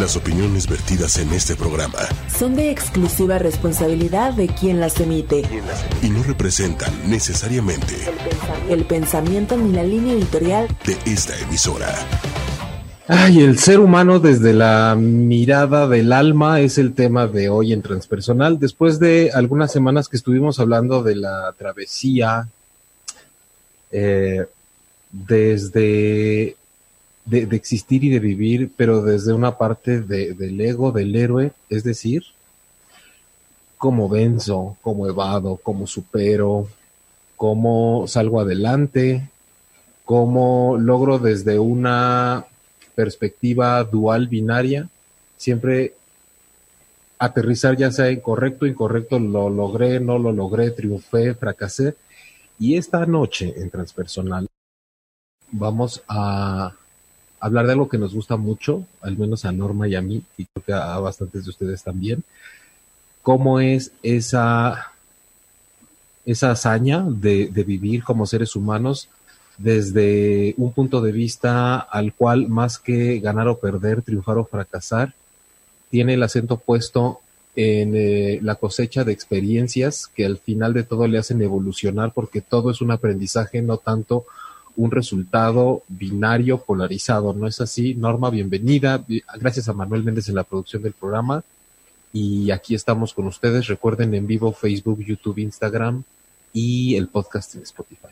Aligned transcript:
Las 0.00 0.16
opiniones 0.16 0.66
vertidas 0.66 1.18
en 1.18 1.30
este 1.34 1.54
programa 1.56 1.98
son 2.34 2.56
de 2.56 2.70
exclusiva 2.70 3.38
responsabilidad 3.38 4.32
de 4.32 4.48
quien 4.48 4.80
las 4.80 4.98
emite 4.98 5.42
y 6.02 6.08
no 6.08 6.22
representan 6.22 6.90
necesariamente 7.10 7.96
el 8.70 8.86
pensamiento 8.86 9.58
ni 9.58 9.72
la 9.72 9.82
línea 9.82 10.14
editorial 10.14 10.68
de 10.86 10.96
esta 11.04 11.38
emisora. 11.40 11.94
Ay, 13.08 13.40
el 13.40 13.58
ser 13.58 13.78
humano 13.78 14.20
desde 14.20 14.54
la 14.54 14.96
mirada 14.98 15.86
del 15.86 16.14
alma 16.14 16.60
es 16.60 16.78
el 16.78 16.94
tema 16.94 17.26
de 17.26 17.50
hoy 17.50 17.74
en 17.74 17.82
Transpersonal. 17.82 18.58
Después 18.58 19.00
de 19.00 19.32
algunas 19.34 19.70
semanas 19.70 20.08
que 20.08 20.16
estuvimos 20.16 20.60
hablando 20.60 21.02
de 21.02 21.16
la 21.16 21.52
travesía, 21.58 22.48
eh, 23.92 24.46
desde 25.12 26.56
de, 27.30 27.56
existir 27.56 28.02
y 28.02 28.10
de 28.10 28.18
vivir, 28.18 28.72
pero 28.76 29.02
desde 29.02 29.32
una 29.32 29.56
parte 29.56 30.00
del 30.00 30.60
ego, 30.60 30.90
del 30.90 31.14
héroe, 31.14 31.52
es 31.68 31.84
decir, 31.84 32.24
cómo 33.78 34.08
venzo, 34.08 34.76
cómo 34.82 35.06
evado, 35.06 35.56
cómo 35.62 35.86
supero, 35.86 36.68
cómo 37.36 38.06
salgo 38.08 38.40
adelante, 38.40 39.30
cómo 40.04 40.76
logro 40.78 41.18
desde 41.18 41.58
una 41.58 42.46
perspectiva 42.96 43.84
dual 43.84 44.26
binaria, 44.26 44.88
siempre 45.36 45.94
aterrizar 47.18 47.76
ya 47.76 47.92
sea 47.92 48.08
en 48.08 48.20
correcto, 48.20 48.66
incorrecto, 48.66 49.18
lo 49.20 49.48
logré, 49.48 50.00
no 50.00 50.18
lo 50.18 50.32
logré, 50.32 50.72
triunfé, 50.72 51.34
fracasé. 51.34 51.94
Y 52.58 52.76
esta 52.76 53.06
noche 53.06 53.54
en 53.56 53.70
Transpersonal 53.70 54.48
vamos 55.52 56.02
a 56.08 56.74
hablar 57.40 57.66
de 57.66 57.72
algo 57.72 57.88
que 57.88 57.98
nos 57.98 58.14
gusta 58.14 58.36
mucho, 58.36 58.84
al 59.00 59.16
menos 59.16 59.44
a 59.44 59.52
Norma 59.52 59.88
y 59.88 59.94
a 59.94 60.02
mí, 60.02 60.22
y 60.36 60.44
creo 60.44 60.64
que 60.64 60.72
a 60.72 60.98
bastantes 60.98 61.44
de 61.44 61.50
ustedes 61.50 61.82
también, 61.82 62.22
cómo 63.22 63.60
es 63.60 63.92
esa, 64.02 64.92
esa 66.26 66.50
hazaña 66.50 67.04
de, 67.08 67.50
vivir 67.66 68.04
como 68.04 68.26
seres 68.26 68.54
humanos 68.56 69.08
desde 69.58 70.54
un 70.56 70.72
punto 70.72 71.00
de 71.00 71.12
vista 71.12 71.78
al 71.78 72.14
cual 72.14 72.48
más 72.48 72.78
que 72.78 73.18
ganar 73.20 73.48
o 73.48 73.58
perder, 73.58 74.02
triunfar 74.02 74.38
o 74.38 74.44
fracasar, 74.44 75.14
tiene 75.90 76.14
el 76.14 76.22
acento 76.22 76.56
puesto 76.56 77.20
en 77.56 77.94
eh, 77.94 78.38
la 78.42 78.54
cosecha 78.54 79.04
de 79.04 79.12
experiencias 79.12 80.06
que 80.06 80.24
al 80.24 80.38
final 80.38 80.72
de 80.72 80.84
todo 80.84 81.06
le 81.08 81.18
hacen 81.18 81.42
evolucionar 81.42 82.12
porque 82.12 82.40
todo 82.40 82.70
es 82.70 82.80
un 82.80 82.90
aprendizaje, 82.90 83.60
no 83.60 83.76
tanto 83.76 84.24
un 84.80 84.90
resultado 84.90 85.82
binario 85.88 86.58
polarizado. 86.58 87.34
¿No 87.34 87.46
es 87.46 87.60
así? 87.60 87.94
Norma, 87.94 88.30
bienvenida. 88.30 89.04
Gracias 89.38 89.68
a 89.68 89.74
Manuel 89.74 90.02
Méndez 90.02 90.30
en 90.30 90.36
la 90.36 90.44
producción 90.44 90.82
del 90.82 90.94
programa. 90.94 91.44
Y 92.14 92.50
aquí 92.50 92.74
estamos 92.74 93.12
con 93.12 93.26
ustedes. 93.26 93.66
Recuerden 93.66 94.14
en 94.14 94.26
vivo 94.26 94.52
Facebook, 94.52 95.04
YouTube, 95.04 95.38
Instagram 95.38 96.02
y 96.54 96.96
el 96.96 97.08
podcast 97.08 97.56
en 97.56 97.62
Spotify. 97.62 98.08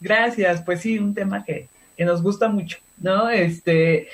Gracias. 0.00 0.60
Pues 0.62 0.80
sí, 0.80 0.98
un 0.98 1.14
tema 1.14 1.44
que, 1.44 1.68
que 1.96 2.04
nos 2.04 2.20
gusta 2.20 2.48
mucho, 2.48 2.78
¿no? 2.98 3.30
Este, 3.30 4.08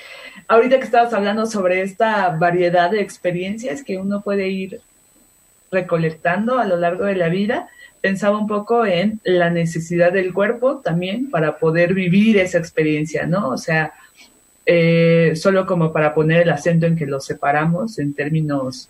ahorita 0.47 0.77
que 0.77 0.85
estabas 0.85 1.11
hablando 1.11 1.47
sobre 1.47 1.81
esta 1.81 2.29
variedad 2.37 2.91
de 2.91 3.01
experiencias 3.01 3.83
que 3.83 3.97
uno 3.97 4.21
puede 4.21 4.49
ir 4.49 4.79
recolectando 5.71 6.59
a 6.59 6.65
lo 6.65 6.77
largo 6.77 7.05
de 7.05 7.15
la 7.15 7.29
vida, 7.29 7.67
pensaba 8.01 8.37
un 8.37 8.47
poco 8.47 8.85
en 8.85 9.21
la 9.23 9.49
necesidad 9.49 10.11
del 10.11 10.33
cuerpo 10.33 10.77
también 10.77 11.29
para 11.29 11.57
poder 11.57 11.93
vivir 11.93 12.37
esa 12.37 12.57
experiencia, 12.57 13.27
¿no? 13.27 13.49
O 13.49 13.57
sea, 13.57 13.93
eh, 14.65 15.33
solo 15.35 15.65
como 15.65 15.93
para 15.93 16.13
poner 16.13 16.41
el 16.41 16.49
acento 16.49 16.87
en 16.87 16.95
que 16.95 17.05
los 17.05 17.25
separamos 17.25 17.99
en 17.99 18.13
términos 18.13 18.89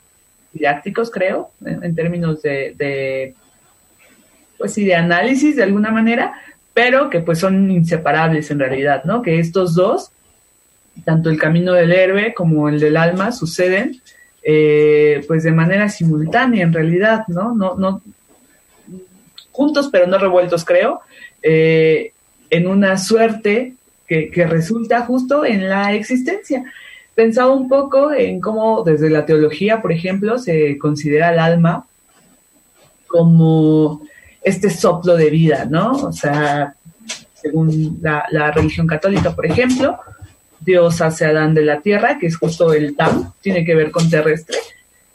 didácticos, 0.54 1.12
creo, 1.12 1.52
en, 1.66 1.96
términos 1.96 2.42
de, 2.42 2.74
de, 2.78 3.36
pues 4.58 4.74
sí, 4.74 4.86
de 4.86 4.96
análisis 4.96 5.56
de 5.56 5.64
alguna 5.64 5.92
manera, 5.92 6.34
pero 6.74 7.10
que 7.10 7.20
pues 7.20 7.40
son 7.40 7.70
inseparables 7.70 8.50
en 8.52 8.60
realidad, 8.60 9.04
¿no? 9.04 9.22
Que 9.22 9.40
estos 9.40 9.76
dos, 9.76 10.12
tanto 11.06 11.30
el 11.30 11.38
camino 11.38 11.74
del 11.74 11.92
héroe 11.92 12.34
como 12.34 12.70
el 12.70 12.80
del 12.80 12.98
alma, 12.98 13.32
suceden 13.32 14.02
eh, 14.44 15.24
pues 15.28 15.44
de 15.44 15.52
manera 15.52 15.88
simultánea 15.88 16.64
en 16.64 16.74
realidad, 16.74 17.26
¿no? 17.28 17.54
No, 17.54 17.76
no, 17.76 18.02
juntos 19.62 19.90
pero 19.92 20.08
no 20.08 20.18
revueltos, 20.18 20.66
creo, 20.66 21.02
eh, 21.44 22.14
en 22.50 22.66
una 22.66 22.98
suerte 22.98 23.76
que, 24.08 24.46
resulta 24.46 25.06
justo 25.06 25.46
en 25.46 25.70
la 25.70 25.94
existencia. 25.94 26.66
Pensaba 27.14 27.54
un 27.54 27.70
poco 27.70 28.12
en 28.12 28.42
cómo 28.42 28.84
desde 28.84 29.10
la 29.12 29.24
teología, 29.24 29.82
por 29.84 29.92
ejemplo, 29.92 30.40
se 30.40 30.80
considera 30.80 31.32
el 31.32 31.38
alma 31.38 31.86
como 33.08 34.02
este 34.42 34.72
soplo 34.72 35.16
de 35.16 35.30
vida, 35.30 35.66
¿no? 35.70 35.92
O 35.92 36.12
sea, 36.12 36.74
según 37.36 38.00
la, 38.02 38.52
religión 38.52 38.88
católica, 38.88 39.36
por 39.36 39.46
ejemplo, 39.46 40.00
Dios 40.60 41.02
hace 41.02 41.26
Adán 41.26 41.54
de 41.54 41.66
la 41.66 41.82
tierra, 41.82 42.18
que 42.18 42.28
es 42.28 42.36
justo 42.36 42.74
el 42.74 42.96
Tam, 42.96 43.32
tiene 43.42 43.64
que 43.64 43.76
ver 43.76 43.92
con 43.92 44.10
terrestre, 44.10 44.58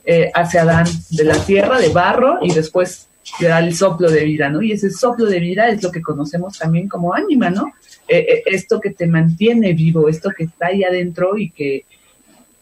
eh, 0.05 0.31
hace 0.33 0.61
Adán 0.61 0.87
de 1.11 1.25
la 1.25 1.39
tierra, 1.45 1.79
de 1.81 1.89
barro, 1.89 2.39
y 2.43 2.55
después 2.55 3.09
le 3.41 3.49
da 3.49 3.59
el 3.59 3.75
soplo 3.75 4.11
de 4.11 4.25
vida, 4.25 4.49
¿no? 4.49 4.63
Y 4.63 4.73
ese 4.73 4.91
soplo 4.91 5.27
de 5.27 5.41
vida 5.41 5.69
es 5.69 5.83
lo 5.83 5.91
que 5.91 6.03
conocemos 6.03 6.59
también 6.59 6.89
como 6.89 7.15
ánima, 7.15 7.51
¿no? 7.51 7.73
Eh, 8.09 8.19
eh, 8.19 8.43
esto 8.47 8.81
que 8.81 8.91
te 8.91 9.07
mantiene 9.07 9.73
vivo, 9.73 10.09
esto 10.09 10.31
que 10.31 10.45
está 10.45 10.69
ahí 10.69 10.85
adentro 10.85 11.37
y 11.37 11.51
que, 11.51 11.85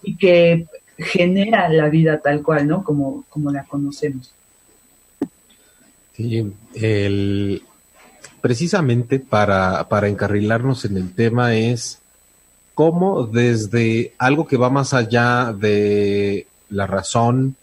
y 0.03 0.17
que 0.17 0.67
genera 0.99 1.69
la 1.69 1.89
vida 1.89 2.21
tal 2.21 2.43
cual, 2.43 2.67
¿no? 2.67 2.83
Como, 2.83 3.25
como 3.29 3.51
la 3.51 3.65
conocemos. 3.65 4.33
Sí, 6.17 6.53
el, 6.75 7.63
precisamente 8.41 9.19
para, 9.19 9.89
para 9.89 10.09
encarrilarnos 10.09 10.85
en 10.85 10.97
el 10.97 11.13
tema 11.13 11.55
es 11.55 12.01
cómo 12.75 13.27
desde 13.27 14.13
algo 14.19 14.47
que 14.47 14.57
va 14.57 14.71
más 14.71 14.95
allá 14.95 15.53
de 15.53 16.47
la 16.71 16.87
razón, 16.87 17.57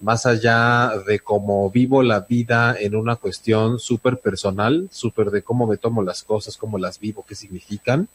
más 0.00 0.26
allá 0.26 0.92
de 1.06 1.18
cómo 1.18 1.70
vivo 1.70 2.02
la 2.02 2.20
vida 2.20 2.76
en 2.78 2.94
una 2.94 3.16
cuestión 3.16 3.78
súper 3.78 4.18
personal, 4.18 4.88
súper 4.92 5.30
de 5.30 5.42
cómo 5.42 5.66
me 5.66 5.76
tomo 5.76 6.02
las 6.02 6.22
cosas, 6.22 6.56
cómo 6.56 6.78
las 6.78 7.00
vivo, 7.00 7.24
qué 7.26 7.34
significan, 7.34 8.08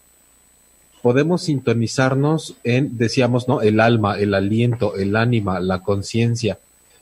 podemos 1.02 1.44
sintonizarnos 1.44 2.56
en, 2.64 2.98
decíamos, 2.98 3.50
¿no? 3.50 3.62
El 3.62 3.82
alma, 3.82 4.18
el 4.18 4.34
aliento, 4.34 4.96
el 4.96 5.18
ánima, 5.18 5.60
la 5.60 5.84
conciencia. 5.84 6.58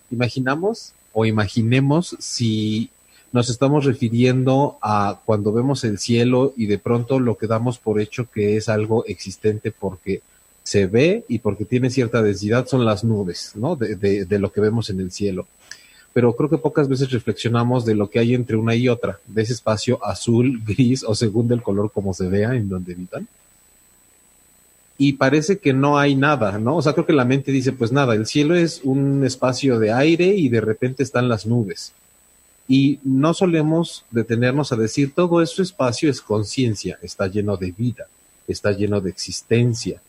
Imaginamos 0.10 0.94
o 1.14 1.26
imaginemos 1.26 2.16
si 2.20 2.90
nos 3.32 3.50
estamos 3.50 3.86
refiriendo 3.86 4.78
a 4.82 5.20
cuando 5.24 5.54
vemos 5.54 5.84
el 5.84 6.00
cielo 6.00 6.54
y 6.58 6.66
de 6.66 6.80
pronto 6.80 7.20
lo 7.20 7.38
que 7.38 7.48
damos 7.48 7.78
por 7.78 8.02
hecho 8.02 8.30
que 8.30 8.58
es 8.58 8.68
algo 8.68 9.06
existente 9.06 9.72
porque 9.72 10.22
se 10.64 10.88
ve 10.88 11.26
y 11.28 11.40
porque 11.40 11.66
tiene 11.66 11.90
cierta 11.90 12.22
densidad 12.22 12.68
son 12.68 12.86
las 12.86 13.04
nubes, 13.04 13.54
¿no? 13.56 13.76
De, 13.76 13.96
de, 14.26 14.40
lo 14.40 14.52
que 14.52 14.62
vemos 14.62 14.90
en 14.90 15.00
el 15.00 15.12
cielo. 15.12 15.48
Pero 16.14 16.36
creo 16.36 16.50
que 16.50 16.58
pocas 16.58 16.88
veces 16.88 17.12
reflexionamos 17.12 17.86
de 17.86 17.96
lo 17.96 18.10
que 18.10 18.20
hay 18.20 18.36
entre 18.36 18.58
una 18.58 18.76
y 18.76 18.90
otra, 18.90 19.20
de 19.28 19.42
ese 19.42 19.54
espacio 19.54 20.04
azul, 20.06 20.62
gris 20.66 21.04
o 21.04 21.16
según 21.16 21.48
del 21.48 21.64
color 21.64 21.92
como 21.92 22.14
se 22.14 22.28
vea 22.28 22.56
en 22.56 22.70
donde 22.70 22.94
vivan. 22.94 23.28
Y 24.98 25.14
parece 25.14 25.58
que 25.58 25.74
no 25.74 25.98
hay 25.98 26.16
nada, 26.16 26.60
¿no? 26.60 26.76
O 26.76 26.82
sea, 26.82 26.94
creo 26.94 27.08
que 27.08 27.14
la 27.14 27.26
mente 27.26 27.52
dice, 27.52 27.72
pues 27.72 27.92
nada, 27.92 28.14
el 28.14 28.28
cielo 28.28 28.56
es 28.56 28.82
un 28.84 29.26
espacio 29.26 29.80
de 29.80 29.92
aire 29.92 30.28
y 30.28 30.48
de 30.50 30.62
repente 30.62 31.02
están 31.02 31.28
las 31.28 31.48
nubes. 31.48 31.94
Y 32.68 33.00
no 33.04 33.34
solemos 33.34 34.06
detenernos 34.12 34.72
a 34.72 34.76
decir, 34.76 35.14
todo 35.16 35.42
ese 35.42 35.64
espacio 35.64 36.10
es 36.10 36.22
conciencia, 36.22 37.00
está 37.02 37.26
lleno 37.26 37.58
de 37.58 37.72
vida, 37.72 38.06
está 38.48 38.72
lleno 38.72 39.02
de 39.02 39.10
existencia, 39.10 40.00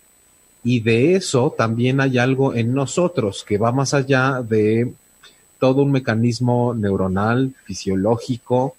y 0.64 0.80
de 0.80 1.16
eso 1.16 1.54
también 1.56 2.00
hay 2.00 2.18
algo 2.18 2.54
en 2.54 2.72
nosotros 2.74 3.44
que 3.46 3.58
va 3.58 3.72
más 3.72 3.94
allá 3.94 4.42
de 4.42 4.92
todo 5.58 5.82
un 5.82 5.92
mecanismo 5.92 6.74
neuronal, 6.74 7.54
fisiológico, 7.64 8.74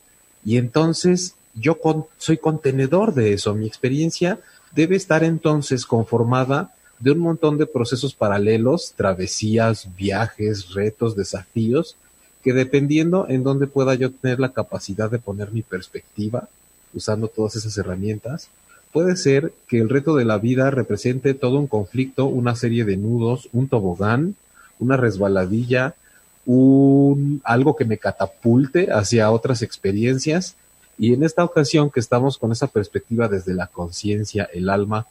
y 0.46 0.58
entonces 0.58 1.36
yo 1.56 1.78
soy 2.18 2.38
contenedor 2.38 3.14
de 3.14 3.34
eso. 3.34 3.54
Mi 3.54 3.68
experiencia 3.68 4.40
debe 4.74 4.96
estar 4.96 5.24
entonces 5.24 5.86
conformada 5.86 6.74
de 7.00 7.12
un 7.12 7.20
montón 7.20 7.58
de 7.58 7.66
procesos 7.66 8.14
paralelos, 8.14 8.94
travesías, 8.96 9.88
viajes, 9.96 10.74
retos, 10.74 11.16
desafíos, 11.16 11.96
que 12.44 12.54
dependiendo 12.54 13.28
en 13.30 13.44
dónde 13.44 13.68
pueda 13.68 13.94
yo 13.96 14.12
tener 14.12 14.40
la 14.40 14.54
capacidad 14.54 15.10
de 15.10 15.20
poner 15.20 15.52
mi 15.52 15.62
perspectiva, 15.62 16.48
usando 16.94 17.28
todas 17.28 17.56
esas 17.56 17.78
herramientas, 17.78 18.50
Puede 18.94 19.16
ser 19.16 19.54
que 19.68 19.80
el 19.80 19.90
reto 19.90 20.16
de 20.16 20.24
la 20.24 20.38
vida 20.38 20.70
represente 20.70 21.34
todo 21.34 21.58
un 21.58 21.66
conflicto, 21.66 22.28
una 22.28 22.56
serie 22.56 22.86
de 22.86 22.96
nudos, 22.96 23.50
un 23.52 23.68
tobogán, 23.68 24.36
una 24.78 24.98
resbaladilla, 24.98 25.96
un 26.46 27.42
algo 27.44 27.76
que 27.76 27.86
me 27.86 27.98
catapulte 27.98 28.92
hacia 28.92 29.32
otras 29.32 29.64
experiencias. 29.64 30.56
Y 31.00 31.16
en 31.16 31.24
esta 31.24 31.44
ocasión 31.44 31.90
que 31.90 32.00
estamos 32.00 32.38
con 32.38 32.52
esa 32.52 32.68
perspectiva 32.68 33.28
desde 33.28 33.56
la 33.56 33.66
conciencia, 33.66 34.48
el 34.54 34.70
alma, 34.70 35.08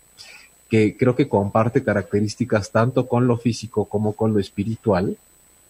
que 0.69 0.96
creo 0.96 1.17
que 1.17 1.28
comparte 1.28 1.82
características 1.82 2.70
tanto 2.70 3.08
con 3.08 3.26
lo 3.26 3.37
físico 3.37 3.87
como 3.87 4.12
con 4.12 4.32
lo 4.32 4.38
espiritual, 4.38 5.17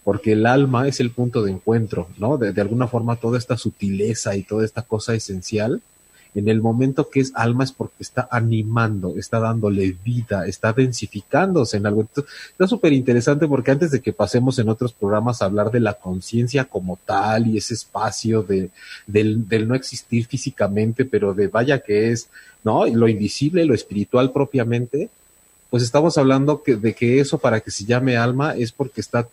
porque 0.04 0.32
el 0.32 0.44
alma 0.44 0.86
es 0.86 1.00
el 1.00 1.12
punto 1.12 1.42
de 1.42 1.52
encuentro, 1.52 2.08
¿no? 2.18 2.36
De, 2.36 2.52
de 2.52 2.60
alguna 2.60 2.88
forma 2.88 3.16
toda 3.16 3.38
esta 3.38 3.56
sutileza 3.56 4.36
y 4.36 4.42
toda 4.42 4.66
esta 4.66 4.82
cosa 4.82 5.14
esencial 5.14 5.80
en 6.34 6.48
el 6.48 6.62
momento 6.62 7.10
que 7.10 7.20
es 7.20 7.32
alma 7.34 7.64
es 7.64 7.72
porque 7.72 7.96
está 8.00 8.26
animando, 8.30 9.14
está 9.18 9.38
dándole 9.38 9.94
vida, 10.04 10.46
está 10.46 10.72
densificándose 10.72 11.76
en 11.76 11.86
algo. 11.86 12.02
Entonces, 12.02 12.32
está 12.50 12.66
súper 12.66 12.92
interesante 12.94 13.46
porque 13.46 13.70
antes 13.70 13.90
de 13.90 14.00
que 14.00 14.12
pasemos 14.12 14.58
en 14.58 14.70
otros 14.70 14.92
programas 14.94 15.42
a 15.42 15.44
hablar 15.44 15.70
de 15.70 15.80
la 15.80 15.94
conciencia 15.94 16.64
como 16.64 16.98
tal 17.04 17.48
y 17.48 17.58
ese 17.58 17.74
espacio 17.74 18.42
de, 18.42 18.70
del, 19.06 19.68
no 19.68 19.74
existir 19.74 20.26
físicamente, 20.26 21.04
pero 21.04 21.34
de 21.34 21.48
vaya 21.48 21.80
que 21.80 22.10
es, 22.10 22.28
¿no? 22.64 22.86
Lo 22.86 23.08
invisible, 23.08 23.66
lo 23.66 23.74
espiritual 23.74 24.32
propiamente, 24.32 25.10
pues 25.68 25.82
estamos 25.82 26.16
hablando 26.16 26.62
que, 26.62 26.76
de 26.76 26.94
que 26.94 27.20
eso 27.20 27.38
para 27.38 27.60
que 27.60 27.70
se 27.70 27.84
llame 27.84 28.16
alma 28.16 28.54
es 28.56 28.72
porque 28.72 29.00
está 29.02 29.28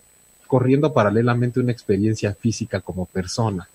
corriendo 0.48 0.92
paralelamente 0.92 1.60
una 1.60 1.72
experiencia 1.72 2.34
física 2.34 2.82
como 2.82 3.06
persona. 3.06 3.70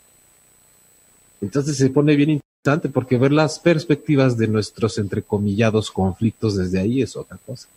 Entonces 1.45 1.77
se 1.77 1.91
pone 1.91 2.17
bien 2.17 2.31
interesante 2.31 2.89
porque 2.89 3.19
ver 3.19 3.33
las 3.33 3.59
perspectivas 3.59 4.39
de 4.39 4.49
nuestros 4.49 4.97
entrecomillados 4.97 5.91
conflictos 5.91 6.57
desde 6.57 6.81
ahí 6.81 7.03
es 7.03 7.17
otra 7.17 7.39
cosa. 7.45 7.69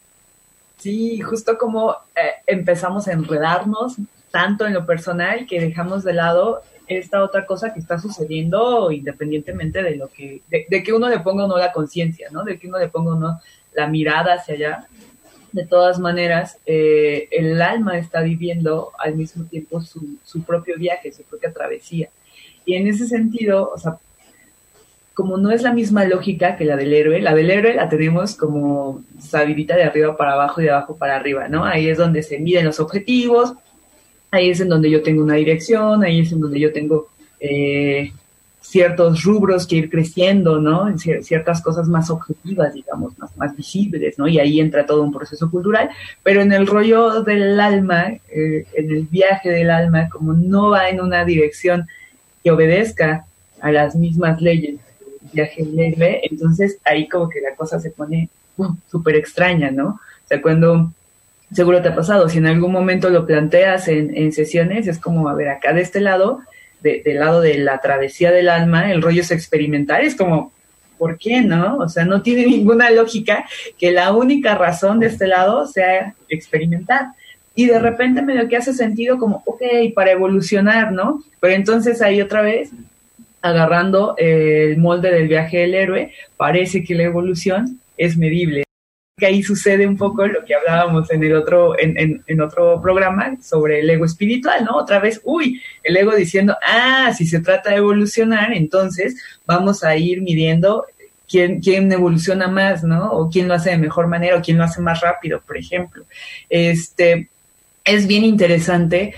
Sí, 0.77 1.19
justo 1.19 1.57
como 1.57 1.91
eh, 2.15 2.41
empezamos 2.45 3.07
a 3.07 3.11
enredarnos 3.11 3.95
tanto 4.31 4.65
en 4.65 4.73
lo 4.73 4.85
personal 4.85 5.45
que 5.47 5.59
dejamos 5.59 6.03
de 6.03 6.13
lado 6.13 6.61
esta 6.87 7.21
otra 7.21 7.45
cosa 7.45 7.73
que 7.73 7.81
está 7.81 7.99
sucediendo 7.99 8.89
independientemente 8.91 9.83
de 9.83 9.97
lo 9.97 10.07
que, 10.07 10.41
de, 10.47 10.83
que 10.83 10.93
uno 10.93 11.09
le 11.09 11.19
ponga 11.19 11.43
o 11.43 11.47
no 11.47 11.57
la 11.57 11.73
conciencia, 11.73 12.29
¿no? 12.31 12.45
De 12.45 12.57
que 12.57 12.67
uno 12.67 12.79
le 12.79 12.87
ponga 12.87 13.15
o 13.15 13.19
no 13.19 13.41
la 13.73 13.87
mirada 13.87 14.35
hacia 14.35 14.55
allá. 14.55 14.87
De 15.51 15.65
todas 15.65 15.99
maneras, 15.99 16.57
eh, 16.65 17.27
el 17.31 17.61
alma 17.61 17.97
está 17.97 18.21
viviendo 18.21 18.91
al 18.97 19.15
mismo 19.15 19.43
tiempo 19.45 19.81
su, 19.81 20.17
su 20.23 20.43
propio 20.43 20.77
viaje, 20.77 21.11
su 21.11 21.23
propia 21.23 21.51
travesía. 21.51 22.09
Y 22.67 22.75
en 22.75 22.85
ese 22.85 23.07
sentido, 23.07 23.71
o 23.73 23.77
sea, 23.79 23.97
como 25.15 25.37
no 25.37 25.49
es 25.49 25.63
la 25.63 25.73
misma 25.73 26.05
lógica 26.05 26.57
que 26.57 26.65
la 26.65 26.75
del 26.75 26.93
héroe, 26.93 27.19
la 27.21 27.33
del 27.33 27.49
héroe 27.49 27.73
la 27.73 27.89
tenemos 27.89 28.35
como 28.35 29.03
sabidita 29.19 29.75
de 29.75 29.83
arriba 29.83 30.15
para 30.15 30.33
abajo 30.33 30.61
y 30.61 30.65
de 30.65 30.69
abajo 30.69 30.95
para 30.95 31.15
arriba, 31.15 31.47
¿no? 31.47 31.65
Ahí 31.65 31.89
es 31.89 31.97
donde 31.97 32.21
se 32.21 32.37
miden 32.37 32.65
los 32.65 32.79
objetivos, 32.79 33.53
ahí 34.29 34.51
es 34.51 34.59
en 34.59 34.69
donde 34.69 34.91
yo 34.91 35.01
tengo 35.01 35.23
una 35.23 35.33
dirección, 35.33 36.03
ahí 36.03 36.19
es 36.19 36.31
en 36.31 36.41
donde 36.41 36.59
yo 36.59 36.71
tengo 36.71 37.07
eh, 37.39 38.11
ciertos 38.61 39.23
rubros 39.23 39.65
que 39.65 39.77
ir 39.77 39.89
creciendo, 39.89 40.59
¿no? 40.59 40.89
En 40.89 40.99
ciertas 40.99 41.61
cosas 41.61 41.87
más 41.87 42.09
objetivas, 42.09 42.73
digamos, 42.73 43.13
más, 43.37 43.55
visibles, 43.55 44.19
¿no? 44.19 44.27
Y 44.27 44.39
ahí 44.39 44.59
entra 44.59 44.85
todo 44.85 45.01
un 45.03 45.13
proceso 45.13 45.49
cultural, 45.49 45.89
pero 46.21 46.41
en 46.41 46.51
el 46.51 46.67
rollo 46.67 47.23
del 47.23 47.59
alma, 47.59 48.09
eh, 48.29 48.65
en 48.75 48.91
el 48.91 49.03
viaje 49.03 49.49
del 49.49 49.71
alma, 49.71 50.09
como 50.09 50.33
no 50.33 50.69
va 50.71 50.89
en 50.89 50.99
una 50.99 51.23
dirección 51.23 51.87
que 52.43 52.51
obedezca 52.51 53.25
a 53.59 53.71
las 53.71 53.95
mismas 53.95 54.41
leyes 54.41 54.79
viaje 55.31 55.63
leve, 55.63 56.21
entonces 56.29 56.79
ahí 56.85 57.07
como 57.07 57.29
que 57.29 57.41
la 57.41 57.55
cosa 57.55 57.79
se 57.79 57.91
pone 57.91 58.29
súper 58.89 59.15
extraña, 59.15 59.71
¿no? 59.71 59.87
O 59.89 60.27
sea, 60.27 60.41
cuando, 60.41 60.91
seguro 61.51 61.81
te 61.81 61.89
ha 61.89 61.95
pasado, 61.95 62.27
si 62.29 62.39
en 62.39 62.47
algún 62.47 62.71
momento 62.71 63.09
lo 63.09 63.25
planteas 63.25 63.87
en, 63.87 64.15
en 64.15 64.31
sesiones, 64.31 64.87
es 64.87 64.99
como, 64.99 65.29
a 65.29 65.33
ver, 65.33 65.49
acá 65.49 65.73
de 65.73 65.81
este 65.81 66.01
lado, 66.01 66.41
de, 66.81 67.01
del 67.03 67.19
lado 67.19 67.41
de 67.41 67.57
la 67.57 67.79
travesía 67.79 68.31
del 68.31 68.49
alma, 68.49 68.91
el 68.91 69.01
rollo 69.01 69.21
es 69.21 69.31
experimentar, 69.31 70.03
es 70.03 70.15
como, 70.15 70.51
¿por 70.97 71.17
qué 71.17 71.41
no? 71.41 71.77
O 71.77 71.89
sea, 71.89 72.05
no 72.05 72.21
tiene 72.21 72.45
ninguna 72.47 72.89
lógica 72.89 73.45
que 73.77 73.91
la 73.91 74.11
única 74.13 74.55
razón 74.55 74.99
de 74.99 75.07
este 75.07 75.27
lado 75.27 75.67
sea 75.67 76.15
experimentar. 76.29 77.07
Y 77.57 77.65
de 77.65 77.79
repente 77.79 78.21
medio 78.21 78.47
que 78.47 78.55
hace 78.55 78.71
sentido 78.71 79.17
como, 79.17 79.41
ok, 79.47 79.63
para 79.95 80.11
evolucionar, 80.11 80.91
¿no? 80.91 81.23
Pero 81.39 81.55
entonces 81.55 82.03
ahí 82.03 82.21
otra 82.21 82.43
vez 82.43 82.69
agarrando 83.41 84.13
el 84.19 84.77
molde 84.77 85.11
del 85.11 85.27
viaje 85.27 85.57
del 85.57 85.73
héroe, 85.73 86.13
parece 86.37 86.83
que 86.83 86.93
la 86.93 87.01
evolución 87.01 87.81
es 87.97 88.15
medible. 88.15 88.63
Que 89.17 89.25
ahí 89.25 89.41
sucede 89.41 89.87
un 89.87 89.97
poco 89.97 90.27
lo 90.27 90.45
que 90.45 90.53
hablábamos 90.53 91.09
en 91.09 91.23
el 91.23 91.33
otro, 91.33 91.79
en, 91.79 91.97
en, 91.97 92.23
en, 92.27 92.41
otro 92.41 92.79
programa 92.79 93.35
sobre 93.41 93.79
el 93.79 93.89
ego 93.89 94.05
espiritual, 94.05 94.63
¿no? 94.63 94.77
Otra 94.77 94.99
vez, 94.99 95.19
uy, 95.23 95.59
el 95.83 95.97
ego 95.97 96.13
diciendo, 96.13 96.55
ah, 96.61 97.11
si 97.17 97.25
se 97.25 97.39
trata 97.39 97.71
de 97.71 97.77
evolucionar, 97.77 98.53
entonces 98.53 99.19
vamos 99.47 99.83
a 99.83 99.97
ir 99.97 100.21
midiendo 100.21 100.85
quién, 101.27 101.59
quién 101.59 101.91
evoluciona 101.91 102.47
más, 102.49 102.83
¿no? 102.83 103.11
O 103.13 103.31
quién 103.31 103.47
lo 103.47 103.55
hace 103.55 103.71
de 103.71 103.79
mejor 103.79 104.05
manera, 104.05 104.37
o 104.37 104.43
quién 104.43 104.59
lo 104.59 104.63
hace 104.63 104.79
más 104.79 105.01
rápido, 105.01 105.41
por 105.41 105.57
ejemplo. 105.57 106.05
Este, 106.47 107.31
es 107.87 108.07
bien 108.07 108.23
interesante 108.23 109.13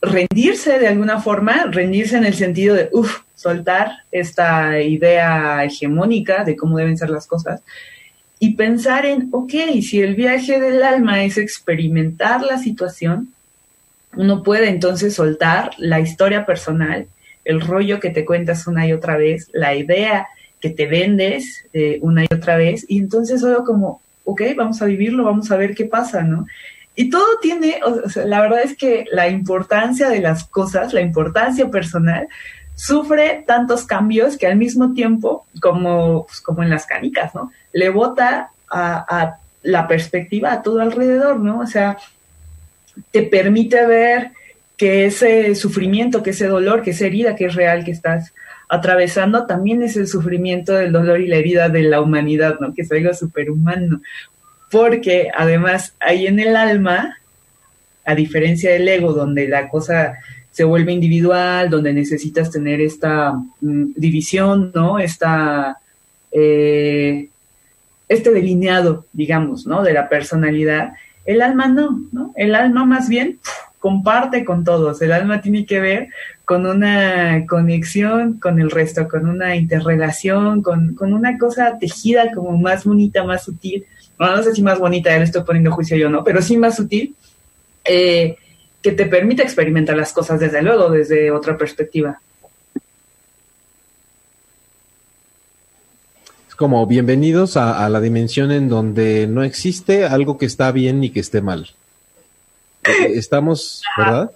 rendirse 0.00 0.78
de 0.78 0.88
alguna 0.88 1.20
forma, 1.20 1.66
rendirse 1.70 2.16
en 2.16 2.24
el 2.24 2.34
sentido 2.34 2.74
de, 2.74 2.88
uff, 2.92 3.20
soltar 3.34 3.90
esta 4.10 4.80
idea 4.80 5.64
hegemónica 5.64 6.44
de 6.44 6.56
cómo 6.56 6.78
deben 6.78 6.96
ser 6.96 7.10
las 7.10 7.26
cosas 7.26 7.62
y 8.42 8.54
pensar 8.54 9.04
en, 9.04 9.28
ok, 9.32 9.52
si 9.82 10.00
el 10.00 10.14
viaje 10.14 10.58
del 10.58 10.82
alma 10.82 11.22
es 11.24 11.36
experimentar 11.36 12.42
la 12.42 12.58
situación, 12.58 13.34
uno 14.16 14.42
puede 14.42 14.70
entonces 14.70 15.14
soltar 15.14 15.72
la 15.76 16.00
historia 16.00 16.46
personal, 16.46 17.06
el 17.44 17.60
rollo 17.60 18.00
que 18.00 18.08
te 18.08 18.24
cuentas 18.24 18.66
una 18.66 18.86
y 18.86 18.94
otra 18.94 19.18
vez, 19.18 19.50
la 19.52 19.74
idea 19.74 20.26
que 20.58 20.70
te 20.70 20.86
vendes 20.86 21.66
eh, 21.74 21.98
una 22.00 22.24
y 22.24 22.28
otra 22.34 22.56
vez, 22.56 22.86
y 22.88 22.98
entonces 22.98 23.42
solo 23.42 23.62
como, 23.64 24.00
ok, 24.24 24.42
vamos 24.56 24.80
a 24.80 24.86
vivirlo, 24.86 25.24
vamos 25.24 25.50
a 25.50 25.56
ver 25.58 25.74
qué 25.74 25.84
pasa, 25.84 26.22
¿no? 26.22 26.46
Y 26.94 27.08
todo 27.08 27.38
tiene, 27.40 27.80
o 27.84 28.08
sea, 28.08 28.26
la 28.26 28.40
verdad 28.40 28.60
es 28.62 28.76
que 28.76 29.06
la 29.12 29.28
importancia 29.28 30.08
de 30.08 30.20
las 30.20 30.44
cosas, 30.44 30.92
la 30.92 31.00
importancia 31.00 31.70
personal, 31.70 32.28
sufre 32.74 33.44
tantos 33.46 33.84
cambios 33.84 34.36
que 34.36 34.46
al 34.46 34.56
mismo 34.56 34.94
tiempo, 34.94 35.46
como, 35.60 36.26
pues, 36.26 36.40
como 36.40 36.62
en 36.62 36.70
las 36.70 36.86
canicas, 36.86 37.34
¿no? 37.34 37.52
Le 37.72 37.90
bota 37.90 38.50
a, 38.70 39.36
la 39.62 39.86
perspectiva 39.86 40.52
a 40.52 40.62
todo 40.62 40.80
alrededor, 40.80 41.38
¿no? 41.38 41.60
O 41.60 41.66
sea, 41.66 41.98
te 43.10 43.22
permite 43.22 43.86
ver 43.86 44.30
que 44.78 45.04
ese 45.04 45.54
sufrimiento, 45.54 46.22
que 46.22 46.30
ese 46.30 46.46
dolor, 46.46 46.82
que 46.82 46.92
esa 46.92 47.04
herida 47.04 47.36
que 47.36 47.44
es 47.44 47.54
real 47.54 47.84
que 47.84 47.90
estás 47.90 48.32
atravesando, 48.70 49.46
también 49.46 49.82
es 49.82 49.98
el 49.98 50.06
sufrimiento 50.06 50.72
del 50.72 50.92
dolor 50.92 51.20
y 51.20 51.26
la 51.26 51.36
herida 51.36 51.68
de 51.68 51.82
la 51.82 52.00
humanidad, 52.00 52.58
¿no? 52.60 52.72
Que 52.72 52.82
es 52.82 52.92
algo 52.92 53.12
superhumano 53.12 54.00
porque 54.70 55.30
además 55.36 55.94
ahí 56.00 56.26
en 56.26 56.38
el 56.38 56.56
alma, 56.56 57.18
a 58.04 58.14
diferencia 58.14 58.72
del 58.72 58.88
ego, 58.88 59.12
donde 59.12 59.48
la 59.48 59.68
cosa 59.68 60.18
se 60.50 60.64
vuelve 60.64 60.92
individual, 60.92 61.70
donde 61.70 61.92
necesitas 61.92 62.50
tener 62.50 62.80
esta 62.80 63.32
mm, 63.32 63.92
división, 63.96 64.72
¿no? 64.74 64.98
Esta, 64.98 65.78
eh, 66.32 67.28
este 68.08 68.30
delineado, 68.30 69.06
digamos, 69.12 69.66
¿no? 69.66 69.82
De 69.82 69.92
la 69.92 70.08
personalidad. 70.08 70.92
El 71.24 71.42
alma 71.42 71.68
no, 71.68 72.02
¿no? 72.12 72.32
El 72.36 72.54
alma 72.54 72.84
más 72.84 73.08
bien 73.08 73.38
comparte 73.78 74.44
con 74.44 74.64
todos. 74.64 75.00
El 75.02 75.12
alma 75.12 75.40
tiene 75.40 75.64
que 75.64 75.80
ver 75.80 76.08
con 76.44 76.66
una 76.66 77.46
conexión 77.46 78.38
con 78.40 78.60
el 78.60 78.70
resto, 78.70 79.08
con 79.08 79.28
una 79.28 79.56
interrelación, 79.56 80.62
con, 80.62 80.94
con 80.94 81.12
una 81.12 81.38
cosa 81.38 81.78
tejida 81.78 82.32
como 82.32 82.58
más 82.58 82.84
bonita, 82.84 83.24
más 83.24 83.44
sutil 83.44 83.86
no, 84.20 84.36
no 84.36 84.42
sé 84.42 84.54
si 84.54 84.62
más 84.62 84.78
bonita, 84.78 85.10
ya 85.10 85.18
le 85.18 85.24
estoy 85.24 85.42
poniendo 85.42 85.72
juicio 85.72 85.96
yo, 85.96 86.10
¿no? 86.10 86.22
Pero 86.22 86.42
sí 86.42 86.56
más 86.56 86.76
sutil, 86.76 87.14
eh, 87.84 88.36
que 88.82 88.92
te 88.92 89.06
permite 89.06 89.42
experimentar 89.42 89.96
las 89.96 90.12
cosas 90.12 90.38
desde 90.38 90.62
luego, 90.62 90.90
desde 90.90 91.30
otra 91.30 91.56
perspectiva. 91.56 92.20
Es 96.48 96.54
como 96.54 96.86
bienvenidos 96.86 97.56
a, 97.56 97.84
a 97.84 97.88
la 97.88 98.00
dimensión 98.00 98.52
en 98.52 98.68
donde 98.68 99.26
no 99.26 99.42
existe 99.42 100.04
algo 100.04 100.36
que 100.36 100.46
está 100.46 100.70
bien 100.70 101.00
ni 101.00 101.10
que 101.10 101.20
esté 101.20 101.40
mal. 101.40 101.70
Eh, 102.84 103.12
estamos, 103.14 103.82
¿verdad? 103.96 104.32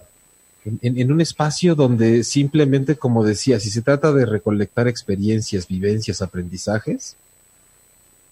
En, 0.65 0.97
en, 0.97 1.11
un 1.11 1.21
espacio 1.21 1.75
donde 1.75 2.23
simplemente, 2.23 2.95
como 2.95 3.23
decía, 3.23 3.59
si 3.59 3.69
se 3.69 3.83
trata 3.83 4.11
de 4.11 4.25
recolectar 4.25 4.87
experiencias, 4.87 5.67
vivencias, 5.67 6.23
aprendizajes, 6.23 7.17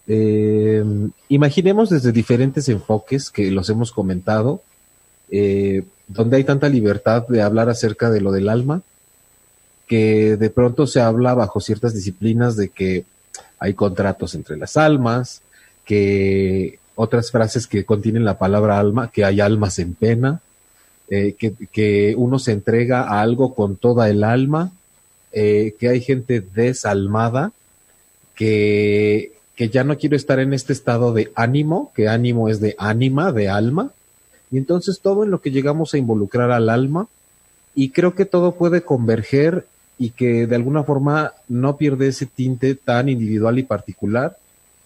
eh, 0.08 0.84
imaginemos 1.30 1.90
desde 1.90 2.12
diferentes 2.12 2.68
enfoques 2.70 3.30
que 3.30 3.52
los 3.52 3.70
hemos 3.70 3.92
comentado, 3.92 4.62
eh, 5.32 5.84
donde 6.08 6.38
hay 6.38 6.44
tanta 6.44 6.70
libertad 6.70 7.28
de 7.28 7.42
hablar 7.42 7.70
acerca 7.70 8.10
de 8.10 8.22
lo 8.22 8.32
del 8.32 8.50
alma, 8.50 8.82
que 9.88 10.38
de 10.38 10.50
pronto 10.50 10.88
se 10.88 11.02
habla 11.02 11.34
bajo 11.34 11.62
ciertas 11.62 11.94
disciplinas 11.94 12.56
de 12.56 12.70
que 12.70 13.06
hay 13.60 13.74
contratos 13.74 14.36
entre 14.36 14.58
las 14.58 14.76
almas, 14.76 15.42
que 15.86 16.80
otras 16.96 17.32
frases 17.32 17.68
que 17.68 17.86
contienen 17.86 18.26
la 18.26 18.38
palabra 18.38 18.80
alma, 18.80 19.10
que 19.10 19.26
hay 19.26 19.40
almas 19.40 19.80
en 19.80 19.94
pena, 19.94 20.42
eh, 21.10 21.36
que, 21.38 21.54
que, 21.72 22.14
uno 22.18 22.40
se 22.40 22.52
entrega 22.52 23.04
a 23.04 23.22
algo 23.22 23.56
con 23.56 23.76
toda 23.76 24.10
el 24.10 24.24
alma, 24.24 24.72
que 25.32 25.90
hay 25.90 26.00
gente 26.00 26.42
desalmada, 26.42 27.52
que 28.36 29.34
que 29.56 29.70
ya 29.70 29.84
no 29.84 29.98
quiero 29.98 30.16
estar 30.16 30.40
en 30.40 30.54
este 30.54 30.74
estado 30.74 31.14
de 31.14 31.32
ánimo, 31.36 31.92
que 31.96 32.08
ánimo 32.08 32.50
es 32.50 32.60
de 32.60 32.76
ánima, 32.78 33.32
de 33.32 33.50
alma, 33.50 33.92
y 34.52 34.58
entonces 34.58 35.00
todo 35.02 35.24
en 35.24 35.32
lo 35.32 35.42
que 35.42 35.52
llegamos 35.52 35.94
a 35.94 35.98
involucrar 35.98 36.52
al 36.52 36.70
alma, 36.70 37.08
y 37.76 37.90
creo 37.90 38.16
que 38.16 38.26
todo 38.26 38.54
puede 38.54 38.82
converger 38.82 39.66
y 39.98 40.12
que 40.12 40.48
de 40.48 40.56
alguna 40.56 40.84
forma 40.84 41.34
no 41.48 41.78
pierde 41.78 42.08
ese 42.08 42.26
tinte 42.26 42.76
tan 42.76 43.10
individual 43.10 43.60
y 43.60 43.64
particular 43.64 44.38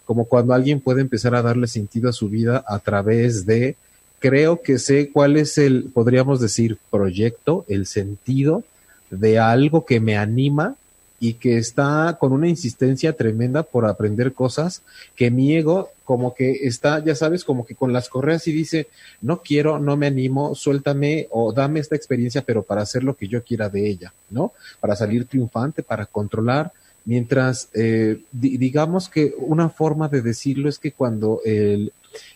como 0.08 0.24
cuando 0.24 0.54
alguien 0.54 0.80
puede 0.80 1.02
empezar 1.02 1.36
a 1.36 1.42
darle 1.42 1.68
sentido 1.68 2.10
a 2.10 2.14
su 2.14 2.30
vida 2.30 2.64
a 2.66 2.80
través 2.80 3.46
de, 3.46 3.76
creo 4.20 4.62
que 4.62 4.80
sé 4.80 5.12
cuál 5.12 5.36
es 5.36 5.58
el, 5.58 5.90
podríamos 5.94 6.40
decir, 6.40 6.78
proyecto, 6.90 7.66
el 7.68 7.86
sentido 7.86 8.64
de 9.12 9.38
algo 9.38 9.86
que 9.86 10.00
me 10.00 10.18
anima 10.18 10.76
y 11.20 11.34
que 11.34 11.58
está 11.58 12.18
con 12.20 12.32
una 12.32 12.48
insistencia 12.48 13.14
tremenda 13.14 13.64
por 13.64 13.86
aprender 13.86 14.34
cosas 14.34 14.84
que 15.16 15.32
mi 15.32 15.56
ego 15.56 15.90
como 16.06 16.34
que 16.34 16.52
está, 16.68 17.04
ya 17.04 17.16
sabes, 17.16 17.44
como 17.44 17.66
que 17.66 17.76
con 17.76 17.92
las 17.92 18.08
correas 18.08 18.48
y 18.48 18.54
dice, 18.54 18.88
no 19.22 19.42
quiero, 19.42 19.78
no 19.80 19.98
me 19.98 20.08
animo, 20.08 20.56
suéltame 20.56 21.28
o 21.32 21.52
dame 21.52 21.82
esta 21.82 21.96
experiencia, 21.96 22.44
pero 22.44 22.64
para 22.64 22.82
hacer 22.84 23.04
lo 23.04 23.16
que 23.16 23.28
yo 23.28 23.44
quiera 23.44 23.68
de 23.68 23.90
ella, 23.90 24.14
¿no? 24.30 24.54
Para 24.80 24.96
salir 24.96 25.26
triunfante, 25.26 25.84
para 25.84 26.06
controlar, 26.06 26.72
mientras 27.04 27.70
eh, 27.74 28.22
digamos 28.32 29.10
que 29.10 29.34
una 29.38 29.70
forma 29.70 30.08
de 30.08 30.22
decirlo 30.22 30.70
es 30.70 30.80
que 30.80 30.92
cuando 30.92 31.42
el, 31.44 31.92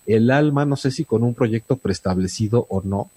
el 0.06 0.32
alma, 0.32 0.66
no 0.66 0.76
sé 0.76 0.92
si 0.92 1.06
con 1.06 1.24
un 1.24 1.34
proyecto 1.34 1.78
preestablecido 1.78 2.66
o 2.68 2.82
no, 2.82 3.10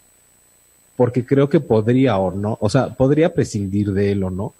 porque 0.97 1.27
creo 1.27 1.49
que 1.49 1.61
podría 1.61 2.19
o 2.19 2.31
no, 2.31 2.59
o 2.61 2.69
sea, 2.69 2.95
podría 2.95 3.35
prescindir 3.35 3.93
de 3.93 4.13
él 4.13 4.23
o 4.23 4.31
no, 4.31 4.55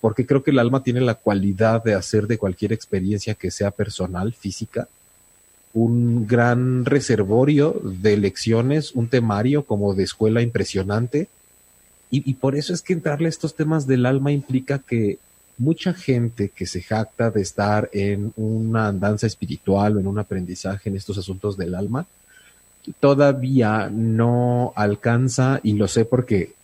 porque 0.00 0.26
creo 0.26 0.42
que 0.42 0.50
el 0.50 0.58
alma 0.58 0.82
tiene 0.82 1.00
la 1.00 1.14
cualidad 1.14 1.82
de 1.82 1.94
hacer 1.94 2.26
de 2.26 2.38
cualquier 2.38 2.72
experiencia 2.72 3.34
que 3.34 3.50
sea 3.50 3.70
personal, 3.70 4.32
física, 4.32 4.88
un 5.76 6.26
gran 6.26 6.84
reservorio 6.84 7.80
de 7.82 8.16
lecciones, 8.16 8.92
un 8.92 9.08
temario 9.08 9.64
como 9.64 9.94
de 9.94 10.04
escuela 10.04 10.40
impresionante. 10.40 11.28
Y, 12.08 12.34
por 12.34 12.54
eso 12.54 12.72
es 12.72 12.82
que 12.82 12.92
entrarle 12.92 13.26
a 13.26 13.28
estos 13.28 13.56
temas 13.56 13.86
del 13.86 14.06
alma 14.06 14.32
implica 14.32 14.78
que 14.78 15.18
mucha 15.58 15.92
gente 15.92 16.50
que 16.50 16.64
se 16.64 16.80
jacta 16.80 17.30
de 17.30 17.42
estar 17.42 17.90
en 17.92 18.32
una 18.36 18.88
andanza 18.88 19.26
espiritual 19.26 19.96
o 19.96 20.00
en 20.00 20.06
un 20.06 20.18
aprendizaje 20.18 20.88
en 20.88 20.96
estos 20.96 21.18
asuntos 21.18 21.56
del 21.58 21.74
alma, 21.74 22.06
todavía 23.00 23.90
no 23.92 24.72
alcanza, 24.76 25.60
y 25.62 25.72
lo 25.72 25.88
sé 25.88 26.04
porque 26.04 26.54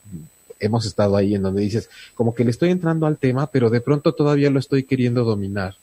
hemos 0.62 0.86
estado 0.86 1.16
ahí 1.16 1.34
en 1.34 1.42
donde 1.42 1.62
dices, 1.62 1.90
como 2.14 2.34
que 2.34 2.44
le 2.44 2.50
estoy 2.50 2.70
entrando 2.70 3.06
al 3.06 3.18
tema, 3.18 3.48
pero 3.48 3.68
de 3.68 3.80
pronto 3.80 4.12
todavía 4.14 4.50
lo 4.50 4.58
estoy 4.58 4.84
queriendo 4.84 5.24
dominar. 5.24 5.74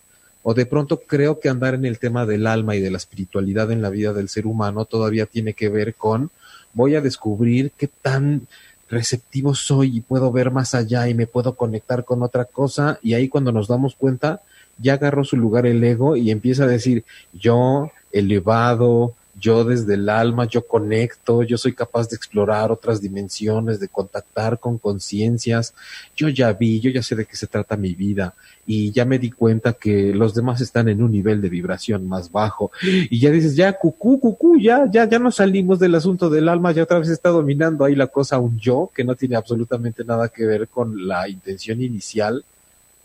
O 0.41 0.53
de 0.53 0.65
pronto 0.65 1.01
creo 1.05 1.39
que 1.39 1.49
andar 1.49 1.75
en 1.75 1.85
el 1.85 1.99
tema 1.99 2.25
del 2.25 2.47
alma 2.47 2.75
y 2.75 2.79
de 2.79 2.89
la 2.89 2.97
espiritualidad 2.97 3.71
en 3.71 3.81
la 3.81 3.89
vida 3.89 4.13
del 4.13 4.29
ser 4.29 4.47
humano 4.47 4.85
todavía 4.85 5.25
tiene 5.25 5.53
que 5.53 5.69
ver 5.69 5.95
con 5.95 6.31
voy 6.73 6.95
a 6.95 7.01
descubrir 7.01 7.71
qué 7.77 7.87
tan 7.87 8.47
receptivo 8.89 9.53
soy 9.53 9.97
y 9.97 10.01
puedo 10.01 10.31
ver 10.31 10.49
más 10.51 10.73
allá 10.73 11.07
y 11.09 11.13
me 11.13 11.27
puedo 11.27 11.55
conectar 11.55 12.05
con 12.05 12.23
otra 12.23 12.45
cosa 12.45 12.99
y 13.03 13.13
ahí 13.13 13.27
cuando 13.27 13.51
nos 13.51 13.67
damos 13.67 13.95
cuenta 13.95 14.41
ya 14.77 14.93
agarró 14.93 15.23
su 15.23 15.35
lugar 15.37 15.65
el 15.65 15.83
ego 15.83 16.15
y 16.15 16.31
empieza 16.31 16.63
a 16.63 16.67
decir 16.67 17.03
yo 17.33 17.91
elevado, 18.11 19.13
yo 19.39 19.63
desde 19.63 19.95
el 19.95 20.09
alma, 20.09 20.45
yo 20.45 20.65
conecto, 20.65 21.43
yo 21.43 21.57
soy 21.57 21.73
capaz 21.73 22.09
de 22.09 22.15
explorar 22.15 22.71
otras 22.71 23.01
dimensiones, 23.01 23.79
de 23.79 23.87
contactar 23.87 24.59
con 24.59 24.77
conciencias, 24.77 25.73
yo 26.15 26.29
ya 26.29 26.53
vi, 26.53 26.79
yo 26.79 26.89
ya 26.91 27.01
sé 27.01 27.15
de 27.15 27.25
qué 27.25 27.35
se 27.35 27.47
trata 27.47 27.77
mi 27.77 27.93
vida 27.93 28.33
y 28.65 28.91
ya 28.91 29.05
me 29.05 29.17
di 29.17 29.31
cuenta 29.31 29.73
que 29.73 30.13
los 30.13 30.35
demás 30.35 30.61
están 30.61 30.89
en 30.89 31.01
un 31.01 31.11
nivel 31.11 31.41
de 31.41 31.49
vibración 31.49 32.07
más 32.07 32.31
bajo. 32.31 32.71
Y 32.83 33.19
ya 33.19 33.31
dices, 33.31 33.55
ya 33.55 33.73
cucú, 33.73 34.19
cucú, 34.19 34.59
ya, 34.59 34.85
ya, 34.91 35.09
ya 35.09 35.17
no 35.17 35.31
salimos 35.31 35.79
del 35.79 35.95
asunto 35.95 36.29
del 36.29 36.47
alma, 36.49 36.71
ya 36.71 36.83
otra 36.83 36.99
vez 36.99 37.09
está 37.09 37.29
dominando 37.29 37.85
ahí 37.85 37.95
la 37.95 38.07
cosa 38.07 38.37
un 38.37 38.59
yo 38.59 38.91
que 38.93 39.03
no 39.03 39.15
tiene 39.15 39.35
absolutamente 39.35 40.03
nada 40.03 40.29
que 40.29 40.45
ver 40.45 40.67
con 40.67 41.07
la 41.07 41.27
intención 41.27 41.81
inicial 41.81 42.45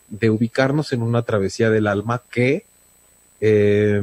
de 0.09 0.31
ubicarnos 0.31 0.93
en 0.93 1.03
una 1.03 1.23
travesía 1.23 1.71
del 1.71 1.87
alma 1.87 2.21
que 2.31 2.64
eh, 3.41 4.03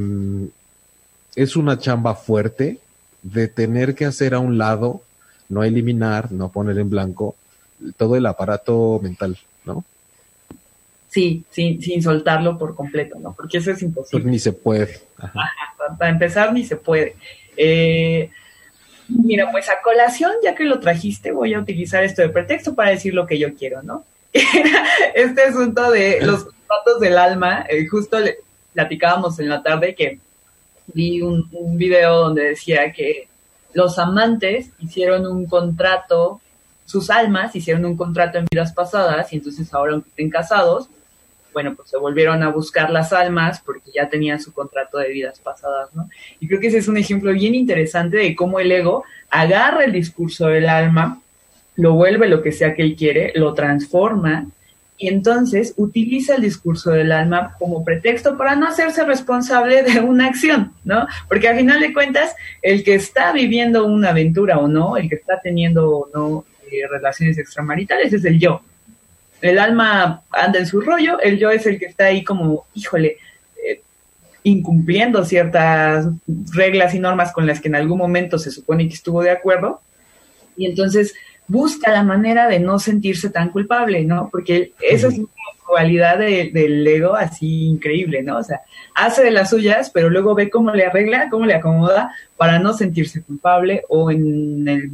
es 1.36 1.56
una 1.56 1.78
chamba 1.78 2.16
fuerte 2.16 2.80
de 3.22 3.48
tener 3.48 3.96
que 3.96 4.06
hacer 4.06 4.34
a 4.34 4.40
un 4.40 4.58
lado, 4.58 5.02
no 5.50 5.64
eliminar, 5.64 6.32
no 6.32 6.50
poner 6.50 6.78
en 6.80 6.90
blanco 6.90 7.36
todo 7.98 8.16
el 8.16 8.26
aparato 8.26 9.00
mental, 9.02 9.38
¿no? 9.66 9.84
Sí, 11.10 11.44
sin, 11.50 11.82
sin 11.82 12.02
soltarlo 12.02 12.58
por 12.58 12.76
completo, 12.76 13.20
¿no? 13.20 13.34
Porque 13.34 13.58
eso 13.58 13.72
es 13.72 13.82
imposible. 13.82 14.24
Pues 14.24 14.32
ni 14.32 14.40
se 14.40 14.54
puede. 14.54 15.02
para 15.98 16.10
empezar, 16.10 16.54
ni 16.54 16.64
se 16.64 16.78
puede. 16.78 17.16
Eh, 17.58 18.30
mira, 19.10 19.52
pues 19.52 19.70
a 19.70 19.82
colación, 19.84 20.32
ya 20.42 20.56
que 20.56 20.64
lo 20.64 20.80
trajiste, 20.80 21.32
voy 21.32 21.54
a 21.54 21.60
utilizar 21.60 22.04
esto 22.04 22.22
de 22.22 22.30
pretexto 22.30 22.76
para 22.76 22.92
decir 22.92 23.14
lo 23.14 23.28
que 23.28 23.38
yo 23.38 23.54
quiero, 23.56 23.84
¿no? 23.84 24.06
este 25.14 25.42
asunto 25.44 25.92
de 25.92 26.22
los 26.22 26.46
datos 26.46 27.02
del 27.02 27.18
alma, 27.18 27.66
eh, 27.70 27.86
justo 27.88 28.18
le 28.20 28.38
platicábamos 28.74 29.38
en 29.40 29.50
la 29.50 29.62
tarde 29.62 29.96
que 29.96 30.20
vi 30.88 31.22
un, 31.22 31.50
video 31.78 32.18
donde 32.18 32.50
decía 32.50 32.92
que 32.92 33.28
los 33.74 33.98
amantes 34.00 34.72
hicieron 34.80 35.26
un 35.26 35.46
contrato, 35.46 36.42
sus 36.86 37.10
almas 37.10 37.56
hicieron 37.56 37.86
un 37.86 37.96
contrato 37.96 38.38
en 38.38 38.46
vidas 38.52 38.74
pasadas 38.74 39.32
y 39.32 39.38
entonces 39.38 39.74
ahora 39.74 39.94
aunque 39.94 40.10
estén 40.10 40.30
casados, 40.30 40.90
bueno, 41.54 41.76
pues 41.76 41.90
se 41.90 41.98
volvieron 41.98 42.44
a 42.44 42.50
buscar 42.50 42.90
las 42.90 43.12
almas 43.12 43.62
porque 43.66 43.92
ya 43.94 44.10
tenían 44.10 44.40
su 44.40 44.54
contrato 44.54 44.98
de 44.98 45.10
vidas 45.10 45.40
pasadas, 45.40 45.94
¿no? 45.94 46.10
Y 46.40 46.48
creo 46.48 46.60
que 46.60 46.68
ese 46.68 46.78
es 46.78 46.88
un 46.88 46.98
ejemplo 46.98 47.34
bien 47.34 47.56
interesante 47.56 48.18
de 48.18 48.36
cómo 48.36 48.60
el 48.60 48.72
ego 48.72 49.04
agarra 49.30 49.84
el 49.84 49.92
discurso 49.92 50.48
del 50.48 50.70
alma, 50.70 51.22
lo 51.76 51.94
vuelve 51.94 52.30
lo 52.30 52.42
que 52.42 52.52
sea 52.52 52.74
que 52.74 52.84
él 52.84 52.96
quiere, 52.96 53.34
lo 53.36 53.54
transforma 53.54 54.48
y 55.02 55.08
entonces 55.08 55.74
utiliza 55.78 56.36
el 56.36 56.44
discurso 56.44 56.92
del 56.92 57.12
alma 57.12 57.56
como 57.58 57.84
pretexto 57.84 58.38
para 58.38 58.56
no 58.56 58.68
hacerse 58.68 59.04
responsable 59.04 59.82
de 59.82 60.00
una 60.00 60.28
acción, 60.28 60.74
¿no? 60.84 61.08
Porque 61.28 61.48
al 61.48 61.58
final 61.58 61.80
de 61.80 61.92
cuentas, 61.92 62.36
el 62.62 62.84
que 62.84 62.94
está 62.94 63.32
viviendo 63.34 63.88
una 63.88 64.10
aventura 64.10 64.60
o 64.60 64.68
no, 64.68 64.98
el 64.98 65.10
que 65.10 65.16
está 65.16 65.42
teniendo 65.42 65.90
o 65.90 66.10
no 66.14 66.46
eh, 66.72 66.88
relaciones 66.88 67.40
extramaritales 67.40 68.14
es 68.14 68.24
el 68.26 68.40
yo. 68.40 68.62
El 69.42 69.58
alma 69.58 70.22
anda 70.30 70.60
en 70.60 70.68
su 70.68 70.82
rollo, 70.82 71.20
el 71.20 71.40
yo 71.40 71.50
es 71.50 71.66
el 71.66 71.80
que 71.80 71.88
está 71.88 72.06
ahí 72.06 72.24
como, 72.24 72.68
híjole, 72.76 73.18
eh, 73.68 73.82
incumpliendo 74.44 75.26
ciertas 75.26 76.10
reglas 76.54 76.94
y 76.94 77.00
normas 77.00 77.34
con 77.34 77.48
las 77.48 77.60
que 77.60 77.70
en 77.70 77.76
algún 77.76 77.98
momento 77.98 78.38
se 78.38 78.52
supone 78.52 78.88
que 78.88 78.94
estuvo 78.94 79.24
de 79.24 79.32
acuerdo. 79.32 79.82
Y 80.56 80.68
entonces 80.68 81.16
busca 81.52 81.92
la 81.92 82.04
manera 82.04 82.48
de 82.48 82.60
no 82.60 82.80
sentirse 82.80 83.30
tan 83.30 83.50
culpable, 83.50 84.06
¿no? 84.06 84.30
Porque 84.32 84.74
esa 84.80 85.10
es 85.10 85.18
una 85.18 85.28
cualidad 85.66 86.18
del 86.18 86.88
ego 86.88 87.16
así 87.16 87.66
increíble, 87.66 88.24
¿no? 88.24 88.38
O 88.38 88.44
sea, 88.44 88.62
hace 88.96 89.24
de 89.24 89.32
las 89.32 89.50
suyas, 89.50 89.90
pero 89.90 90.10
luego 90.10 90.34
ve 90.34 90.50
cómo 90.50 90.74
le 90.74 90.86
arregla, 90.86 91.30
cómo 91.30 91.46
le 91.46 91.56
acomoda 91.56 92.16
para 92.38 92.60
no 92.60 92.74
sentirse 92.74 93.22
culpable 93.22 93.84
o 93.90 94.12
en 94.12 94.68
el 94.68 94.92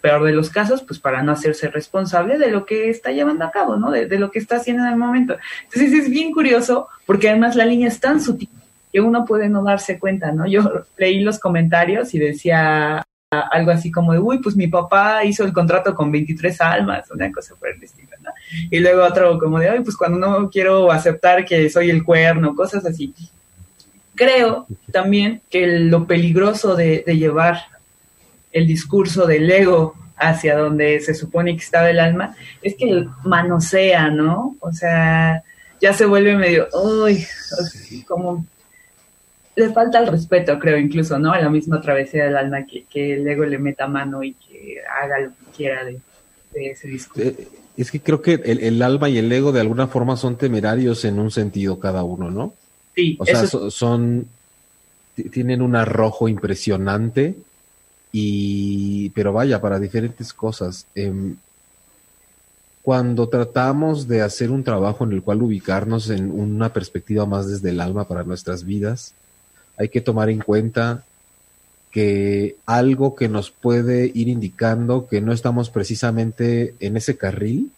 peor 0.00 0.22
de 0.22 0.32
los 0.32 0.50
casos, 0.50 0.82
pues 0.82 1.00
para 1.00 1.22
no 1.22 1.32
hacerse 1.32 1.68
responsable 1.68 2.38
de 2.38 2.52
lo 2.52 2.64
que 2.64 2.88
está 2.88 3.10
llevando 3.10 3.44
a 3.44 3.50
cabo, 3.50 3.76
¿no? 3.76 3.90
De, 3.90 4.06
de 4.06 4.18
lo 4.20 4.30
que 4.30 4.38
está 4.38 4.56
haciendo 4.56 4.84
en 4.84 4.90
el 4.90 4.96
momento. 4.96 5.36
Entonces 5.64 5.92
es 5.92 6.08
bien 6.08 6.32
curioso 6.32 6.86
porque 7.04 7.28
además 7.28 7.56
la 7.56 7.66
línea 7.66 7.88
es 7.88 7.98
tan 7.98 8.20
sutil 8.20 8.48
que 8.92 9.00
uno 9.00 9.24
puede 9.24 9.48
no 9.48 9.64
darse 9.64 9.98
cuenta, 9.98 10.30
¿no? 10.30 10.46
Yo 10.46 10.84
leí 10.96 11.20
los 11.20 11.40
comentarios 11.40 12.14
y 12.14 12.20
decía 12.20 13.04
algo 13.30 13.72
así 13.72 13.90
como 13.90 14.12
de, 14.12 14.20
uy, 14.20 14.38
pues 14.38 14.54
mi 14.56 14.68
papá 14.68 15.24
hizo 15.24 15.44
el 15.44 15.52
contrato 15.52 15.94
con 15.94 16.12
23 16.12 16.60
almas, 16.60 17.10
una 17.10 17.30
cosa 17.32 17.54
por 17.56 17.70
el 17.70 17.82
estilo. 17.82 18.10
Y 18.70 18.78
luego 18.78 19.04
otro 19.04 19.38
como 19.38 19.58
de, 19.58 19.68
ay, 19.68 19.80
pues 19.80 19.96
cuando 19.96 20.18
no 20.18 20.48
quiero 20.48 20.92
aceptar 20.92 21.44
que 21.44 21.68
soy 21.68 21.90
el 21.90 22.04
cuerno, 22.04 22.54
cosas 22.54 22.84
así. 22.86 23.12
Creo 24.14 24.66
también 24.92 25.42
que 25.50 25.66
lo 25.66 26.06
peligroso 26.06 26.76
de, 26.76 27.02
de 27.06 27.18
llevar 27.18 27.58
el 28.52 28.66
discurso 28.66 29.26
del 29.26 29.50
ego 29.50 29.94
hacia 30.16 30.56
donde 30.56 31.00
se 31.00 31.14
supone 31.14 31.54
que 31.56 31.62
estaba 31.62 31.90
el 31.90 31.98
alma 31.98 32.34
es 32.62 32.76
que 32.76 33.06
manosea, 33.24 34.08
¿no? 34.08 34.56
O 34.60 34.72
sea, 34.72 35.42
ya 35.80 35.92
se 35.92 36.06
vuelve 36.06 36.36
medio, 36.36 36.68
uy, 36.72 37.26
como 38.06 38.46
le 39.56 39.70
falta 39.70 39.98
el 39.98 40.06
respeto, 40.06 40.58
creo, 40.58 40.78
incluso, 40.78 41.18
¿no? 41.18 41.32
A 41.32 41.40
la 41.40 41.48
misma 41.48 41.80
travesía 41.80 42.24
del 42.24 42.36
alma 42.36 42.66
que, 42.66 42.84
que 42.84 43.14
el 43.14 43.26
ego 43.26 43.44
le 43.44 43.58
meta 43.58 43.86
mano 43.86 44.22
y 44.22 44.34
que 44.34 44.76
haga 45.02 45.18
lo 45.18 45.30
que 45.30 45.56
quiera 45.56 45.84
de, 45.84 45.98
de 46.52 46.70
ese 46.70 46.88
discurso. 46.88 47.28
Eh, 47.28 47.48
es 47.76 47.90
que 47.90 48.00
creo 48.00 48.20
que 48.20 48.34
el, 48.34 48.60
el, 48.60 48.82
alma 48.82 49.08
y 49.08 49.18
el 49.18 49.32
ego 49.32 49.52
de 49.52 49.60
alguna 49.60 49.86
forma 49.86 50.16
son 50.16 50.36
temerarios 50.36 51.04
en 51.06 51.18
un 51.18 51.30
sentido 51.30 51.80
cada 51.80 52.04
uno, 52.04 52.30
¿no? 52.30 52.54
Sí. 52.94 53.16
O 53.18 53.24
sea, 53.24 53.42
es... 53.42 53.50
son, 53.50 54.26
tienen 55.32 55.62
un 55.62 55.74
arrojo 55.74 56.28
impresionante 56.28 57.34
y, 58.12 59.10
pero 59.10 59.32
vaya, 59.32 59.60
para 59.60 59.78
diferentes 59.78 60.34
cosas. 60.34 60.86
Eh, 60.94 61.34
cuando 62.82 63.28
tratamos 63.28 64.06
de 64.06 64.22
hacer 64.22 64.50
un 64.50 64.62
trabajo 64.62 65.04
en 65.04 65.12
el 65.12 65.22
cual 65.22 65.42
ubicarnos 65.42 66.08
en 66.10 66.30
una 66.30 66.72
perspectiva 66.72 67.26
más 67.26 67.48
desde 67.48 67.70
el 67.70 67.80
alma 67.80 68.06
para 68.06 68.22
nuestras 68.22 68.64
vidas, 68.64 69.14
hay 69.76 69.88
que 69.88 70.00
tomar 70.00 70.30
en 70.30 70.40
cuenta 70.40 71.04
que 71.90 72.56
algo 72.66 73.14
que 73.14 73.28
nos 73.28 73.50
puede 73.50 74.10
ir 74.14 74.28
indicando 74.28 75.06
que 75.06 75.20
no 75.20 75.32
estamos 75.32 75.70
precisamente 75.70 76.74
en 76.80 76.96
ese 76.96 77.16
carril, 77.16 77.70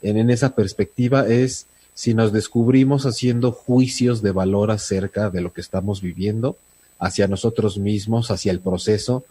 en, 0.00 0.30
esa 0.30 0.54
perspectiva, 0.54 1.28
es 1.28 1.66
si 1.92 2.14
nos 2.14 2.32
descubrimos 2.32 3.04
haciendo 3.04 3.52
juicios 3.52 4.22
de 4.22 4.30
valor 4.32 4.70
acerca 4.70 5.28
de 5.28 5.42
lo 5.42 5.52
que 5.52 5.60
estamos 5.60 6.00
viviendo, 6.00 6.56
hacia 6.98 7.28
nosotros 7.28 7.76
mismos, 7.76 8.30
hacia 8.30 8.52
el 8.52 8.60
proceso, 8.60 9.24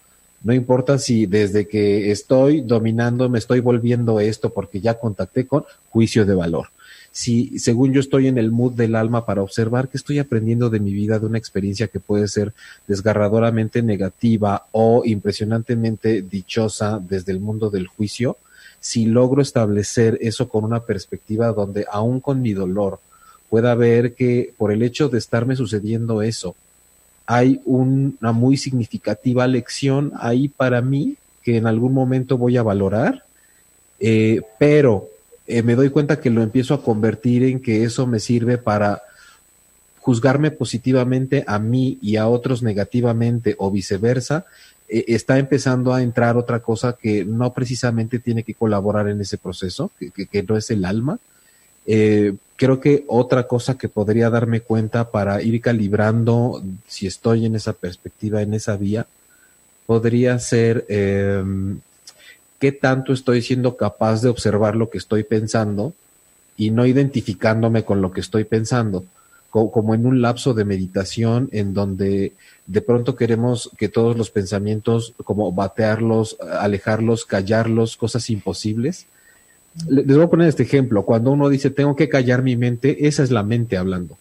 no 0.43 0.53
importa 0.53 0.99
si 0.99 1.25
desde 1.25 1.67
que 1.67 2.11
estoy 2.11 2.61
dominando 2.61 3.29
me 3.29 3.39
estoy 3.39 3.61
volviendo 3.61 4.19
esto 4.19 4.51
porque 4.51 4.79
ya 4.79 4.99
contacté 4.99 5.47
con 5.47 5.65
juicio 5.89 6.25
de 6.25 6.35
valor. 6.35 6.67
Si 7.17 7.57
según 7.57 7.93
yo 7.93 7.99
estoy 7.99 8.27
en 8.27 8.37
el 8.37 8.51
mood 8.51 8.73
del 8.73 8.93
alma 8.93 9.25
para 9.25 9.41
observar 9.41 9.89
que 9.89 9.97
estoy 9.97 10.19
aprendiendo 10.19 10.69
de 10.69 10.79
mi 10.79 10.93
vida, 10.93 11.17
de 11.17 11.25
una 11.25 11.39
experiencia 11.39 11.87
que 11.87 11.99
puede 11.99 12.27
ser 12.27 12.53
desgarradoramente 12.85 13.81
negativa 13.81 14.67
o 14.71 15.01
impresionantemente 15.03 16.21
dichosa 16.21 16.99
desde 16.99 17.31
el 17.31 17.39
mundo 17.39 17.71
del 17.71 17.87
juicio, 17.87 18.37
si 18.79 19.07
logro 19.07 19.41
establecer 19.41 20.19
eso 20.21 20.47
con 20.47 20.63
una 20.63 20.81
perspectiva 20.81 21.51
donde 21.53 21.87
aún 21.91 22.19
con 22.19 22.39
mi 22.39 22.53
dolor 22.53 22.99
pueda 23.49 23.73
ver 23.73 24.13
que 24.13 24.53
por 24.55 24.71
el 24.71 24.83
hecho 24.83 25.09
de 25.09 25.17
estarme 25.17 25.55
sucediendo 25.55 26.21
eso, 26.21 26.55
hay 27.25 27.61
una 27.65 28.31
muy 28.31 28.57
significativa 28.57 29.47
lección 29.47 30.11
ahí 30.19 30.49
para 30.49 30.83
mí 30.83 31.15
que 31.41 31.57
en 31.57 31.65
algún 31.65 31.95
momento 31.95 32.37
voy 32.37 32.57
a 32.57 32.63
valorar, 32.63 33.23
eh, 33.99 34.43
pero 34.59 35.16
eh, 35.47 35.63
me 35.63 35.75
doy 35.75 35.89
cuenta 35.89 36.19
que 36.19 36.29
lo 36.29 36.41
empiezo 36.41 36.73
a 36.73 36.83
convertir 36.83 37.43
en 37.43 37.61
que 37.61 37.83
eso 37.83 38.05
me 38.05 38.19
sirve 38.19 38.57
para 38.57 39.01
juzgarme 39.99 40.51
positivamente 40.51 41.43
a 41.47 41.59
mí 41.59 41.97
y 42.01 42.17
a 42.17 42.27
otros 42.27 42.63
negativamente 42.63 43.55
o 43.57 43.71
viceversa, 43.71 44.45
eh, 44.87 45.05
está 45.07 45.37
empezando 45.37 45.93
a 45.93 46.01
entrar 46.01 46.37
otra 46.37 46.59
cosa 46.59 46.93
que 46.93 47.25
no 47.25 47.53
precisamente 47.53 48.19
tiene 48.19 48.43
que 48.43 48.53
colaborar 48.53 49.07
en 49.09 49.21
ese 49.21 49.37
proceso, 49.37 49.91
que, 49.97 50.43
no 50.43 50.57
es 50.57 50.69
el 50.71 50.85
alma. 50.85 51.19
creo 52.55 52.79
que 52.79 53.05
otra 53.07 53.47
cosa 53.47 53.77
que 53.77 53.87
podría 53.89 54.29
darme 54.29 54.61
cuenta 54.61 55.09
para 55.11 55.41
ir 55.41 55.61
calibrando 55.61 56.61
si 56.87 57.07
estoy 57.07 57.45
en 57.45 57.55
esa 57.55 57.73
perspectiva, 57.73 58.41
en 58.41 58.53
esa 58.53 58.75
vía, 58.77 59.07
podría 59.87 60.37
ser 60.37 60.85
em, 60.89 61.79
qué 62.59 62.71
tanto 62.71 63.13
estoy 63.13 63.41
siendo 63.41 63.77
capaz 63.77 64.21
de 64.21 64.29
observar 64.29 64.75
lo 64.75 64.89
que 64.89 64.97
estoy 64.97 65.23
pensando 65.23 65.93
y 66.57 66.71
no 66.71 66.85
identificándome 66.85 67.83
con 67.83 68.01
lo 68.01 68.11
que 68.11 68.21
estoy 68.21 68.43
pensando, 68.43 69.05
como 69.49 69.95
en 69.95 70.05
un 70.05 70.21
lapso 70.21 70.53
de 70.53 70.65
meditación 70.65 71.49
en 71.51 71.73
donde 71.73 72.33
de 72.65 72.81
pronto 72.81 73.15
queremos 73.15 73.71
que 73.77 73.89
todos 73.89 74.17
los 74.17 74.29
pensamientos, 74.31 75.13
como 75.23 75.51
batearlos, 75.51 76.37
alejarlos, 76.39 77.25
callarlos, 77.25 77.97
cosas 77.97 78.29
imposibles 78.29 79.07
les 79.87 80.15
voy 80.15 80.25
a 80.25 80.29
poner 80.29 80.47
este 80.47 80.63
ejemplo. 80.63 81.03
Cuando 81.03 81.31
uno 81.31 81.49
dice 81.49 81.69
tengo 81.69 81.95
que 81.95 82.09
callar 82.09 82.41
mi 82.41 82.55
mente, 82.55 83.07
esa 83.07 83.23
es 83.23 83.31
la 83.31 83.43
mente 83.43 83.77
hablando. 83.77 84.17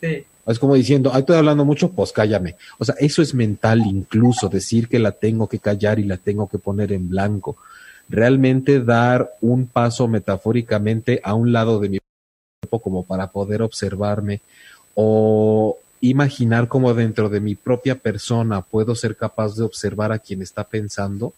Sí. 0.00 0.24
Es 0.46 0.58
como 0.58 0.74
diciendo, 0.74 1.10
ay, 1.12 1.20
estoy 1.20 1.36
hablando 1.36 1.64
mucho, 1.64 1.90
pues 1.90 2.12
cállame. 2.12 2.56
O 2.78 2.84
sea, 2.84 2.94
eso 2.98 3.22
es 3.22 3.34
mental 3.34 3.82
incluso, 3.86 4.48
decir 4.48 4.88
que 4.88 4.98
la 4.98 5.12
tengo 5.12 5.48
que 5.48 5.60
callar 5.60 5.98
y 5.98 6.04
la 6.04 6.16
tengo 6.16 6.48
que 6.48 6.58
poner 6.58 6.92
en 6.92 7.08
blanco. 7.08 7.56
Realmente 8.08 8.80
dar 8.80 9.32
un 9.40 9.66
paso 9.66 10.08
metafóricamente 10.08 11.20
a 11.22 11.34
un 11.34 11.52
lado 11.52 11.78
de 11.78 11.88
mi 11.88 11.98
cuerpo 12.60 12.80
como 12.80 13.04
para 13.04 13.30
poder 13.30 13.62
observarme 13.62 14.40
o 14.94 15.78
imaginar 16.00 16.66
cómo 16.66 16.92
dentro 16.94 17.28
de 17.28 17.40
mi 17.40 17.54
propia 17.54 17.94
persona 17.94 18.62
puedo 18.62 18.96
ser 18.96 19.16
capaz 19.16 19.54
de 19.56 19.62
observar 19.62 20.10
a 20.10 20.18
quien 20.18 20.42
está 20.42 20.64
pensando 20.64 21.32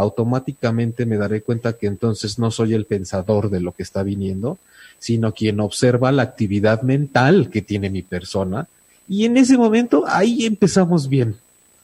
automáticamente 0.00 1.06
me 1.06 1.16
daré 1.16 1.42
cuenta 1.42 1.74
que 1.74 1.86
entonces 1.86 2.38
no 2.38 2.50
soy 2.50 2.74
el 2.74 2.86
pensador 2.86 3.50
de 3.50 3.60
lo 3.60 3.72
que 3.72 3.82
está 3.82 4.02
viniendo, 4.02 4.58
sino 5.00 5.32
quien 5.32 5.58
observa 5.58 6.12
la 6.12 6.22
actividad 6.22 6.82
mental 6.82 7.50
que 7.50 7.62
tiene 7.62 7.90
mi 7.90 8.02
persona. 8.02 8.68
Y 9.08 9.24
en 9.24 9.36
ese 9.38 9.56
momento 9.56 10.04
ahí 10.06 10.46
empezamos 10.46 11.08
bien. 11.08 11.36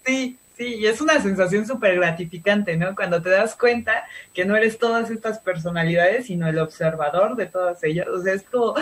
Sí, 0.05 0.37
sí, 0.57 0.77
y 0.77 0.87
es 0.87 1.01
una 1.01 1.21
sensación 1.21 1.67
súper 1.67 1.97
gratificante, 1.97 2.77
¿no? 2.77 2.95
Cuando 2.95 3.21
te 3.21 3.31
das 3.31 3.57
cuenta 3.57 4.05
que 4.33 4.45
no 4.45 4.55
eres 4.55 4.79
todas 4.79 5.11
estas 5.11 5.39
personalidades, 5.41 6.27
sino 6.27 6.47
el 6.47 6.59
observador 6.59 7.35
de 7.35 7.47
todas 7.47 7.83
ellas. 7.83 8.07
O 8.07 8.23
sea, 8.23 8.35
es 8.35 8.43
como, 8.43 8.75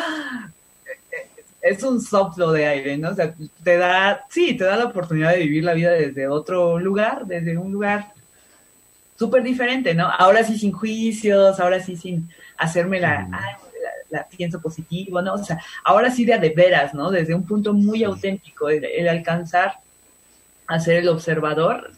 es 1.62 1.82
un 1.84 2.00
soplo 2.00 2.52
de 2.52 2.66
aire, 2.66 2.98
¿no? 2.98 3.10
O 3.10 3.14
sea, 3.14 3.32
te 3.62 3.78
da, 3.78 4.26
sí, 4.28 4.54
te 4.54 4.64
da 4.64 4.76
la 4.76 4.86
oportunidad 4.86 5.30
de 5.30 5.38
vivir 5.38 5.64
la 5.64 5.74
vida 5.74 5.92
desde 5.92 6.26
otro 6.26 6.78
lugar, 6.80 7.24
desde 7.24 7.56
un 7.56 7.72
lugar 7.72 8.12
súper 9.16 9.44
diferente, 9.44 9.94
¿no? 9.94 10.10
Ahora 10.10 10.42
sí 10.42 10.58
sin 10.58 10.72
juicios, 10.72 11.60
ahora 11.60 11.78
sí 11.80 11.96
sin 11.96 12.28
hacerme 12.58 13.00
la, 13.00 13.28
la, 14.10 14.26
pienso 14.28 14.60
positivo, 14.60 15.20
¿no? 15.22 15.34
O 15.34 15.38
sea, 15.38 15.58
ahora 15.84 16.10
sí 16.10 16.24
de 16.24 16.34
a 16.34 16.38
de 16.38 16.50
veras, 16.50 16.94
¿no? 16.94 17.10
Desde 17.10 17.34
un 17.34 17.44
punto 17.44 17.72
muy 17.72 18.04
auténtico, 18.04 18.68
el, 18.68 19.08
alcanzar 19.08 19.74
a 20.66 20.80
ser 20.80 20.96
el 20.96 21.08
observador, 21.08 21.92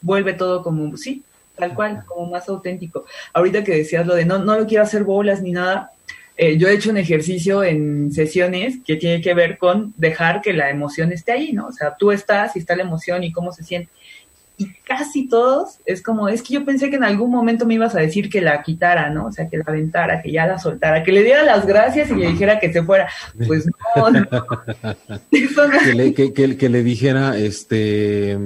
vuelve 0.00 0.34
todo 0.34 0.62
como, 0.62 0.96
sí, 0.96 1.22
tal 1.56 1.74
cual, 1.74 2.04
como 2.06 2.30
más 2.30 2.48
auténtico. 2.48 3.04
Ahorita 3.32 3.64
que 3.64 3.76
decías 3.76 4.06
lo 4.06 4.14
de 4.14 4.24
no, 4.24 4.38
no 4.38 4.58
lo 4.58 4.66
quiero 4.66 4.84
hacer 4.84 5.04
bolas 5.04 5.42
ni 5.42 5.52
nada, 5.52 5.92
eh, 6.38 6.58
yo 6.58 6.68
he 6.68 6.74
hecho 6.74 6.90
un 6.90 6.98
ejercicio 6.98 7.64
en 7.64 8.12
sesiones 8.12 8.78
que 8.84 8.96
tiene 8.96 9.22
que 9.22 9.32
ver 9.32 9.56
con 9.56 9.94
dejar 9.96 10.42
que 10.42 10.52
la 10.52 10.68
emoción 10.68 11.10
esté 11.10 11.32
ahí, 11.32 11.52
¿no? 11.52 11.68
O 11.68 11.72
sea, 11.72 11.96
tú 11.96 12.12
estás 12.12 12.56
y 12.56 12.58
está 12.58 12.76
la 12.76 12.82
emoción 12.82 13.24
y 13.24 13.32
cómo 13.32 13.52
se 13.52 13.64
siente 13.64 13.90
y 14.58 14.72
casi 14.84 15.28
todos 15.28 15.78
es 15.84 16.02
como, 16.02 16.28
es 16.28 16.42
que 16.42 16.54
yo 16.54 16.64
pensé 16.64 16.88
que 16.88 16.96
en 16.96 17.04
algún 17.04 17.30
momento 17.30 17.66
me 17.66 17.74
ibas 17.74 17.94
a 17.94 18.00
decir 18.00 18.30
que 18.30 18.40
la 18.40 18.62
quitara, 18.62 19.10
¿no? 19.10 19.26
O 19.26 19.32
sea, 19.32 19.48
que 19.48 19.58
la 19.58 19.64
aventara, 19.66 20.22
que 20.22 20.32
ya 20.32 20.46
la 20.46 20.58
soltara, 20.58 21.02
que 21.02 21.12
le 21.12 21.22
diera 21.22 21.42
las 21.42 21.66
gracias 21.66 22.10
y 22.10 22.14
le 22.14 22.28
dijera 22.28 22.58
que 22.58 22.72
se 22.72 22.82
fuera. 22.82 23.08
Pues 23.46 23.66
no, 23.96 24.10
no. 24.10 24.26
que, 25.30 25.94
le, 25.94 26.56
que, 26.56 26.68
le 26.70 26.82
dijera, 26.82 27.36
este, 27.36 28.38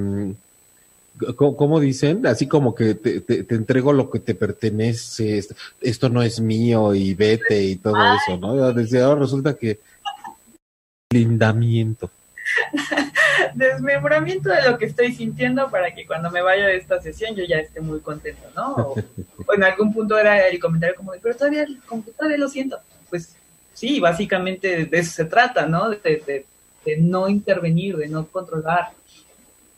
¿cómo, 1.37 1.79
dicen? 1.79 2.27
Así 2.27 2.49
como 2.49 2.75
que 2.75 2.95
te, 2.95 3.21
te, 3.21 3.55
entrego 3.55 3.93
lo 3.93 4.11
que 4.11 4.19
te 4.19 4.35
pertenece, 4.35 5.41
esto 5.81 6.09
no 6.09 6.23
es 6.23 6.41
mío 6.41 6.93
y 6.93 7.15
vete 7.15 7.63
y 7.63 7.77
todo 7.77 7.97
eso, 8.15 8.37
¿no? 8.37 8.73
Desde 8.73 9.01
ahora 9.01 9.21
resulta 9.21 9.55
que 9.55 9.79
lindamiento. 11.13 12.11
Desmembramiento 13.55 14.49
de 14.49 14.63
lo 14.63 14.79
que 14.79 14.87
estoy 14.87 15.13
sintiendo 15.13 15.71
para 15.71 15.95
que 15.95 16.07
cuando 16.07 16.31
me 16.31 16.43
vaya 16.43 16.67
de 16.67 16.77
esta 16.77 17.01
sesión 17.01 17.35
yo 17.35 17.45
ya 17.45 17.59
esté 17.59 17.81
muy 17.81 18.01
contento, 18.01 18.43
¿no? 18.55 18.75
O, 18.77 19.55
en 19.55 19.65
algún 19.65 19.93
punto 19.93 20.19
era 20.19 20.49
el 20.49 20.59
comentario 20.59 20.97
como 20.97 21.13
pero 21.23 21.37
todavía, 21.37 21.67
como 21.87 22.05
lo 22.19 22.49
siento. 22.49 22.79
Pues 23.09 23.37
sí, 23.73 24.01
básicamente 24.01 24.87
de 24.87 24.99
eso 24.99 25.13
se 25.13 25.25
trata, 25.25 25.67
¿no? 25.67 25.91
De, 25.91 26.47
no 26.99 27.29
intervenir, 27.29 27.97
de 27.97 28.09
no 28.09 28.27
controlar. 28.27 28.91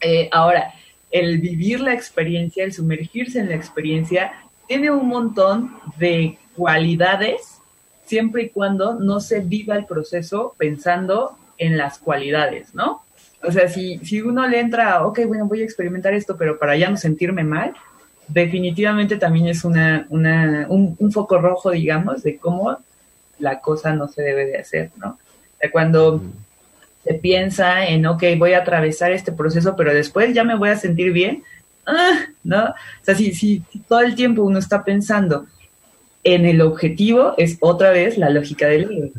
Eh, 0.01 0.29
ahora, 0.33 0.73
el 1.11 1.39
vivir 1.39 1.81
la 1.81 1.93
experiencia, 1.93 2.65
el 2.65 2.73
sumergirse 2.73 3.39
en 3.39 3.49
la 3.49 3.57
experiencia, 3.57 4.33
tiene 4.67 4.91
un 4.91 5.09
montón 5.09 5.79
de 5.99 6.39
cualidades 6.57 7.61
siempre 8.05 8.45
y 8.45 8.49
cuando 8.51 8.95
no 8.95 9.21
se 9.21 9.41
viva 9.41 9.77
el 9.77 9.87
proceso 9.87 10.55
pensando 10.59 11.37
en 11.59 11.77
las 11.77 11.99
cualidades, 11.99 12.75
¿no? 12.75 13.03
O 13.45 13.51
sea, 13.51 13.69
si, 13.69 13.99
si 13.99 14.21
uno 14.21 14.47
le 14.47 14.61
entra, 14.61 15.05
ok, 15.07 15.21
bueno, 15.27 15.47
voy 15.47 15.63
a 15.63 15.65
experimentar 15.65 16.15
esto, 16.15 16.37
pero 16.37 16.59
para 16.59 16.77
ya 16.77 16.89
no 16.89 16.97
sentirme 16.97 17.43
mal, 17.45 17.75
definitivamente 18.29 19.17
también 19.17 19.49
es 19.49 19.65
una, 19.65 20.07
una, 20.11 20.67
un, 20.69 21.13
foco 21.13 21.39
rojo, 21.39 21.71
digamos, 21.71 22.23
de 22.23 22.39
cómo 22.39 22.79
la 23.39 23.61
cosa 23.61 23.95
no 23.95 24.09
se 24.09 24.23
debe 24.23 24.47
de 24.47 24.59
hacer, 24.59 24.91
¿no? 24.97 25.11
O 25.11 25.59
sea, 25.59 25.71
cuando 25.71 26.23
se 27.05 27.15
piensa 27.15 27.87
en, 27.87 28.07
ok, 28.07 28.23
voy 28.39 28.53
a 28.53 28.59
atravesar 28.59 29.11
este 29.11 29.33
proceso, 29.33 29.75
pero 29.75 29.93
después 29.93 30.33
ya 30.35 30.45
me 30.45 30.55
voy 30.55 30.69
a 30.69 30.77
sentir 30.77 31.13
bien, 31.13 31.43
ah, 31.87 32.27
¿no? 32.45 32.65
O 32.67 33.05
sea, 33.05 33.17
si, 33.17 33.35
si 33.35 33.63
todo 33.89 34.01
el 34.01 34.15
tiempo 34.15 34.43
uno 34.43 34.61
está 34.61 34.85
pensando 34.85 35.47
en 36.23 36.47
el 36.47 36.61
objetivo, 36.61 37.35
es 37.37 37.59
otra 37.61 37.91
vez 37.91 38.19
la 38.19 38.31
lógica 38.31 38.69
del 38.69 38.89
libro. 38.89 39.11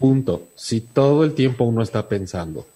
Punto. 0.00 0.48
Si 0.54 0.80
todo 0.80 1.24
el 1.24 1.34
tiempo 1.34 1.64
uno 1.64 1.82
está 1.82 2.08
pensando 2.08 2.66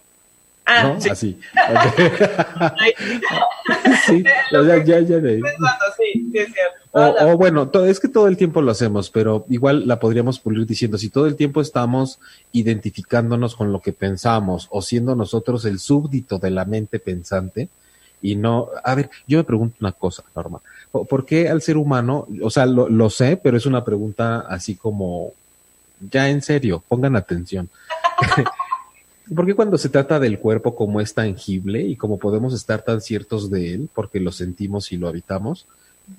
Ah, 0.67 0.97
sí. 0.99 1.09
Así. 1.09 1.39
sí, 4.07 4.25
ya, 4.51 4.85
ya, 4.85 5.01
ya 5.01 5.19
de 5.19 5.37
Sí, 5.37 6.29
sí, 6.33 6.39
es 6.39 6.53
cierto. 6.53 6.81
O, 6.91 7.37
bueno, 7.37 7.71
es 7.87 8.01
que 8.01 8.09
todo 8.09 8.27
el 8.27 8.37
tiempo 8.37 8.63
lo 8.63 8.73
hacemos, 8.73 9.11
pero 9.11 9.45
igual 9.49 9.87
la 9.87 10.01
podríamos 10.01 10.41
pulir 10.41 10.67
diciendo, 10.67 10.99
si 10.99 11.11
todo 11.11 11.27
el 11.27 11.37
tiempo 11.37 11.61
estamos 11.61 12.19
identificándonos 12.53 13.55
con 13.55 13.71
lo 13.71 13.81
que 13.81 13.93
pensamos 13.93 14.67
o 14.71 14.83
siendo 14.83 15.15
nosotros 15.15 15.65
el 15.67 15.79
súbdito 15.79 16.39
de 16.39 16.51
la 16.51 16.65
mente 16.65 16.99
pensante, 16.99 17.69
y 18.23 18.35
no, 18.35 18.71
a 18.83 18.95
ver, 18.95 19.11
yo 19.29 19.39
me 19.39 19.45
pregunto 19.45 19.77
una 19.81 19.93
cosa, 19.93 20.25
Norma, 20.35 20.61
¿por 20.91 21.27
qué 21.27 21.49
al 21.49 21.63
ser 21.63 21.77
humano, 21.77 22.27
o 22.43 22.51
sea, 22.51 22.67
lo, 22.67 22.89
lo 22.89 23.11
sé, 23.11 23.37
pero 23.37 23.57
es 23.57 23.67
una 23.67 23.85
pregunta 23.85 24.47
así 24.49 24.75
como, 24.75 25.33
ya 26.11 26.29
en 26.29 26.43
serio, 26.43 26.83
pongan 26.89 27.15
atención. 27.15 27.69
¿Por 29.35 29.47
qué 29.47 29.55
cuando 29.55 29.77
se 29.79 29.89
trata 29.89 30.21
del 30.21 30.39
cuerpo 30.39 30.77
como 30.77 31.01
es 31.01 31.15
tangible 31.15 31.83
y 31.83 31.97
como 31.97 32.19
podemos 32.19 32.55
estar 32.55 32.83
tan 32.83 33.01
ciertos 33.01 33.51
de 33.51 33.75
él, 33.75 33.89
porque 33.93 34.21
lo 34.21 34.31
sentimos 34.31 34.93
y 34.93 34.97
lo 34.97 35.09
habitamos, 35.09 35.67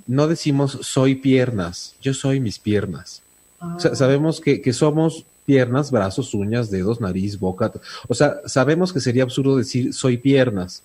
no 0.05 0.27
decimos 0.27 0.79
soy 0.81 1.15
piernas, 1.15 1.95
yo 2.01 2.13
soy 2.13 2.39
mis 2.39 2.59
piernas? 2.59 3.21
O 3.59 3.79
sea, 3.79 3.95
sabemos 3.95 4.41
que, 4.41 4.61
que 4.61 4.73
somos 4.73 5.25
piernas, 5.45 5.91
brazos, 5.91 6.33
uñas, 6.33 6.69
dedos, 6.69 6.99
nariz, 6.99 7.39
boca. 7.39 7.71
O 8.07 8.13
sea, 8.13 8.41
sabemos 8.45 8.91
que 8.91 8.99
sería 8.99 9.23
absurdo 9.23 9.55
decir 9.55 9.93
soy 9.93 10.17
piernas. 10.17 10.83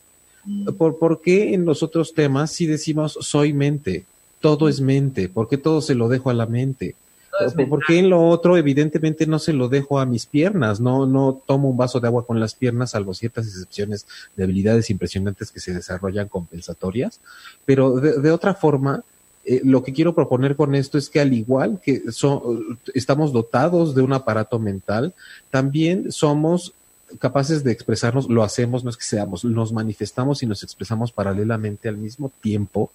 ¿Por, 0.78 0.98
¿Por 0.98 1.20
qué 1.20 1.54
en 1.54 1.64
los 1.64 1.82
otros 1.82 2.14
temas 2.14 2.52
si 2.52 2.66
decimos 2.66 3.18
soy 3.20 3.52
mente? 3.52 4.04
Todo 4.40 4.68
es 4.68 4.80
mente. 4.80 5.28
¿Por 5.28 5.48
qué 5.48 5.58
todo 5.58 5.80
se 5.80 5.94
lo 5.94 6.08
dejo 6.08 6.30
a 6.30 6.34
la 6.34 6.46
mente? 6.46 6.94
¿Por, 7.38 7.68
¿Por 7.68 7.84
qué 7.86 7.98
en 7.98 8.10
lo 8.10 8.28
otro 8.28 8.56
evidentemente 8.56 9.26
no 9.26 9.38
se 9.38 9.52
lo 9.52 9.68
dejo 9.68 9.98
a 9.98 10.06
mis 10.06 10.26
piernas? 10.26 10.80
No, 10.80 11.06
no 11.06 11.42
tomo 11.46 11.70
un 11.70 11.76
vaso 11.76 11.98
de 11.98 12.08
agua 12.08 12.26
con 12.26 12.38
las 12.38 12.54
piernas, 12.54 12.90
salvo 12.90 13.14
ciertas 13.14 13.46
excepciones 13.46 14.06
de 14.36 14.44
habilidades 14.44 14.90
impresionantes 14.90 15.50
que 15.50 15.60
se 15.60 15.72
desarrollan 15.72 16.28
compensatorias. 16.28 17.20
Pero 17.64 17.96
de, 17.96 18.20
de 18.20 18.30
otra 18.30 18.54
forma, 18.54 19.02
eh, 19.44 19.60
lo 19.64 19.82
que 19.82 19.92
quiero 19.92 20.14
proponer 20.14 20.54
con 20.54 20.74
esto 20.74 20.98
es 20.98 21.08
que 21.08 21.20
al 21.20 21.32
igual 21.32 21.80
que 21.82 22.12
so, 22.12 22.58
estamos 22.94 23.32
dotados 23.32 23.94
de 23.94 24.02
un 24.02 24.12
aparato 24.12 24.58
mental, 24.58 25.14
también 25.50 26.12
somos 26.12 26.74
capaces 27.18 27.64
de 27.64 27.72
expresarnos, 27.72 28.28
lo 28.28 28.42
hacemos, 28.42 28.84
no 28.84 28.90
es 28.90 28.96
que 28.96 29.04
seamos, 29.04 29.44
nos 29.44 29.72
manifestamos 29.72 30.42
y 30.42 30.46
nos 30.46 30.62
expresamos 30.62 31.12
paralelamente 31.12 31.88
al 31.88 31.96
mismo 31.96 32.30
tiempo 32.40 32.92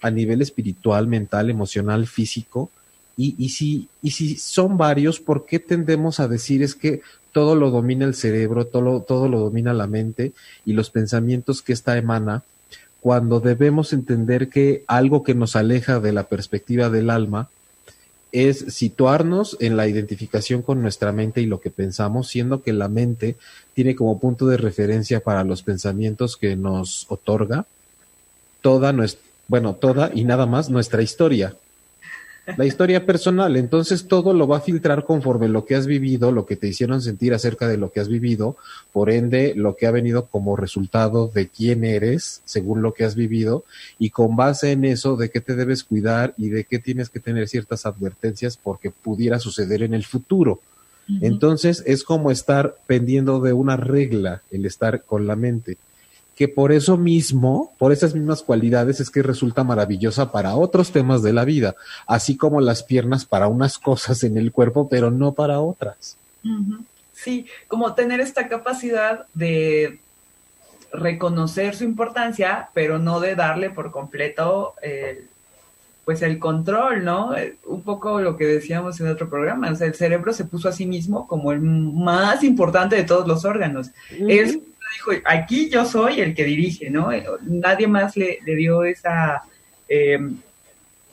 a 0.00 0.10
nivel 0.10 0.40
espiritual, 0.40 1.08
mental, 1.08 1.50
emocional, 1.50 2.06
físico. 2.06 2.70
Y, 3.20 3.48
si 3.48 3.88
son 4.36 4.78
varios, 4.78 5.18
¿por 5.18 5.44
qué 5.44 5.58
tendemos 5.58 6.20
a 6.20 6.28
decir 6.28 6.62
es 6.62 6.76
que 6.76 7.02
todo 7.32 7.56
lo 7.56 7.70
domina 7.70 8.04
el 8.04 8.14
cerebro, 8.14 8.66
todo, 8.66 9.02
todo 9.02 9.28
lo 9.28 9.40
domina 9.40 9.74
la 9.74 9.88
mente 9.88 10.32
y 10.64 10.72
los 10.72 10.90
pensamientos 10.90 11.60
que 11.60 11.72
ésta 11.72 11.98
emana? 11.98 12.44
cuando 13.00 13.40
debemos 13.40 13.92
entender 13.92 14.48
que 14.48 14.84
algo 14.86 15.22
que 15.22 15.34
nos 15.34 15.56
aleja 15.56 16.00
de 16.00 16.12
la 16.12 16.24
perspectiva 16.24 16.90
del 16.90 17.10
alma 17.10 17.48
es 18.32 18.58
situarnos 18.74 19.56
en 19.60 19.76
la 19.76 19.86
identificación 19.86 20.62
con 20.62 20.82
nuestra 20.82 21.12
mente 21.12 21.40
y 21.40 21.46
lo 21.46 21.60
que 21.60 21.70
pensamos, 21.70 22.28
siendo 22.28 22.62
que 22.62 22.72
la 22.72 22.88
mente 22.88 23.36
tiene 23.72 23.96
como 23.96 24.18
punto 24.18 24.46
de 24.46 24.58
referencia 24.58 25.20
para 25.20 25.44
los 25.44 25.62
pensamientos 25.62 26.36
que 26.36 26.56
nos 26.56 27.06
otorga 27.08 27.64
toda 28.60 28.92
nuestra, 28.92 29.22
bueno, 29.46 29.74
toda 29.74 30.10
y 30.12 30.24
nada 30.24 30.44
más 30.44 30.68
nuestra 30.68 31.00
historia 31.00 31.56
la 32.56 32.64
historia 32.64 33.04
personal. 33.04 33.56
Entonces 33.56 34.06
todo 34.06 34.32
lo 34.32 34.46
va 34.48 34.58
a 34.58 34.60
filtrar 34.60 35.04
conforme 35.04 35.48
lo 35.48 35.64
que 35.64 35.74
has 35.74 35.86
vivido, 35.86 36.32
lo 36.32 36.46
que 36.46 36.56
te 36.56 36.68
hicieron 36.68 37.02
sentir 37.02 37.34
acerca 37.34 37.68
de 37.68 37.76
lo 37.76 37.92
que 37.92 38.00
has 38.00 38.08
vivido, 38.08 38.56
por 38.92 39.10
ende 39.10 39.54
lo 39.56 39.76
que 39.76 39.86
ha 39.86 39.90
venido 39.90 40.26
como 40.26 40.56
resultado 40.56 41.28
de 41.28 41.48
quién 41.48 41.84
eres, 41.84 42.42
según 42.44 42.82
lo 42.82 42.94
que 42.94 43.04
has 43.04 43.14
vivido, 43.14 43.64
y 43.98 44.10
con 44.10 44.36
base 44.36 44.72
en 44.72 44.84
eso 44.84 45.16
de 45.16 45.30
qué 45.30 45.40
te 45.40 45.56
debes 45.56 45.84
cuidar 45.84 46.34
y 46.36 46.48
de 46.48 46.64
qué 46.64 46.78
tienes 46.78 47.10
que 47.10 47.20
tener 47.20 47.48
ciertas 47.48 47.86
advertencias 47.86 48.56
porque 48.56 48.90
pudiera 48.90 49.38
suceder 49.38 49.82
en 49.82 49.94
el 49.94 50.04
futuro. 50.04 50.60
Uh 51.08 51.12
-huh. 51.12 51.18
Entonces 51.22 51.82
es 51.86 52.04
como 52.04 52.30
estar 52.30 52.76
pendiendo 52.86 53.40
de 53.40 53.52
una 53.52 53.76
regla, 53.76 54.42
el 54.50 54.66
estar 54.66 55.02
con 55.02 55.26
la 55.26 55.36
mente 55.36 55.76
que 56.38 56.46
por 56.46 56.70
eso 56.70 56.96
mismo, 56.96 57.74
por 57.78 57.90
esas 57.90 58.14
mismas 58.14 58.44
cualidades, 58.44 59.00
es 59.00 59.10
que 59.10 59.24
resulta 59.24 59.64
maravillosa 59.64 60.30
para 60.30 60.54
otros 60.54 60.92
temas 60.92 61.20
de 61.24 61.32
la 61.32 61.44
vida, 61.44 61.74
así 62.06 62.36
como 62.36 62.60
las 62.60 62.84
piernas 62.84 63.24
para 63.24 63.48
unas 63.48 63.76
cosas 63.76 64.22
en 64.22 64.38
el 64.38 64.52
cuerpo, 64.52 64.88
pero 64.88 65.10
no 65.10 65.32
para 65.32 65.58
otras. 65.58 66.16
Uh 66.44 66.48
-huh. 66.48 66.84
Sí, 67.12 67.46
como 67.66 67.92
tener 67.94 68.20
esta 68.20 68.46
capacidad 68.46 69.26
de 69.34 69.98
reconocer 70.92 71.74
su 71.74 71.82
importancia, 71.82 72.68
pero 72.72 73.00
no 73.00 73.18
de 73.18 73.34
darle 73.34 73.70
por 73.70 73.90
completo 73.90 74.74
el, 74.80 75.26
pues 76.04 76.22
el 76.22 76.38
control, 76.38 77.04
¿no? 77.04 77.32
Un 77.66 77.82
poco 77.82 78.20
lo 78.20 78.36
que 78.36 78.46
decíamos 78.46 79.00
en 79.00 79.08
otro 79.08 79.28
programa, 79.28 79.72
o 79.72 79.74
sea, 79.74 79.88
el 79.88 79.94
cerebro 79.94 80.32
se 80.32 80.44
puso 80.44 80.68
a 80.68 80.72
sí 80.72 80.86
mismo 80.86 81.26
como 81.26 81.50
el 81.50 81.60
más 81.60 82.44
importante 82.44 82.94
de 82.94 83.02
todos 83.02 83.26
los 83.26 83.44
órganos. 83.44 83.88
Uh 83.88 84.22
-huh. 84.22 84.30
Es 84.30 84.58
dijo, 84.92 85.10
aquí 85.24 85.68
yo 85.70 85.84
soy 85.84 86.20
el 86.20 86.34
que 86.34 86.44
dirige, 86.44 86.90
¿no? 86.90 87.10
Nadie 87.42 87.86
más 87.86 88.16
le, 88.16 88.38
le 88.44 88.54
dio 88.54 88.84
esa, 88.84 89.42
eh, 89.88 90.18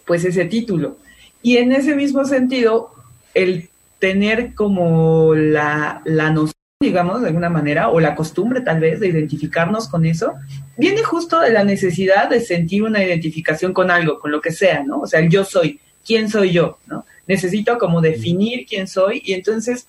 pues 0.05 0.25
ese 0.25 0.45
título. 0.45 0.97
Y 1.41 1.57
en 1.57 1.71
ese 1.71 1.95
mismo 1.95 2.25
sentido, 2.25 2.91
el 3.33 3.69
tener 3.99 4.53
como 4.53 5.33
la, 5.35 6.01
la 6.05 6.31
noción, 6.31 6.53
digamos, 6.79 7.21
de 7.21 7.27
alguna 7.27 7.49
manera, 7.49 7.89
o 7.89 7.99
la 7.99 8.15
costumbre 8.15 8.61
tal 8.61 8.79
vez 8.79 8.99
de 8.99 9.07
identificarnos 9.07 9.87
con 9.87 10.05
eso, 10.05 10.33
viene 10.77 11.03
justo 11.03 11.39
de 11.39 11.51
la 11.51 11.63
necesidad 11.63 12.29
de 12.29 12.41
sentir 12.41 12.83
una 12.83 13.03
identificación 13.03 13.73
con 13.73 13.91
algo, 13.91 14.19
con 14.19 14.31
lo 14.31 14.41
que 14.41 14.51
sea, 14.51 14.83
¿no? 14.83 15.01
O 15.01 15.07
sea, 15.07 15.19
el 15.19 15.29
yo 15.29 15.43
soy, 15.43 15.79
¿quién 16.05 16.29
soy 16.29 16.51
yo? 16.51 16.79
¿no? 16.87 17.05
Necesito 17.27 17.77
como 17.77 18.01
definir 18.01 18.65
quién 18.67 18.87
soy 18.87 19.21
y 19.25 19.33
entonces, 19.33 19.87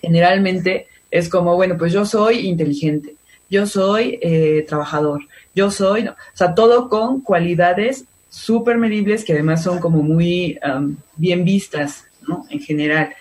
generalmente, 0.00 0.88
es 1.10 1.28
como, 1.28 1.56
bueno, 1.56 1.76
pues 1.78 1.92
yo 1.92 2.04
soy 2.04 2.46
inteligente, 2.46 3.14
yo 3.50 3.66
soy 3.66 4.18
eh, 4.20 4.64
trabajador, 4.68 5.26
yo 5.54 5.70
soy, 5.70 6.04
no, 6.04 6.12
o 6.12 6.36
sea, 6.36 6.54
todo 6.54 6.88
con 6.88 7.20
cualidades 7.20 8.04
súper 8.28 8.76
medibles 8.76 9.24
que 9.24 9.32
además 9.32 9.62
son 9.62 9.78
como 9.78 10.02
muy 10.02 10.58
um, 10.62 10.96
bien 11.16 11.44
vistas, 11.44 12.04
¿no? 12.26 12.44
En 12.50 12.60
general. 12.60 13.14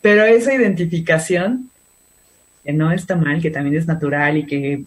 Pero 0.00 0.24
esa 0.24 0.54
identificación, 0.54 1.70
que 2.64 2.72
no 2.72 2.92
está 2.92 3.16
mal, 3.16 3.42
que 3.42 3.50
también 3.50 3.76
es 3.76 3.86
natural 3.86 4.38
y 4.38 4.46
que 4.46 4.84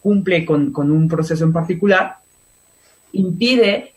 cumple 0.00 0.44
con, 0.44 0.72
con 0.72 0.90
un 0.92 1.08
proceso 1.08 1.44
en 1.44 1.52
particular, 1.52 2.18
impide 3.12 3.92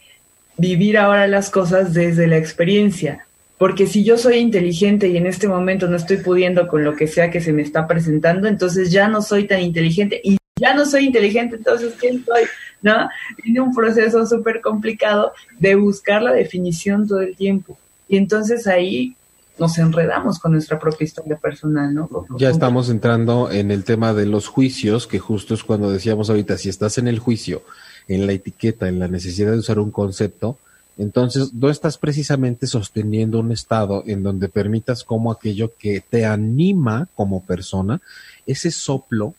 vivir 0.58 0.98
ahora 0.98 1.28
las 1.28 1.50
cosas 1.50 1.94
desde 1.94 2.28
la 2.28 2.38
experiencia, 2.38 3.26
porque 3.62 3.86
si 3.86 4.04
yo 4.04 4.18
soy 4.18 4.38
inteligente 4.38 5.08
y 5.08 5.18
en 5.18 5.28
este 5.28 5.48
momento 5.48 5.88
no 5.88 5.96
estoy 5.96 6.18
pudiendo 6.18 6.68
con 6.68 6.84
lo 6.84 6.96
que 6.96 7.06
sea 7.06 7.30
que 7.30 7.42
se 7.42 7.54
me 7.54 7.62
está 7.62 7.86
presentando, 7.86 8.48
entonces 8.48 8.90
ya 8.90 9.08
no 9.08 9.22
soy 9.22 9.46
tan 9.46 9.62
inteligente 9.62 10.20
y 10.24 10.40
ya 10.60 10.74
no 10.74 10.84
soy 10.84 11.06
inteligente, 11.06 11.58
entonces 11.58 11.94
¿quién 12.00 12.26
soy? 12.26 12.46
¿No? 12.82 13.08
Tiene 13.44 13.62
un 13.62 13.72
proceso 13.72 14.26
súper 14.26 14.62
complicado 14.62 15.34
de 15.60 15.76
buscar 15.76 16.24
la 16.24 16.32
definición 16.34 17.08
todo 17.08 17.22
el 17.22 17.36
tiempo. 17.36 17.78
Y 18.08 18.18
entonces 18.18 18.66
ahí 18.66 19.16
nos 19.60 19.78
enredamos 19.78 20.40
con 20.40 20.54
nuestra 20.54 20.80
propia 20.80 21.06
historia 21.06 21.38
personal, 21.38 21.94
¿no? 21.94 22.10
Ya 22.40 22.50
estamos 22.50 22.90
entrando 22.90 23.52
en 23.52 23.70
el 23.70 23.84
tema 23.84 24.16
de 24.16 24.26
los 24.26 24.48
juicios, 24.48 25.06
que 25.06 25.20
justo 25.20 25.54
es 25.54 25.64
cuando 25.64 25.92
decíamos 25.92 26.32
ahorita, 26.32 26.58
si 26.58 26.70
estás 26.70 26.98
en 26.98 27.08
el 27.08 27.20
juicio, 27.20 27.62
en 28.08 28.26
la 28.26 28.34
etiqueta, 28.34 28.88
en 28.88 28.98
la 28.98 29.08
necesidad 29.08 29.52
de 29.52 29.60
usar 29.60 29.78
un 29.78 29.92
concepto, 29.92 30.58
entonces, 30.98 31.54
no 31.54 31.70
estás 31.70 31.98
precisamente 31.98 32.68
sosteniendo 32.68 33.40
un 33.40 33.52
estado 33.52 34.04
en 34.06 34.24
donde 34.24 34.50
permitas 34.50 35.04
como 35.04 35.32
aquello 35.32 35.72
que 35.78 36.02
te 36.02 36.26
anima 36.26 37.08
como 37.16 37.44
persona, 37.44 38.02
ese 38.46 38.72
soplo, 38.72 39.34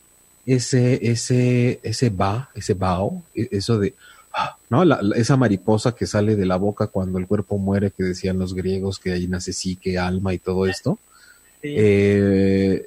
ese, 0.47 1.11
ese, 1.11 1.79
ese 1.83 2.11
va, 2.11 2.51
ese 2.55 2.75
bao, 2.75 3.23
eso 3.35 3.79
de, 3.79 3.95
¿no? 4.71 4.85
La, 4.85 5.01
la, 5.03 5.17
esa 5.17 5.37
mariposa 5.37 5.95
que 5.95 6.07
sale 6.07 6.37
de 6.37 6.47
la 6.47 6.57
boca 6.57 6.87
cuando 6.89 7.19
el 7.19 7.27
cuerpo 7.27 7.59
muere, 7.59 7.91
que 7.91 8.03
decían 8.03 8.39
los 8.39 8.55
griegos 8.55 8.99
que 8.99 9.13
ahí 9.13 9.29
nace 9.29 9.53
psique, 9.53 9.99
alma 9.99 10.35
y 10.35 10.39
todo 10.39 10.67
esto. 10.67 10.99
Sí. 11.61 11.75
Eh, 11.77 12.87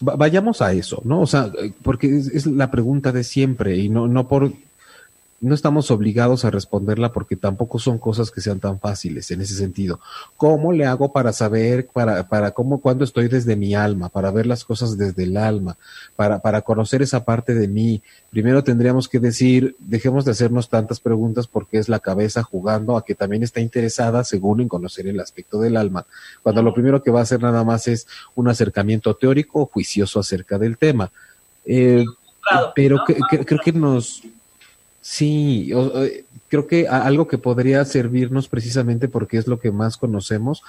vayamos 0.00 0.62
a 0.62 0.72
eso, 0.72 1.02
¿no? 1.04 1.20
O 1.20 1.26
sea, 1.26 1.52
porque 1.82 2.16
es, 2.16 2.28
es, 2.28 2.46
la 2.46 2.70
pregunta 2.70 3.12
de 3.12 3.24
siempre 3.24 3.76
y 3.76 3.88
no, 3.88 4.08
no 4.08 4.28
por 4.28 4.52
no 5.40 5.54
estamos 5.54 5.90
obligados 5.90 6.44
a 6.44 6.50
responderla 6.50 7.12
porque 7.12 7.34
tampoco 7.34 7.78
son 7.78 7.98
cosas 7.98 8.30
que 8.30 8.42
sean 8.42 8.60
tan 8.60 8.78
fáciles 8.78 9.30
en 9.30 9.40
ese 9.40 9.54
sentido. 9.54 9.98
¿Cómo 10.36 10.72
le 10.72 10.84
hago 10.84 11.12
para 11.12 11.32
saber, 11.32 11.86
para, 11.86 12.28
para 12.28 12.50
cómo, 12.50 12.80
cuando 12.80 13.04
estoy 13.04 13.28
desde 13.28 13.56
mi 13.56 13.74
alma, 13.74 14.10
para 14.10 14.30
ver 14.30 14.46
las 14.46 14.64
cosas 14.64 14.98
desde 14.98 15.22
el 15.22 15.38
alma, 15.38 15.78
para, 16.14 16.40
para 16.40 16.60
conocer 16.60 17.00
esa 17.00 17.24
parte 17.24 17.54
de 17.54 17.68
mí? 17.68 18.02
Primero 18.28 18.62
tendríamos 18.62 19.08
que 19.08 19.18
decir, 19.18 19.76
dejemos 19.78 20.26
de 20.26 20.32
hacernos 20.32 20.68
tantas 20.68 21.00
preguntas 21.00 21.46
porque 21.46 21.78
es 21.78 21.88
la 21.88 22.00
cabeza 22.00 22.42
jugando 22.42 22.98
a 22.98 23.04
que 23.04 23.14
también 23.14 23.42
está 23.42 23.60
interesada, 23.60 24.24
según 24.24 24.60
en 24.60 24.68
conocer 24.68 25.08
el 25.08 25.20
aspecto 25.20 25.58
del 25.58 25.78
alma, 25.78 26.06
cuando 26.42 26.62
lo 26.62 26.74
primero 26.74 27.02
que 27.02 27.10
va 27.10 27.20
a 27.20 27.22
hacer 27.22 27.40
nada 27.40 27.64
más 27.64 27.88
es 27.88 28.06
un 28.34 28.48
acercamiento 28.48 29.16
teórico 29.16 29.62
o 29.62 29.66
juicioso 29.66 30.20
acerca 30.20 30.58
del 30.58 30.76
tema. 30.76 31.10
Eh, 31.64 32.04
pero 32.74 33.04
que, 33.06 33.16
que, 33.30 33.44
creo 33.44 33.60
que 33.62 33.72
nos, 33.72 34.22
Sí, 35.00 35.72
creo 36.48 36.66
que 36.66 36.86
algo 36.86 37.26
que 37.26 37.38
podría 37.38 37.84
servirnos 37.84 38.48
precisamente 38.48 39.08
porque 39.08 39.38
es 39.38 39.46
lo 39.46 39.58
que 39.58 39.70
más 39.70 39.96
conocemos, 39.96 40.62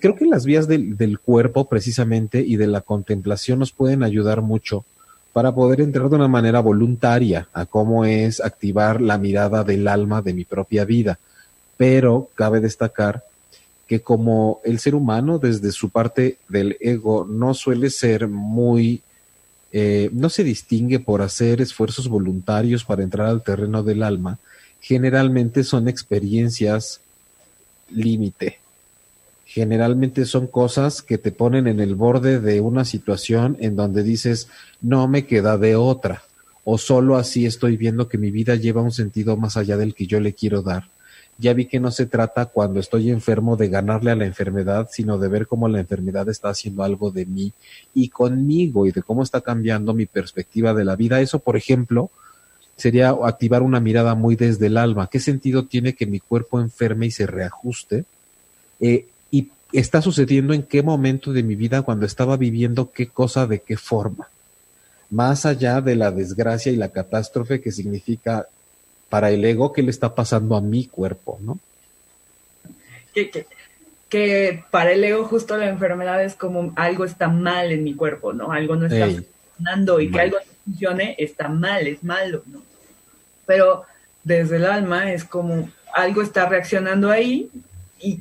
creo 0.00 0.16
que 0.16 0.26
las 0.26 0.44
vías 0.44 0.66
del, 0.66 0.96
del, 0.96 1.20
cuerpo 1.20 1.68
precisamente 1.68 2.40
y 2.40 2.56
de 2.56 2.66
la 2.66 2.80
contemplación 2.80 3.60
nos 3.60 3.70
pueden 3.70 4.02
ayudar 4.02 4.42
mucho 4.42 4.84
para 5.32 5.54
poder 5.54 5.80
entrar 5.80 6.08
de 6.08 6.16
una 6.16 6.26
manera 6.26 6.58
voluntaria 6.58 7.48
a 7.52 7.66
cómo 7.66 8.04
es 8.04 8.40
activar 8.40 9.00
la 9.00 9.18
mirada 9.18 9.62
del 9.62 9.86
alma 9.86 10.22
de 10.22 10.34
mi 10.34 10.44
propia 10.44 10.84
vida. 10.84 11.20
Pero 11.76 12.28
cabe 12.34 12.58
destacar 12.58 13.22
que 13.86 14.00
como 14.00 14.60
el 14.64 14.78
ser 14.80 14.94
humano 14.94 15.38
desde 15.38 15.70
su 15.72 15.90
parte 15.90 16.38
del 16.48 16.76
ego 16.80 17.24
no 17.24 17.54
suele 17.54 17.88
ser 17.90 18.28
muy, 18.28 19.02
eh, 19.72 20.10
no 20.12 20.30
se 20.30 20.44
distingue 20.44 20.98
por 20.98 21.22
hacer 21.22 21.60
esfuerzos 21.60 22.08
voluntarios 22.08 22.84
para 22.84 23.02
entrar 23.02 23.26
al 23.26 23.42
terreno 23.42 23.82
del 23.82 24.02
alma, 24.02 24.38
generalmente 24.80 25.64
son 25.64 25.88
experiencias 25.88 27.00
límite, 27.90 28.58
generalmente 29.44 30.24
son 30.24 30.46
cosas 30.46 31.02
que 31.02 31.18
te 31.18 31.32
ponen 31.32 31.66
en 31.66 31.80
el 31.80 31.94
borde 31.94 32.40
de 32.40 32.60
una 32.60 32.84
situación 32.84 33.56
en 33.60 33.76
donde 33.76 34.02
dices, 34.02 34.48
no 34.80 35.08
me 35.08 35.26
queda 35.26 35.58
de 35.58 35.76
otra, 35.76 36.22
o 36.64 36.78
solo 36.78 37.16
así 37.16 37.46
estoy 37.46 37.76
viendo 37.76 38.08
que 38.08 38.18
mi 38.18 38.30
vida 38.30 38.54
lleva 38.54 38.82
un 38.82 38.92
sentido 38.92 39.36
más 39.36 39.56
allá 39.56 39.76
del 39.76 39.94
que 39.94 40.06
yo 40.06 40.20
le 40.20 40.34
quiero 40.34 40.62
dar. 40.62 40.88
Ya 41.38 41.54
vi 41.54 41.66
que 41.66 41.78
no 41.78 41.90
se 41.90 42.06
trata 42.06 42.46
cuando 42.46 42.80
estoy 42.80 43.10
enfermo 43.10 43.56
de 43.56 43.68
ganarle 43.68 44.10
a 44.10 44.16
la 44.16 44.26
enfermedad, 44.26 44.88
sino 44.90 45.18
de 45.18 45.28
ver 45.28 45.46
cómo 45.46 45.68
la 45.68 45.78
enfermedad 45.78 46.28
está 46.28 46.48
haciendo 46.48 46.82
algo 46.82 47.10
de 47.10 47.26
mí 47.26 47.52
y 47.94 48.08
conmigo 48.08 48.86
y 48.86 48.90
de 48.90 49.02
cómo 49.02 49.22
está 49.22 49.40
cambiando 49.40 49.94
mi 49.94 50.06
perspectiva 50.06 50.74
de 50.74 50.84
la 50.84 50.96
vida. 50.96 51.20
Eso, 51.20 51.38
por 51.38 51.56
ejemplo, 51.56 52.10
sería 52.76 53.10
activar 53.10 53.62
una 53.62 53.78
mirada 53.78 54.16
muy 54.16 54.34
desde 54.34 54.66
el 54.66 54.76
alma. 54.76 55.08
¿Qué 55.08 55.20
sentido 55.20 55.64
tiene 55.66 55.94
que 55.94 56.06
mi 56.06 56.18
cuerpo 56.18 56.60
enferme 56.60 57.06
y 57.06 57.10
se 57.12 57.26
reajuste? 57.26 58.04
Eh, 58.80 59.06
está 59.72 60.00
sucediendo 60.00 60.54
en 60.54 60.62
qué 60.62 60.82
momento 60.82 61.32
de 61.32 61.42
mi 61.42 61.54
vida 61.54 61.82
cuando 61.82 62.06
estaba 62.06 62.36
viviendo 62.36 62.90
qué 62.90 63.08
cosa 63.08 63.46
de 63.46 63.60
qué 63.60 63.76
forma. 63.76 64.28
Más 65.10 65.46
allá 65.46 65.80
de 65.80 65.96
la 65.96 66.10
desgracia 66.10 66.72
y 66.72 66.76
la 66.76 66.90
catástrofe 66.90 67.60
que 67.60 67.72
significa 67.72 68.46
para 69.08 69.30
el 69.30 69.44
ego 69.44 69.72
qué 69.72 69.82
le 69.82 69.90
está 69.90 70.14
pasando 70.14 70.56
a 70.56 70.60
mi 70.60 70.86
cuerpo, 70.86 71.38
¿no? 71.40 71.58
Que, 74.10 74.64
para 74.70 74.92
el 74.92 75.04
ego 75.04 75.24
justo 75.24 75.56
la 75.56 75.68
enfermedad 75.68 76.22
es 76.22 76.34
como 76.34 76.72
algo 76.76 77.04
está 77.04 77.28
mal 77.28 77.72
en 77.72 77.84
mi 77.84 77.94
cuerpo, 77.94 78.32
¿no? 78.32 78.52
Algo 78.52 78.76
no 78.76 78.86
está 78.86 79.06
funcionando 79.06 80.00
y 80.00 80.10
que 80.10 80.20
algo 80.20 80.38
no 80.38 80.52
funcione 80.64 81.14
está 81.18 81.48
mal, 81.48 81.86
es 81.86 82.02
malo, 82.02 82.42
¿no? 82.46 82.62
Pero 83.44 83.84
desde 84.24 84.56
el 84.56 84.66
alma 84.66 85.12
es 85.12 85.24
como 85.24 85.70
algo 85.92 86.22
está 86.22 86.48
reaccionando 86.48 87.10
ahí 87.10 87.50
y 88.00 88.20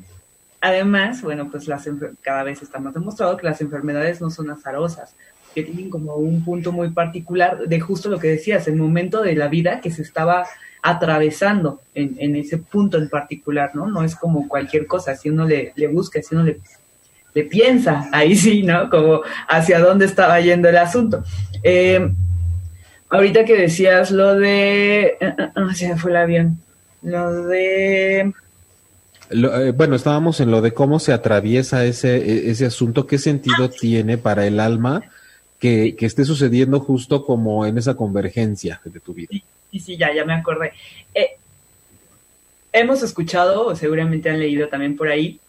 Además, 0.60 1.21
bueno, 1.21 1.50
pues 1.52 1.67
las 1.67 1.88
cada 2.21 2.43
vez 2.43 2.62
está 2.62 2.80
más 2.80 2.93
demostrado 2.93 3.38
que 3.38 3.45
las 3.45 3.62
enfermedades 3.62 4.21
no 4.21 4.32
son 4.32 4.50
azarosas, 4.50 5.13
que 5.54 5.63
tienen 5.63 5.89
como 5.89 6.15
un 6.15 6.43
punto 6.43 6.71
muy 6.71 6.89
particular 6.89 7.67
de 7.67 7.80
justo 7.80 8.10
lo 8.10 8.19
que 8.19 8.30
decías, 8.30 8.67
el 8.67 8.76
momento 8.76 9.21
de 9.21 9.36
la 9.36 9.47
vida 9.47 9.82
que 9.82 9.91
se 9.91 10.02
estaba 10.02 10.47
atravesando 10.89 11.82
en, 11.93 12.36
ese 12.36 12.58
punto 12.58 12.97
en 12.97 13.10
particular, 13.10 13.71
¿no? 13.76 13.88
No 13.88 14.04
es 14.04 14.15
como 14.15 14.47
cualquier 14.47 14.88
cosa, 14.88 15.15
si 15.15 15.30
uno 15.30 15.45
le, 15.45 15.73
busca, 15.91 16.21
si 16.21 16.34
uno 16.34 16.45
le, 16.45 16.60
le, 17.34 17.43
piensa, 17.43 18.08
ahí 18.13 18.36
sí, 18.36 18.63
¿no? 18.63 18.89
Como 18.89 19.21
hacia 19.50 19.80
dónde 19.80 20.06
estaba 20.06 20.39
yendo 20.39 20.69
el 20.69 20.78
asunto. 20.78 21.23
Eh, 21.62 22.10
ahorita 23.10 23.43
que 23.43 23.58
decías 23.58 24.12
lo 24.12 24.36
de... 24.36 25.17
Uh, 25.56 25.73
se 25.73 25.89
me 25.89 25.97
fue 25.97 26.12
el 26.12 26.17
avión. 26.17 26.58
Lo 27.02 27.43
de... 27.43 28.34
Eh, 29.30 29.73
bueno, 29.76 29.95
estábamos 29.95 30.39
en 30.39 30.52
lo 30.52 30.62
de 30.62 30.73
cómo 30.73 31.00
se 31.00 31.12
atraviesa 31.12 31.84
ese, 31.84 32.15
e, 32.15 32.50
ese 32.50 32.65
asunto, 32.65 33.08
qué 33.08 33.17
sentido 33.17 33.69
tiene 33.69 34.17
para 34.17 34.47
el 34.47 34.62
alma 34.62 35.02
que, 35.60 35.95
esté 36.00 36.23
sucediendo 36.23 36.80
justo 36.80 37.26
como 37.26 37.65
en 37.65 37.78
esa 37.78 37.95
convergencia 37.95 38.80
de 38.86 39.00
tu 39.00 39.13
vida. 39.13 39.32
Sí, 39.71 39.80
sí, 39.80 39.97
ya, 39.97 40.13
ya 40.13 40.25
me 40.25 40.34
acordé. 40.34 40.73
Eh, 41.13 41.38
hemos 42.71 43.03
escuchado, 43.03 43.67
o 43.67 43.75
seguramente 43.75 44.30
han 44.30 44.39
leído 44.39 44.67
también 44.67 44.95
por 44.95 45.10
ahí, 45.10 45.39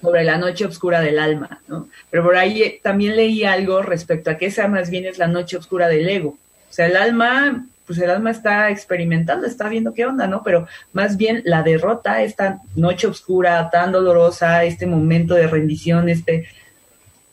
sobre 0.00 0.24
la 0.24 0.38
noche 0.38 0.64
oscura 0.64 1.00
del 1.00 1.18
alma, 1.18 1.60
¿no? 1.68 1.88
Pero 2.10 2.24
por 2.24 2.36
ahí 2.36 2.62
eh, 2.62 2.80
también 2.82 3.16
leí 3.16 3.44
algo 3.44 3.82
respecto 3.82 4.30
a 4.30 4.36
que 4.36 4.46
esa 4.46 4.66
más 4.68 4.90
bien 4.90 5.04
es 5.04 5.18
la 5.18 5.28
noche 5.28 5.56
oscura 5.56 5.88
del 5.88 6.08
ego. 6.08 6.30
O 6.70 6.72
sea, 6.72 6.86
el 6.86 6.96
alma 6.96 7.66
pues 7.86 7.98
el 7.98 8.10
alma 8.10 8.30
está 8.30 8.70
experimentando, 8.70 9.46
está 9.46 9.68
viendo 9.68 9.92
qué 9.92 10.06
onda, 10.06 10.26
¿no? 10.26 10.42
Pero 10.42 10.66
más 10.92 11.16
bien 11.16 11.42
la 11.44 11.62
derrota, 11.62 12.22
esta 12.22 12.60
noche 12.74 13.06
oscura, 13.06 13.68
tan 13.70 13.92
dolorosa, 13.92 14.64
este 14.64 14.86
momento 14.86 15.34
de 15.34 15.46
rendición, 15.46 16.08
este, 16.08 16.46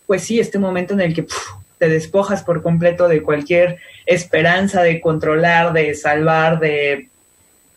pues 0.08 0.24
sí, 0.24 0.39
este 0.39 0.60
momento 0.60 0.93
en 0.93 1.02
el 1.02 1.13
que 1.13 1.28
te 1.78 1.88
despojas 1.88 2.43
por 2.43 2.62
completo 2.62 3.08
de 3.08 3.22
cualquier 3.22 3.78
esperanza 4.10 4.82
de 4.82 5.00
controlar, 5.00 5.74
de 5.74 5.93
salvar, 5.95 6.60
de 6.60 7.10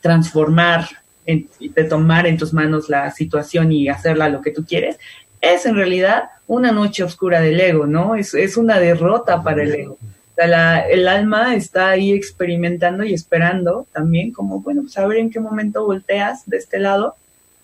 transformar, 0.01 0.89
de 1.25 1.85
tomar 1.85 2.27
en 2.27 2.37
tus 2.37 2.53
manos 2.53 2.89
la 2.89 3.11
situación 3.11 3.71
y 3.71 3.89
hacerla 3.89 4.29
lo 4.29 4.41
que 4.41 4.51
tú 4.51 4.65
quieres, 4.65 4.99
es 5.41 5.67
en 5.67 5.77
realidad 5.77 6.25
una 6.47 6.73
noche 6.73 7.05
oscura 7.05 7.41
del 7.41 7.61
ego, 7.61 7.87
¿no? 7.87 8.15
Es, 8.15 8.35
es 8.35 8.57
una 8.57 8.79
derrota 8.79 9.43
para 9.43 9.63
el 9.63 9.75
ego 9.75 9.99
el 10.37 11.09
alma 11.09 11.55
está 11.55 11.91
ahí 11.91 12.13
experimentando 12.13 13.05
y 13.05 13.15
esperando 13.15 13.87
también 13.93 14.33
como, 14.33 14.61
bueno, 14.61 14.83
pues 14.83 14.97
a 14.99 15.07
ver 15.07 15.19
en 15.19 15.31
qué 15.31 15.41
momento 15.41 15.85
volteas 15.85 16.49
de 16.49 16.57
este 16.57 16.79
lado 16.79 17.17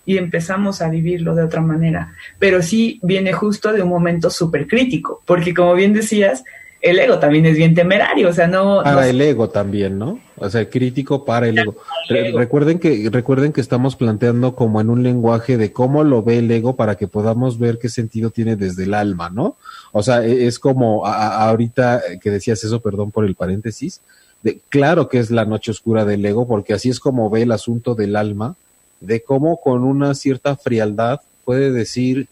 y 0.04 0.16
empezamos 0.16 0.80
a 0.80 0.88
vivirlo 0.88 1.34
de 1.34 1.42
otra 1.42 1.60
manera. 1.60 2.14
Pero 2.38 2.62
sí 2.62 2.98
viene 3.02 3.32
justo 3.32 3.72
de 3.72 3.82
un 3.82 3.88
momento 3.88 4.30
súper 4.30 4.66
crítico, 4.66 5.22
porque 5.26 5.54
como 5.54 5.74
bien 5.74 5.92
decías, 5.92 6.44
el 6.80 6.98
ego 6.98 7.18
también 7.18 7.44
es 7.46 7.56
bien 7.56 7.74
temerario, 7.74 8.28
o 8.28 8.32
sea, 8.32 8.46
no... 8.46 8.80
Para 8.84 9.08
el 9.08 9.20
ego 9.20 9.48
también, 9.48 9.98
¿no? 9.98 10.20
O 10.36 10.48
sea, 10.48 10.68
crítico 10.70 11.24
para 11.24 11.48
el 11.48 11.58
ego. 11.58 11.76
recuerden 12.08 12.78
que 12.78 13.08
recuerden 13.10 13.52
que 13.52 13.60
estamos 13.60 13.96
planteando 13.96 14.54
como 14.54 14.80
en 14.80 14.88
un 14.88 15.02
lenguaje 15.02 15.56
de 15.56 15.72
cómo 15.72 16.04
lo 16.04 16.22
ve 16.22 16.38
el 16.38 16.50
ego 16.50 16.76
para 16.76 16.94
que 16.94 17.08
podamos 17.08 17.58
ver 17.58 17.78
qué 17.78 17.88
sentido 17.88 18.30
tiene 18.30 18.54
desde 18.54 18.84
el 18.84 18.94
alma, 18.94 19.28
¿no? 19.28 19.56
O 19.90 20.04
sea, 20.04 20.24
e, 20.24 20.46
es 20.46 20.60
como 20.60 21.04
ahorita 21.04 22.00
que 22.20 22.30
decías 22.30 22.62
eso, 22.62 22.80
perdón 22.80 23.10
por 23.10 23.24
el 23.24 23.34
paréntesis, 23.34 24.00
de 24.42 24.60
claro 24.68 25.08
que 25.08 25.18
es 25.18 25.32
la 25.32 25.44
noche 25.44 25.72
oscura 25.72 26.04
del 26.04 26.24
ego, 26.24 26.46
porque 26.46 26.74
así 26.74 26.90
es 26.90 27.00
como 27.00 27.28
ve 27.28 27.42
el 27.42 27.50
asunto 27.50 27.96
del 27.96 28.14
alma, 28.14 28.54
de 29.00 29.22
cómo 29.22 29.60
con 29.60 29.82
una 29.82 30.14
cierta 30.14 30.56
frialdad 30.56 31.20
puede 31.44 31.72
decir 31.72 32.28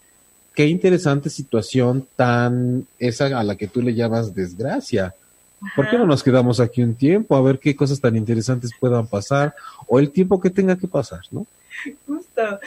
qué 0.56 0.66
interesante 0.66 1.28
situación 1.28 2.08
tan 2.16 2.86
esa 2.98 3.26
a 3.26 3.44
la 3.44 3.56
que 3.56 3.68
tú 3.68 3.82
le 3.82 3.94
llamas 3.94 4.34
desgracia. 4.34 5.14
¿Por 5.76 5.88
qué 5.88 5.98
no 5.98 6.06
nos 6.06 6.22
quedamos 6.22 6.60
aquí 6.60 6.82
un 6.82 6.94
tiempo 6.94 7.36
a 7.36 7.42
ver 7.42 7.58
qué 7.58 7.76
cosas 7.76 8.00
tan 8.00 8.16
interesantes 8.16 8.70
puedan 8.80 9.06
pasar 9.06 9.54
o 9.86 9.98
el 9.98 10.10
tiempo 10.10 10.40
que 10.40 10.48
tenga 10.48 10.76
que 10.76 10.88
pasar, 10.88 11.20
¿no? 11.30 11.46
Justo, 12.06 12.58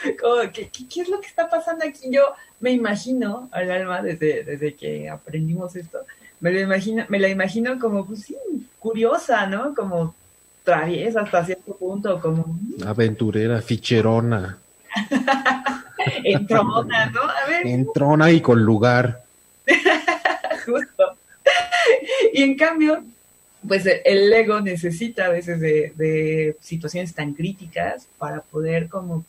¿qué, 0.54 0.70
es 1.02 1.10
lo 1.10 1.20
que 1.20 1.28
está 1.28 1.50
pasando 1.50 1.84
aquí? 1.84 2.10
Yo 2.12 2.22
me 2.60 2.72
imagino 2.72 3.50
al 3.52 3.72
alma 3.72 4.04
desde, 4.04 4.44
desde 4.44 4.76
que 4.76 5.10
aprendimos 5.10 5.76
esto, 5.76 6.00
me 6.40 6.52
lo 6.52 6.60
imagino, 6.60 7.06
me 7.10 7.20
la 7.20 7.28
imagino 7.28 7.80
como, 7.80 8.06
pues 8.06 8.22
sí, 8.22 8.38
curiosa, 8.78 9.48
¿no? 9.48 9.74
Como 9.74 10.14
traviesa 10.64 11.22
hasta 11.22 11.44
cierto 11.44 11.76
punto, 11.76 12.22
como... 12.22 12.60
Aventurera, 12.86 13.64
ficherona. 13.64 14.60
Entrona, 16.24 17.08
¿no? 17.08 17.22
A 17.22 17.48
ver. 17.48 17.68
Entrona 17.68 18.32
y 18.32 18.42
con 18.42 18.64
lugar. 18.64 19.24
Justo. 20.66 21.18
Y 22.34 22.44
en 22.44 22.56
cambio, 22.56 23.04
pues 23.68 23.86
el 23.86 24.32
ego 24.32 24.62
necesita 24.62 25.26
a 25.26 25.30
veces 25.30 25.60
de, 25.60 26.56
situaciones 26.62 27.14
tan 27.14 27.34
críticas 27.34 28.08
para 28.18 28.42
poder 28.42 28.88
como, 28.88 29.26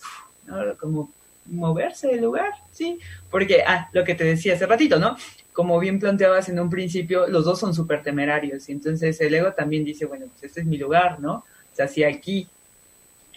como 0.78 1.10
moverse 1.46 2.08
del 2.08 2.22
lugar, 2.22 2.52
¿sí? 2.72 2.98
Porque, 3.30 3.62
ah, 3.66 3.88
lo 3.92 4.04
que 4.04 4.14
te 4.14 4.24
decía 4.24 4.54
hace 4.54 4.66
ratito, 4.66 4.98
¿no? 4.98 5.16
Como 5.52 5.78
bien 5.80 5.98
planteabas 5.98 6.48
en 6.48 6.60
un 6.60 6.70
principio, 6.70 7.26
los 7.26 7.44
dos 7.44 7.58
son 7.58 7.74
súper 7.74 8.02
temerarios, 8.02 8.68
y 8.68 8.72
entonces 8.72 9.20
el 9.20 9.34
ego 9.34 9.52
también 9.52 9.84
dice, 9.84 10.06
bueno, 10.06 10.26
pues 10.26 10.44
este 10.44 10.60
es 10.60 10.66
mi 10.66 10.78
lugar, 10.78 11.18
¿no? 11.20 11.34
O 11.34 11.74
sea, 11.76 11.88
si 11.88 12.04
aquí 12.04 12.48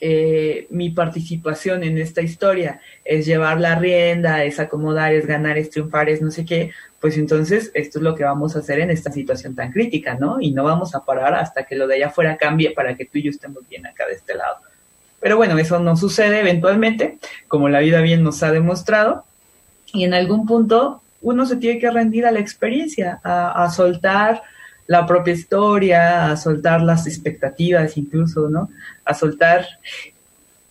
eh, 0.01 0.67
mi 0.69 0.89
participación 0.89 1.83
en 1.83 1.97
esta 1.97 2.21
historia 2.21 2.81
es 3.05 3.25
llevar 3.25 3.59
la 3.59 3.75
rienda, 3.75 4.43
es 4.43 4.59
acomodar, 4.59 5.13
es 5.13 5.25
ganar, 5.25 5.57
es 5.57 5.69
triunfar, 5.69 6.09
es 6.09 6.21
no 6.21 6.31
sé 6.31 6.45
qué, 6.45 6.71
pues 6.99 7.17
entonces 7.17 7.71
esto 7.73 7.99
es 7.99 8.03
lo 8.03 8.15
que 8.15 8.23
vamos 8.23 8.55
a 8.55 8.59
hacer 8.59 8.79
en 8.79 8.89
esta 8.89 9.11
situación 9.11 9.55
tan 9.55 9.71
crítica, 9.71 10.15
¿no? 10.15 10.41
Y 10.41 10.51
no 10.51 10.63
vamos 10.63 10.95
a 10.95 11.03
parar 11.03 11.35
hasta 11.35 11.63
que 11.63 11.75
lo 11.75 11.87
de 11.87 11.95
allá 11.95 12.07
afuera 12.07 12.37
cambie 12.37 12.71
para 12.71 12.95
que 12.95 13.05
tú 13.05 13.17
y 13.17 13.23
yo 13.23 13.29
estemos 13.29 13.67
bien 13.69 13.85
acá 13.85 14.07
de 14.07 14.13
este 14.13 14.35
lado. 14.35 14.57
Pero 15.19 15.37
bueno, 15.37 15.57
eso 15.57 15.79
no 15.79 15.95
sucede 15.95 16.39
eventualmente, 16.39 17.17
como 17.47 17.69
la 17.69 17.79
vida 17.79 18.01
bien 18.01 18.23
nos 18.23 18.43
ha 18.43 18.51
demostrado, 18.51 19.25
y 19.93 20.03
en 20.03 20.13
algún 20.13 20.45
punto 20.45 21.01
uno 21.21 21.45
se 21.45 21.55
tiene 21.55 21.79
que 21.79 21.89
rendir 21.89 22.25
a 22.25 22.31
la 22.31 22.39
experiencia, 22.39 23.21
a, 23.23 23.63
a 23.63 23.69
soltar 23.69 24.41
la 24.87 25.05
propia 25.05 25.33
historia, 25.33 26.31
a 26.31 26.37
soltar 26.37 26.81
las 26.81 27.07
expectativas 27.07 27.97
incluso, 27.97 28.49
¿no? 28.49 28.69
A 29.05 29.13
soltar... 29.13 29.65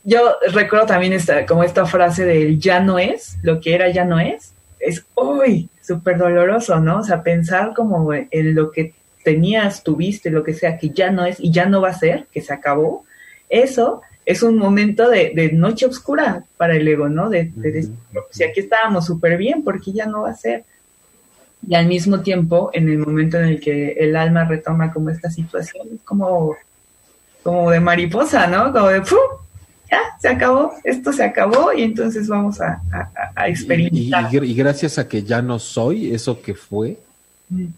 Yo 0.04 0.36
recuerdo 0.52 0.86
también 0.86 1.12
esta, 1.12 1.46
como 1.46 1.62
esta 1.62 1.86
frase 1.86 2.24
del 2.24 2.58
ya 2.58 2.80
no 2.80 2.98
es, 2.98 3.36
lo 3.42 3.60
que 3.60 3.74
era 3.74 3.88
ya 3.90 4.04
no 4.04 4.18
es, 4.18 4.52
es, 4.80 5.04
uy, 5.14 5.68
súper 5.80 6.18
doloroso, 6.18 6.80
¿no? 6.80 6.98
O 6.98 7.04
sea, 7.04 7.22
pensar 7.22 7.72
como 7.72 8.12
en 8.12 8.54
lo 8.54 8.72
que 8.72 8.94
tenías, 9.22 9.84
tuviste, 9.84 10.30
lo 10.30 10.42
que 10.42 10.54
sea, 10.54 10.76
que 10.76 10.90
ya 10.90 11.10
no 11.10 11.24
es 11.24 11.38
y 11.38 11.52
ya 11.52 11.66
no 11.66 11.80
va 11.80 11.90
a 11.90 11.94
ser, 11.94 12.26
que 12.32 12.40
se 12.40 12.52
acabó, 12.52 13.04
eso 13.48 14.02
es 14.24 14.42
un 14.42 14.56
momento 14.56 15.08
de, 15.08 15.50
noche 15.52 15.86
oscura 15.86 16.44
para 16.56 16.76
el 16.76 16.86
ego, 16.86 17.08
¿no? 17.08 17.28
De, 17.28 17.50
decir, 17.54 17.92
si 18.30 18.44
aquí 18.44 18.60
estábamos 18.60 19.06
súper 19.06 19.36
bien, 19.36 19.62
porque 19.62 19.92
ya 19.92 20.06
no 20.06 20.22
va 20.22 20.30
a 20.30 20.36
ser. 20.36 20.64
Y 21.66 21.74
al 21.74 21.86
mismo 21.86 22.20
tiempo, 22.20 22.70
en 22.72 22.88
el 22.88 22.98
momento 22.98 23.38
en 23.38 23.44
el 23.44 23.60
que 23.60 23.92
el 23.92 24.16
alma 24.16 24.44
retoma 24.44 24.92
como 24.92 25.10
esta 25.10 25.30
situación, 25.30 25.88
es 25.94 26.00
como, 26.02 26.56
como 27.42 27.70
de 27.70 27.80
mariposa, 27.80 28.46
¿no? 28.46 28.72
Como 28.72 28.88
de, 28.88 29.00
¡pum! 29.00 29.18
Ya, 29.90 30.00
se 30.20 30.28
acabó, 30.28 30.72
esto 30.84 31.12
se 31.12 31.22
acabó 31.22 31.72
y 31.72 31.82
entonces 31.82 32.26
vamos 32.26 32.60
a, 32.60 32.80
experimentar. 33.46 34.32
Y, 34.32 34.54
gracias 34.54 34.98
a 34.98 35.06
que 35.06 35.22
ya 35.22 35.42
no 35.42 35.58
soy 35.58 36.14
eso 36.14 36.40
que 36.40 36.54
fue, 36.54 36.98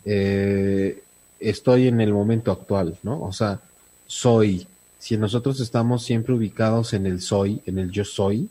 eh, 0.04 1.02
estoy 1.40 1.88
en 1.88 2.00
el 2.00 2.12
momento 2.12 2.52
actual, 2.52 2.96
¿no? 3.02 3.20
O 3.22 3.32
sea, 3.32 3.60
soy. 4.06 4.66
Si 4.98 5.16
nosotros 5.16 5.60
estamos 5.60 6.04
siempre 6.04 6.34
ubicados 6.34 6.94
en 6.94 7.06
el 7.06 7.20
soy, 7.20 7.60
en 7.66 7.78
el 7.78 7.90
yo 7.90 8.04
soy, 8.04 8.48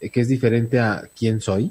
eh, 0.00 0.10
que 0.10 0.20
es 0.20 0.28
diferente 0.28 0.80
a 0.80 1.08
quién 1.16 1.40
soy, 1.40 1.70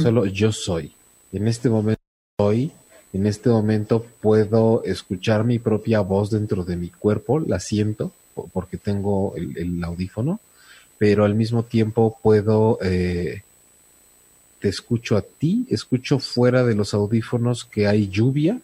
solo 0.00 0.26
yo 0.26 0.52
soy. 0.52 0.92
En 1.32 1.46
este 1.46 1.68
momento 1.68 2.00
soy, 2.38 2.72
en 3.12 3.26
este 3.26 3.48
momento 3.48 4.04
puedo 4.20 4.82
escuchar 4.84 5.44
mi 5.44 5.58
propia 5.58 6.00
voz 6.00 6.30
dentro 6.30 6.64
de 6.64 6.76
mi 6.76 6.88
cuerpo, 6.90 7.40
la 7.40 7.60
siento 7.60 8.12
porque 8.52 8.76
tengo 8.76 9.34
el, 9.36 9.82
audífono, 9.82 10.40
pero 10.96 11.24
al 11.24 11.34
mismo 11.34 11.64
tiempo 11.64 12.18
puedo 12.22 12.78
eh, 12.82 13.42
te 14.60 14.68
escucho 14.68 15.16
a 15.16 15.22
ti, 15.22 15.66
escucho 15.70 16.18
fuera 16.18 16.64
de 16.64 16.74
los 16.74 16.94
audífonos 16.94 17.64
que 17.64 17.86
hay 17.86 18.08
lluvia, 18.08 18.60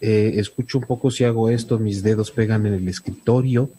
eh, 0.00 0.34
escucho 0.36 0.78
un 0.78 0.84
poco 0.84 1.10
si 1.10 1.24
hago 1.24 1.50
esto, 1.50 1.78
mis 1.78 2.02
dedos 2.02 2.30
pegan 2.30 2.66
en 2.66 2.74
el 2.74 2.88
escritorio, 2.88 3.70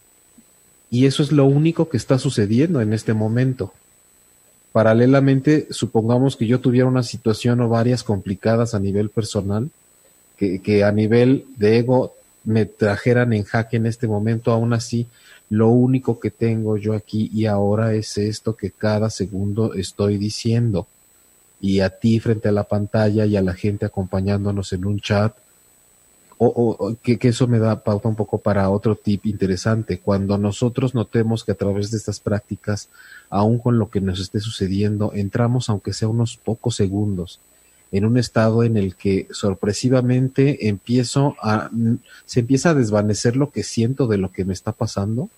y 0.91 1.05
eso 1.05 1.21
es 1.21 1.31
lo 1.31 1.45
único 1.45 1.89
que 1.89 1.97
está 1.97 2.17
sucediendo 2.17 2.81
en 2.81 2.93
este 2.93 3.13
momento. 3.13 3.73
Paralelamente, 4.71 5.67
supongamos 5.71 6.35
que 6.35 6.45
yo 6.45 6.59
tuviera 6.59 6.87
una 6.87 7.03
situación 7.03 7.59
o 7.61 7.69
varias 7.69 8.03
complicadas 8.03 8.75
a 8.75 8.79
nivel 8.79 9.09
personal, 9.09 9.69
que, 10.37 10.83
a 10.83 10.91
nivel 10.91 11.45
de 11.57 11.79
ego 11.79 12.13
me 12.45 12.65
trajeran 12.65 13.33
en 13.33 13.43
jaque 13.43 13.77
en 13.77 13.87
este 13.87 14.07
momento, 14.07 14.51
aún 14.51 14.73
así, 14.73 15.07
lo 15.49 15.69
único 15.69 16.19
que 16.19 16.29
tengo 16.29 16.77
yo 16.77 16.93
aquí 16.93 17.29
y 17.33 17.45
ahora 17.45 17.93
es 17.93 18.17
esto 18.17 18.55
que 18.55 18.71
cada 18.71 19.09
segundo 19.09 19.73
estoy 19.73 20.17
diciendo. 20.17 20.87
Y 21.59 21.81
a 21.81 21.89
ti 21.89 22.19
frente 22.19 22.47
a 22.47 22.53
la 22.53 22.63
pantalla 22.63 23.25
y 23.25 23.35
a 23.35 23.41
la 23.41 23.53
gente 23.53 23.85
acompañándonos 23.85 24.71
en 24.71 24.85
un 24.85 24.99
chat, 24.99 25.35
o, 26.41 26.95
que, 27.03 27.19
que, 27.19 27.27
eso 27.27 27.47
me 27.47 27.59
da 27.59 27.83
pauta 27.83 28.07
un 28.07 28.15
poco 28.15 28.37
para 28.37 28.69
otro 28.69 28.95
tip 28.95 29.25
interesante. 29.25 29.99
Cuando 29.99 30.37
nosotros 30.37 30.95
notemos 30.95 31.43
que 31.43 31.51
a 31.51 31.55
través 31.55 31.91
de 31.91 31.97
estas 31.97 32.21
prácticas, 32.21 32.87
aún 33.29 33.59
con 33.59 33.77
lo 33.77 33.89
que 33.89 33.99
nos 33.99 34.21
esté 34.21 34.39
sucediendo, 34.39 35.11
entramos, 35.13 35.69
aunque 35.69 35.91
sea 35.91 36.07
unos 36.07 36.37
pocos 36.37 36.77
segundos, 36.77 37.41
en 37.91 38.05
un 38.05 38.17
estado 38.17 38.63
en 38.63 38.77
el 38.77 38.95
que 38.95 39.27
sorpresivamente 39.31 40.69
empiezo 40.69 41.35
a, 41.41 41.69
se 42.25 42.39
empieza 42.39 42.69
a 42.69 42.75
desvanecer 42.75 43.35
lo 43.35 43.51
que 43.51 43.63
siento 43.63 44.07
de 44.07 44.17
lo 44.17 44.31
que 44.31 44.45
me 44.45 44.53
está 44.53 44.71
pasando. 44.71 45.29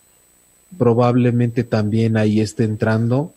Probablemente 0.78 1.64
también 1.64 2.16
ahí 2.16 2.42
esté 2.42 2.64
entrando, 2.64 3.34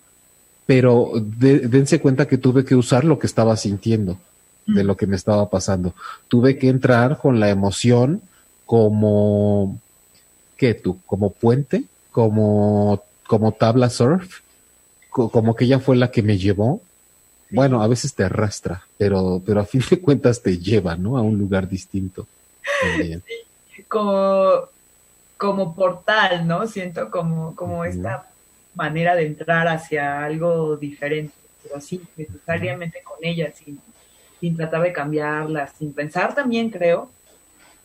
pero 0.67 1.13
dense 1.17 1.99
cuenta 2.01 2.29
que 2.29 2.37
tuve 2.37 2.67
que 2.67 2.75
usar 2.75 3.05
lo 3.05 3.19
que 3.19 3.27
estaba 3.27 3.57
sintiendo 3.57 4.19
de 4.67 4.85
lo 4.85 4.97
que 4.97 5.07
me 5.07 5.17
estaba 5.17 5.49
pasando. 5.51 5.95
Tuve 6.29 6.59
que 6.59 6.69
entrar 6.69 7.19
con 7.19 7.41
la 7.41 7.51
emoción 7.51 8.23
como, 8.67 9.79
¿qué 10.57 10.75
tú? 10.75 10.99
Como 11.07 11.31
puente, 11.31 11.85
como, 12.11 13.03
como 13.27 13.53
tabla 13.53 13.91
surf, 13.91 14.41
como 15.11 15.55
que 15.55 15.65
ella 15.65 15.79
fue 15.79 15.97
la 15.97 16.11
que 16.11 16.23
me 16.23 16.39
llevó 16.39 16.81
bueno, 17.55 17.83
a 17.83 17.87
veces 17.87 18.15
te 18.15 18.25
arrastra, 18.25 18.83
pero, 18.99 19.41
pero 19.45 19.61
a 19.61 19.65
fin 19.65 19.83
de 19.89 20.01
cuentas 20.01 20.43
te 20.43 20.59
lleva, 20.59 20.97
¿no? 20.97 21.17
A 21.17 21.23
un 21.23 21.39
lugar 21.39 21.69
distinto. 21.69 22.27
como, 23.87 24.69
como 25.37 25.75
portal, 25.75 26.47
¿no? 26.47 26.67
Siento 26.67 27.11
como, 27.11 27.55
como 27.55 27.85
esta 27.85 28.27
manera 28.75 29.15
de 29.15 29.27
entrar 29.27 29.69
hacia 29.69 30.25
algo 30.25 30.77
diferente, 30.77 31.35
pero 31.63 31.81
sí, 31.81 32.03
necesariamente 32.17 33.03
con 33.05 33.19
ella, 33.23 33.53
sin, 33.53 33.81
sin 34.45 34.57
tratar 34.59 34.83
de 34.83 34.93
cambiarla, 34.93 35.67
sin 35.69 35.95
pensar 35.95 36.35
también, 36.35 36.69
creo, 36.69 37.09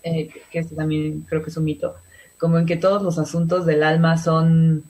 eh, 0.04 0.28
que, 0.28 0.41
que 0.52 0.76
también 0.76 1.22
creo 1.22 1.41
que 1.41 1.50
es 1.50 1.56
un 1.56 1.63
mito, 1.63 1.95
como 2.38 2.58
en 2.58 2.65
que 2.65 2.76
todos 2.76 3.02
los 3.02 3.17
asuntos 3.17 3.65
del 3.65 3.82
alma 3.82 4.17
son 4.17 4.84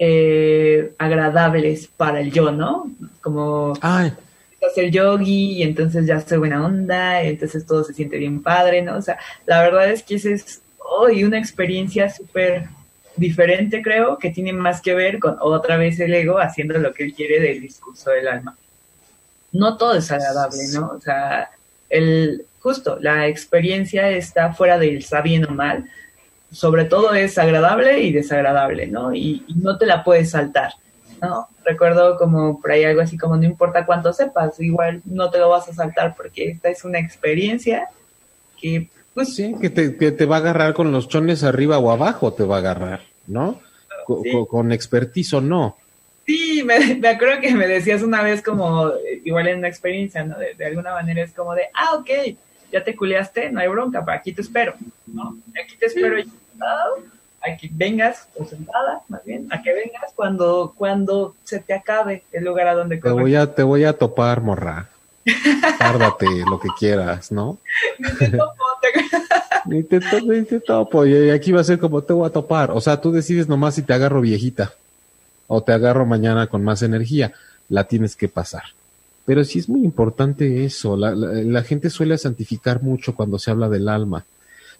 eh, 0.00 0.94
agradables 0.98 1.86
para 1.86 2.18
el 2.18 2.32
yo, 2.32 2.50
¿no? 2.50 2.90
Como 3.20 3.74
hacer 4.68 4.90
yogi 4.90 5.52
y 5.52 5.62
entonces 5.62 6.06
ya 6.06 6.16
estoy 6.16 6.38
buena 6.38 6.66
onda, 6.66 7.22
y 7.22 7.28
entonces 7.28 7.64
todo 7.64 7.84
se 7.84 7.94
siente 7.94 8.18
bien 8.18 8.42
padre, 8.42 8.82
¿no? 8.82 8.96
O 8.96 9.02
sea, 9.02 9.20
la 9.46 9.62
verdad 9.62 9.92
es 9.92 10.02
que 10.02 10.16
esa 10.16 10.30
es 10.30 10.60
hoy 10.78 11.22
una 11.22 11.38
experiencia 11.38 12.10
súper 12.10 12.64
diferente, 13.14 13.80
creo, 13.80 14.18
que 14.18 14.30
tiene 14.30 14.52
más 14.52 14.82
que 14.82 14.92
ver 14.92 15.20
con 15.20 15.36
otra 15.40 15.76
vez 15.76 16.00
el 16.00 16.12
ego 16.12 16.40
haciendo 16.40 16.76
lo 16.80 16.92
que 16.92 17.04
él 17.04 17.14
quiere 17.14 17.38
del 17.38 17.60
discurso 17.60 18.10
del 18.10 18.26
alma. 18.26 18.56
No 19.52 19.76
todo 19.76 19.94
es 19.94 20.10
agradable, 20.10 20.62
¿no? 20.72 20.92
O 20.96 21.00
sea, 21.00 21.50
el, 21.88 22.44
justo, 22.60 22.98
la 23.00 23.26
experiencia 23.26 24.10
está 24.10 24.52
fuera 24.52 24.78
del 24.78 24.98
está 24.98 25.20
bien 25.22 25.44
o 25.44 25.52
mal, 25.52 25.88
sobre 26.50 26.84
todo 26.84 27.14
es 27.14 27.38
agradable 27.38 28.00
y 28.00 28.12
desagradable, 28.12 28.86
¿no? 28.86 29.14
Y, 29.14 29.44
no 29.56 29.78
te 29.78 29.86
la 29.86 30.04
puedes 30.04 30.30
saltar, 30.30 30.72
¿no? 31.20 31.48
Recuerdo 31.64 32.16
como 32.16 32.60
por 32.60 32.70
ahí 32.70 32.84
algo 32.84 33.00
así 33.00 33.18
como 33.18 33.36
no 33.36 33.44
importa 33.44 33.86
cuánto 33.86 34.12
sepas, 34.12 34.60
igual 34.60 35.02
no 35.04 35.30
te 35.30 35.38
lo 35.38 35.48
vas 35.48 35.68
a 35.68 35.74
saltar 35.74 36.14
porque 36.16 36.50
esta 36.50 36.68
es 36.68 36.84
una 36.84 36.98
experiencia 36.98 37.88
que 38.60 38.88
pues... 39.16 39.34
Sí, 39.34 39.54
que 39.58 39.70
te, 39.70 39.96
que 39.96 40.12
te 40.12 40.26
va 40.26 40.36
a 40.36 40.40
agarrar 40.40 40.74
con 40.74 40.92
los 40.92 41.08
chones 41.08 41.42
arriba 41.42 41.78
o 41.78 41.90
abajo, 41.90 42.34
te 42.34 42.44
va 42.44 42.56
a 42.56 42.58
agarrar, 42.58 43.00
¿no? 43.26 43.60
Con, 44.04 44.72
expertise 44.72 45.32
o 45.32 45.40
no. 45.40 45.78
Sí, 46.26 46.64
me, 46.64 47.08
acuerdo 47.08 47.40
que 47.40 47.54
me 47.54 47.68
decías 47.68 48.02
una 48.02 48.20
vez 48.20 48.42
como, 48.42 48.90
igual 49.24 49.46
en 49.46 49.58
una 49.58 49.68
experiencia, 49.68 50.24
¿no? 50.24 50.36
De, 50.38 50.54
de 50.54 50.66
alguna 50.66 50.92
manera 50.92 51.22
es 51.22 51.32
como 51.32 51.54
de, 51.54 51.68
ah, 51.72 51.94
ok, 51.94 52.10
ya 52.72 52.82
te 52.82 52.96
culeaste, 52.96 53.50
no 53.50 53.60
hay 53.60 53.68
bronca, 53.68 54.04
pero 54.04 54.18
aquí 54.18 54.32
te 54.32 54.42
espero, 54.42 54.74
¿no? 55.06 55.36
Aquí 55.62 55.76
te 55.78 55.86
espero 55.86 56.16
sentado, 56.18 56.96
a 57.40 57.56
que 57.56 57.70
vengas, 57.72 58.28
o 58.34 58.44
sentada, 58.44 59.02
más 59.08 59.24
bien, 59.24 59.46
a 59.52 59.62
que 59.62 59.72
vengas 59.72 60.12
cuando, 60.16 60.74
cuando 60.76 61.36
se 61.44 61.60
te 61.60 61.74
acabe 61.74 62.24
el 62.32 62.44
lugar 62.44 62.66
a 62.66 62.74
donde 62.74 62.96
te 62.96 63.08
voy 63.08 63.36
a 63.36 63.54
Te 63.54 63.62
voy 63.62 63.84
a 63.84 63.92
topar, 63.92 64.40
morra. 64.40 64.88
Tárdate 65.78 66.26
lo 66.50 66.58
que 66.58 66.68
quieras, 66.76 67.30
¿no? 67.30 67.58
Ni 67.98 68.10
te 68.16 68.30
topo, 68.30 68.64
ni, 69.66 69.82
te 69.84 70.00
ni 70.22 70.42
te 70.42 70.58
topo, 70.58 71.06
y 71.06 71.30
aquí 71.30 71.52
va 71.52 71.60
a 71.60 71.64
ser 71.64 71.78
como 71.78 72.02
te 72.02 72.12
voy 72.12 72.26
a 72.26 72.32
topar. 72.32 72.72
O 72.72 72.80
sea, 72.80 73.00
tú 73.00 73.12
decides 73.12 73.48
nomás 73.48 73.76
si 73.76 73.82
te 73.82 73.92
agarro 73.92 74.20
viejita 74.20 74.72
o 75.46 75.62
te 75.62 75.72
agarro 75.72 76.06
mañana 76.06 76.46
con 76.46 76.64
más 76.64 76.82
energía. 76.82 77.32
La 77.68 77.84
tienes 77.84 78.16
que 78.16 78.28
pasar. 78.28 78.62
Pero 79.24 79.44
sí 79.44 79.58
es 79.58 79.68
muy 79.68 79.84
importante 79.84 80.64
eso. 80.64 80.96
La, 80.96 81.62
gente 81.62 81.90
suele 81.90 82.16
santificar 82.16 82.82
mucho 82.82 83.14
cuando 83.14 83.38
se 83.38 83.50
habla 83.50 83.68
del 83.68 83.88
alma. 83.88 84.24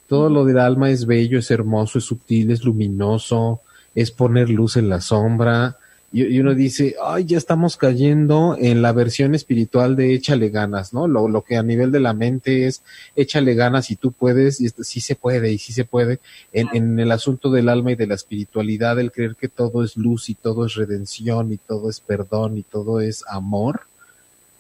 Todo 0.09 0.31
lo 0.31 0.45
del 0.45 0.61
alma 0.61 0.91
es 0.91 1.05
bello, 1.05 1.39
es 1.39 1.51
hermoso, 1.51 1.99
es 1.99 2.05
sutil, 2.05 2.53
es 2.53 2.65
luminoso, 2.65 3.61
es 3.93 4.13
poner 4.13 4.49
luz 4.49 4.77
en 4.77 4.89
la 4.89 5.01
sombra. 5.01 5.77
Y, 6.13 6.39
uno 6.41 6.55
dice, 6.55 6.95
ay, 7.05 7.25
ya 7.25 7.37
estamos 7.37 7.77
cayendo 7.77 8.57
en 8.59 8.81
la 8.81 8.93
versión 8.93 9.35
espiritual 9.35 9.97
de 9.97 10.15
échale 10.15 10.49
ganas, 10.49 10.95
¿no? 10.95 11.09
Lo, 11.09 11.29
lo 11.29 11.43
que 11.43 11.57
a 11.57 11.63
nivel 11.63 11.93
de 11.93 12.01
la 12.01 12.15
mente 12.15 12.67
es 12.67 12.83
échale 13.17 13.55
ganas 13.55 13.91
y 13.91 13.97
tú 13.97 14.13
puedes, 14.13 14.61
y 14.61 14.69
sí 14.69 15.01
se 15.01 15.17
puede, 15.17 15.53
y 15.53 15.59
sí 15.59 15.73
se 15.73 15.85
puede. 15.85 16.21
En, 16.53 16.69
en 16.73 16.99
el 17.01 17.13
asunto 17.13 17.51
del 17.51 17.69
alma 17.69 17.93
y 17.93 17.97
de 17.97 18.07
la 18.07 18.15
espiritualidad, 18.15 18.99
el 18.99 19.13
creer 19.13 19.37
que 19.37 19.49
todo 19.49 19.85
es 19.85 19.97
luz 19.97 20.31
y 20.31 20.35
todo 20.35 20.65
es 20.65 20.75
redención 20.75 21.53
y 21.53 21.59
todo 21.59 21.91
es 21.91 22.01
perdón 22.01 22.57
y 22.57 22.63
todo 22.63 23.01
es 23.01 23.25
amor 23.29 23.83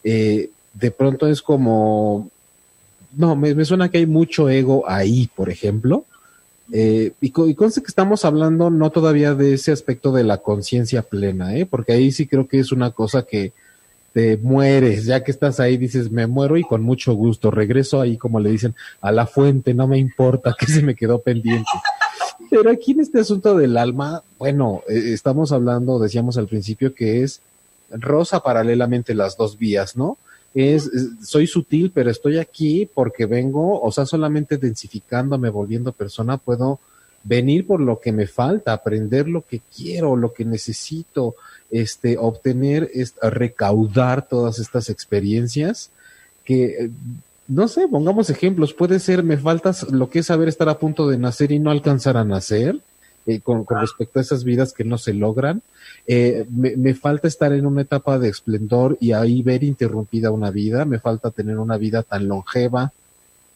eh, 0.08 0.50
de 0.72 0.90
pronto 0.92 1.26
es 1.26 1.42
como, 1.42 2.30
no, 3.16 3.34
me, 3.34 3.64
suena 3.64 3.90
que 3.90 3.98
hay 3.98 4.06
mucho 4.06 4.48
ego 4.48 4.88
ahí, 4.88 5.28
por 5.34 5.50
ejemplo. 5.50 6.04
Eh, 6.72 7.12
y, 7.20 7.30
conste 7.30 7.80
que 7.80 7.86
estamos 7.86 8.24
hablando 8.24 8.70
no 8.70 8.90
todavía 8.90 9.34
de 9.34 9.54
ese 9.54 9.70
aspecto 9.70 10.10
de 10.12 10.24
la 10.24 10.38
conciencia 10.38 11.02
plena, 11.02 11.56
¿eh? 11.56 11.64
porque 11.64 11.92
ahí 11.92 12.10
sí 12.10 12.26
creo 12.26 12.48
que 12.48 12.58
es 12.58 12.72
una 12.72 12.90
cosa 12.90 13.22
que 13.22 13.52
te 14.12 14.36
mueres, 14.38 15.04
ya 15.04 15.22
que 15.22 15.30
estás 15.30 15.60
ahí 15.60 15.76
dices, 15.76 16.10
me 16.10 16.26
muero 16.26 16.56
y 16.56 16.64
con 16.64 16.82
mucho 16.82 17.12
gusto, 17.12 17.50
regreso 17.50 18.00
ahí 18.00 18.16
como 18.16 18.40
le 18.40 18.50
dicen, 18.50 18.74
a 19.00 19.12
la 19.12 19.26
fuente, 19.26 19.74
no 19.74 19.86
me 19.86 19.98
importa 19.98 20.54
que 20.58 20.66
se 20.66 20.82
me 20.82 20.94
quedó 20.94 21.20
pendiente. 21.20 21.70
Pero 22.50 22.70
aquí 22.70 22.92
en 22.92 23.00
este 23.00 23.20
asunto 23.20 23.56
del 23.56 23.76
alma, 23.76 24.22
bueno, 24.38 24.82
eh, 24.88 25.12
estamos 25.12 25.52
hablando, 25.52 25.98
decíamos 25.98 26.36
al 26.36 26.48
principio, 26.48 26.94
que 26.94 27.22
es 27.22 27.40
rosa 27.90 28.40
paralelamente 28.40 29.14
las 29.14 29.36
dos 29.36 29.58
vías, 29.58 29.96
¿no? 29.96 30.18
Es, 30.56 30.90
soy 31.22 31.46
sutil, 31.46 31.92
pero 31.94 32.10
estoy 32.10 32.38
aquí 32.38 32.88
porque 32.92 33.26
vengo, 33.26 33.78
o 33.78 33.92
sea, 33.92 34.06
solamente 34.06 34.56
densificándome, 34.56 35.50
volviendo 35.50 35.92
persona, 35.92 36.38
puedo 36.38 36.80
venir 37.22 37.66
por 37.66 37.78
lo 37.80 38.00
que 38.00 38.10
me 38.10 38.26
falta, 38.26 38.72
aprender 38.72 39.28
lo 39.28 39.42
que 39.42 39.60
quiero, 39.76 40.16
lo 40.16 40.32
que 40.32 40.46
necesito, 40.46 41.34
este, 41.70 42.16
obtener, 42.16 42.90
recaudar 43.20 44.26
todas 44.28 44.58
estas 44.58 44.88
experiencias 44.88 45.90
que, 46.42 46.90
no 47.48 47.68
sé, 47.68 47.86
pongamos 47.86 48.30
ejemplos, 48.30 48.72
puede 48.72 48.98
ser, 48.98 49.22
me 49.22 49.36
falta 49.36 49.74
lo 49.90 50.08
que 50.08 50.20
es 50.20 50.26
saber 50.26 50.48
estar 50.48 50.70
a 50.70 50.78
punto 50.78 51.06
de 51.06 51.18
nacer 51.18 51.52
y 51.52 51.58
no 51.58 51.70
alcanzar 51.70 52.16
a 52.16 52.24
nacer, 52.24 52.80
eh, 53.26 53.40
con, 53.40 53.64
con, 53.64 53.80
respecto 53.80 54.18
a 54.18 54.22
esas 54.22 54.44
vidas 54.44 54.72
que 54.72 54.84
no 54.84 54.98
se 54.98 55.12
logran. 55.12 55.62
Eh, 56.06 56.46
me, 56.50 56.76
me, 56.76 56.94
falta 56.94 57.28
estar 57.28 57.52
en 57.52 57.66
una 57.66 57.82
etapa 57.82 58.18
de 58.18 58.28
esplendor 58.28 58.96
y 59.00 59.12
ahí 59.12 59.42
ver 59.42 59.64
interrumpida 59.64 60.30
una 60.30 60.50
vida, 60.50 60.84
me 60.84 60.98
falta 60.98 61.30
tener 61.30 61.58
una 61.58 61.76
vida 61.76 62.02
tan 62.02 62.28
longeva, 62.28 62.92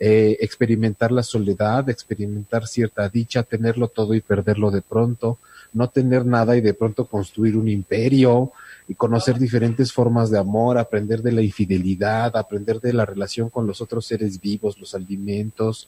eh, 0.02 0.38
experimentar 0.40 1.12
la 1.12 1.22
soledad, 1.22 1.90
experimentar 1.90 2.66
cierta 2.66 3.06
dicha, 3.10 3.42
tenerlo 3.42 3.88
todo 3.88 4.14
y 4.14 4.22
perderlo 4.22 4.70
de 4.70 4.80
pronto, 4.80 5.36
no 5.74 5.90
tener 5.90 6.24
nada 6.24 6.56
y 6.56 6.62
de 6.62 6.72
pronto 6.72 7.04
construir 7.04 7.54
un 7.54 7.68
imperio 7.68 8.50
y 8.88 8.94
conocer 8.94 9.38
diferentes 9.38 9.92
formas 9.92 10.30
de 10.30 10.38
amor, 10.38 10.78
aprender 10.78 11.20
de 11.20 11.32
la 11.32 11.42
infidelidad, 11.42 12.34
aprender 12.34 12.80
de 12.80 12.94
la 12.94 13.04
relación 13.04 13.50
con 13.50 13.66
los 13.66 13.82
otros 13.82 14.06
seres 14.06 14.40
vivos, 14.40 14.80
los 14.80 14.94
alimentos 14.94 15.86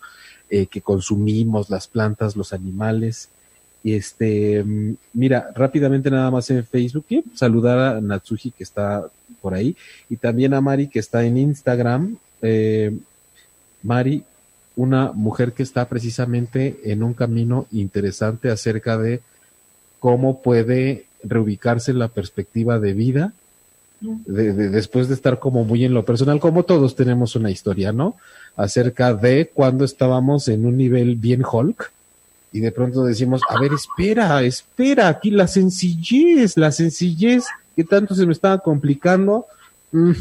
eh, 0.51 0.66
que 0.66 0.83
consumimos, 0.83 1.70
las 1.70 1.89
plantas, 1.89 2.37
los 2.37 2.53
animales. 2.53 3.30
Y 3.85 3.95
este, 3.95 4.64
mira, 5.12 5.51
rápidamente 5.55 6.11
nada 6.11 6.30
más 6.30 6.49
en 6.51 6.64
Facebook, 6.64 7.07
saludar 7.35 7.78
a 7.78 8.01
Natsuji 8.01 8.53
que 8.53 8.62
está 8.62 9.05
por 9.41 9.55
ahí 9.55 9.76
y 10.09 10.16
también 10.16 10.55
a 10.55 10.61
Mari 10.61 10.89
que 10.89 11.01
está 11.01 11.24
en 11.24 11.37
Instagram. 11.37 12.16
Eh, 12.43 12.97
Mari, 13.83 14.24
una 14.76 15.12
mujer 15.12 15.53
que 15.53 15.62
está 15.62 15.89
precisamente 15.89 16.78
en 16.85 17.03
un 17.03 17.14
camino 17.14 17.66
interesante 17.72 18.51
acerca 18.51 18.97
de 18.97 19.20
cómo 19.99 20.43
puede 20.43 21.07
reubicarse 21.24 21.93
la 21.93 22.09
perspectiva 22.09 22.78
de 22.78 22.93
vida 22.93 23.33
de, 24.03 24.53
después 24.70 25.09
de 25.09 25.14
estar 25.14 25.39
como 25.39 25.64
muy 25.64 25.85
en 25.85 25.95
lo 25.95 26.05
personal, 26.05 26.41
como 26.41 26.64
todos 26.64 26.97
tenemos 26.97 27.37
una 27.37 27.51
historia, 27.51 27.93
¿no? 27.93 28.16
Acerca 28.57 29.14
de 29.14 29.51
cuando 29.53 29.85
estábamos 29.85 30.49
en 30.49 30.66
un 30.66 30.76
nivel 30.76 31.16
bien 31.16 31.43
Hulk 31.51 31.93
y 32.53 32.61
de 32.61 32.71
pronto 32.71 33.05
decimos, 33.05 33.41
a 33.49 33.59
ver, 33.59 33.73
espera, 33.73 34.43
espera, 34.43 35.09
aquí 35.09 35.31
la 35.31 35.49
sencillez, 35.49 36.57
la 36.57 36.71
sencillez 36.71 37.45
que 37.75 37.83
tanto 37.83 38.15
se 38.15 38.27
me 38.27 38.33
estaba 38.33 38.59
complicando. 38.59 39.47
Mm, 39.91 40.13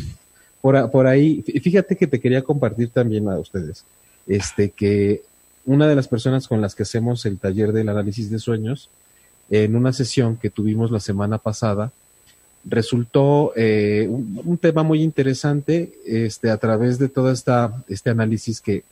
por, 0.61 0.91
por 0.91 1.07
ahí, 1.07 1.41
fíjate 1.41 1.97
que 1.97 2.07
te 2.07 2.19
quería 2.19 2.41
compartir 2.41 2.89
también 2.89 3.27
a 3.27 3.37
ustedes, 3.37 3.83
este, 4.27 4.69
que 4.69 5.23
una 5.65 5.87
de 5.87 5.95
las 5.95 6.07
personas 6.07 6.47
con 6.47 6.61
las 6.61 6.73
que 6.73 6.83
hacemos 6.83 7.25
el 7.25 7.37
taller 7.37 7.73
del 7.73 7.89
análisis 7.89 8.31
de 8.31 8.39
sueños, 8.39 8.89
en 9.49 9.75
una 9.75 9.91
sesión 9.91 10.37
que 10.37 10.49
tuvimos 10.49 10.91
la 10.91 11.01
semana 11.01 11.37
pasada, 11.37 11.91
resultó 12.63 13.51
eh, 13.55 14.07
un, 14.09 14.39
un, 14.45 14.57
tema 14.57 14.83
muy 14.83 15.01
interesante 15.01 15.93
este, 16.05 16.49
a 16.49 16.57
través 16.57 16.99
de 16.99 17.09
todo 17.09 17.31
esta, 17.31 17.83
este 17.89 18.11
análisis 18.11 18.61
que 18.61 18.83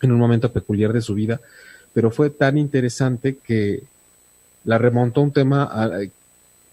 en 0.00 0.10
un 0.10 0.18
momento 0.18 0.50
peculiar 0.50 0.92
de 0.92 1.02
su 1.02 1.14
vida 1.14 1.40
pero 1.92 2.10
fue 2.10 2.30
tan 2.30 2.58
interesante 2.58 3.36
que 3.36 3.82
la 4.64 4.78
remontó 4.78 5.22
un 5.22 5.32
tema 5.32 5.64
a, 5.64 5.90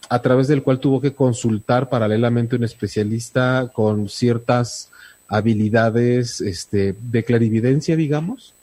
a, 0.10 0.22
través 0.22 0.48
del 0.48 0.64
cual 0.64 0.80
tuvo 0.80 1.02
que 1.02 1.14
consultar 1.14 1.90
paralelamente 1.90 2.56
un 2.56 2.64
especialista 2.64 3.72
con 3.74 4.10
ciertas 4.10 4.90
habilidades 5.28 6.42
este, 6.42 6.96
de 7.00 7.24
clarividencia, 7.24 7.96
digamos, 7.96 8.54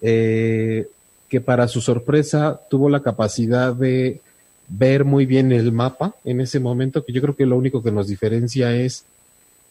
eh, 0.00 0.88
que 1.28 1.40
para 1.40 1.68
su 1.68 1.80
sorpresa 1.80 2.60
tuvo 2.70 2.88
la 2.88 3.02
capacidad 3.02 3.74
de 3.74 4.20
ver 4.68 5.04
muy 5.04 5.26
bien 5.26 5.52
el 5.52 5.70
mapa 5.72 6.14
en 6.24 6.40
ese 6.40 6.60
momento, 6.60 7.04
que 7.04 7.12
yo 7.12 7.20
creo 7.20 7.36
que 7.36 7.46
lo 7.46 7.56
único 7.56 7.82
que 7.82 7.92
nos 7.92 8.08
diferencia 8.08 8.74
es 8.74 9.04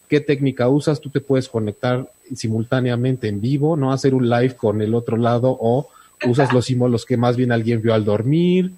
qué 0.07 0.19
técnica 0.19 0.67
usas, 0.69 1.01
tú 1.01 1.09
te 1.09 1.21
puedes 1.21 1.49
conectar 1.49 2.11
simultáneamente 2.35 3.27
en 3.27 3.41
vivo, 3.41 3.75
no 3.77 3.91
hacer 3.91 4.13
un 4.13 4.29
live 4.29 4.55
con 4.55 4.81
el 4.81 4.93
otro 4.93 5.17
lado 5.17 5.55
o 5.59 5.89
usas 6.25 6.53
los 6.53 6.65
símbolos 6.65 7.05
que 7.05 7.17
más 7.17 7.35
bien 7.35 7.51
alguien 7.51 7.81
vio 7.81 7.93
al 7.93 8.05
dormir, 8.05 8.71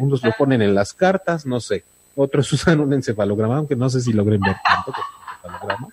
unos 0.00 0.22
lo 0.22 0.32
ponen 0.36 0.62
en 0.62 0.74
las 0.74 0.92
cartas, 0.92 1.46
no 1.46 1.60
sé, 1.60 1.84
otros 2.16 2.52
usan 2.52 2.80
un 2.80 2.92
encefalograma, 2.92 3.56
aunque 3.56 3.76
no 3.76 3.88
sé 3.88 4.00
si 4.00 4.12
logren 4.12 4.40
ver 4.40 4.56
tanto 4.64 4.92
encefalograma. 5.42 5.88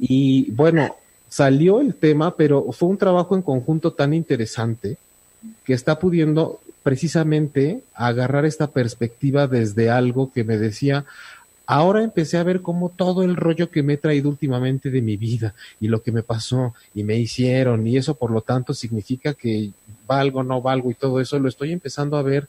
Y 0.00 0.50
bueno, 0.50 0.96
salió 1.28 1.80
el 1.80 1.94
tema, 1.94 2.36
pero 2.36 2.72
fue 2.72 2.88
un 2.88 2.98
trabajo 2.98 3.34
en 3.34 3.42
conjunto 3.42 3.92
tan 3.92 4.14
interesante 4.14 4.98
que 5.64 5.74
está 5.74 5.98
pudiendo 5.98 6.60
precisamente 6.82 7.82
agarrar 7.94 8.44
esta 8.44 8.68
perspectiva 8.68 9.46
desde 9.46 9.90
algo 9.90 10.32
que 10.32 10.44
me 10.44 10.58
decía, 10.58 11.04
ahora 11.72 12.02
empecé 12.02 12.36
a 12.36 12.42
ver 12.42 12.60
cómo 12.60 12.90
todo 12.90 13.22
el 13.22 13.34
rollo 13.34 13.70
que 13.70 13.82
me 13.82 13.94
he 13.94 13.96
traído 13.96 14.28
últimamente 14.28 14.90
de 14.90 15.00
mi 15.00 15.16
vida 15.16 15.54
y 15.80 15.88
lo 15.88 16.02
que 16.02 16.12
me 16.12 16.22
pasó 16.22 16.74
y 16.94 17.02
me 17.02 17.16
hicieron 17.16 17.86
y 17.86 17.96
eso 17.96 18.14
por 18.14 18.30
lo 18.30 18.42
tanto 18.42 18.74
significa 18.74 19.32
que 19.32 19.70
valgo, 20.06 20.42
no 20.42 20.60
valgo 20.60 20.90
y 20.90 20.94
todo 20.94 21.18
eso 21.18 21.38
lo 21.38 21.48
estoy 21.48 21.72
empezando 21.72 22.18
a 22.18 22.22
ver 22.22 22.46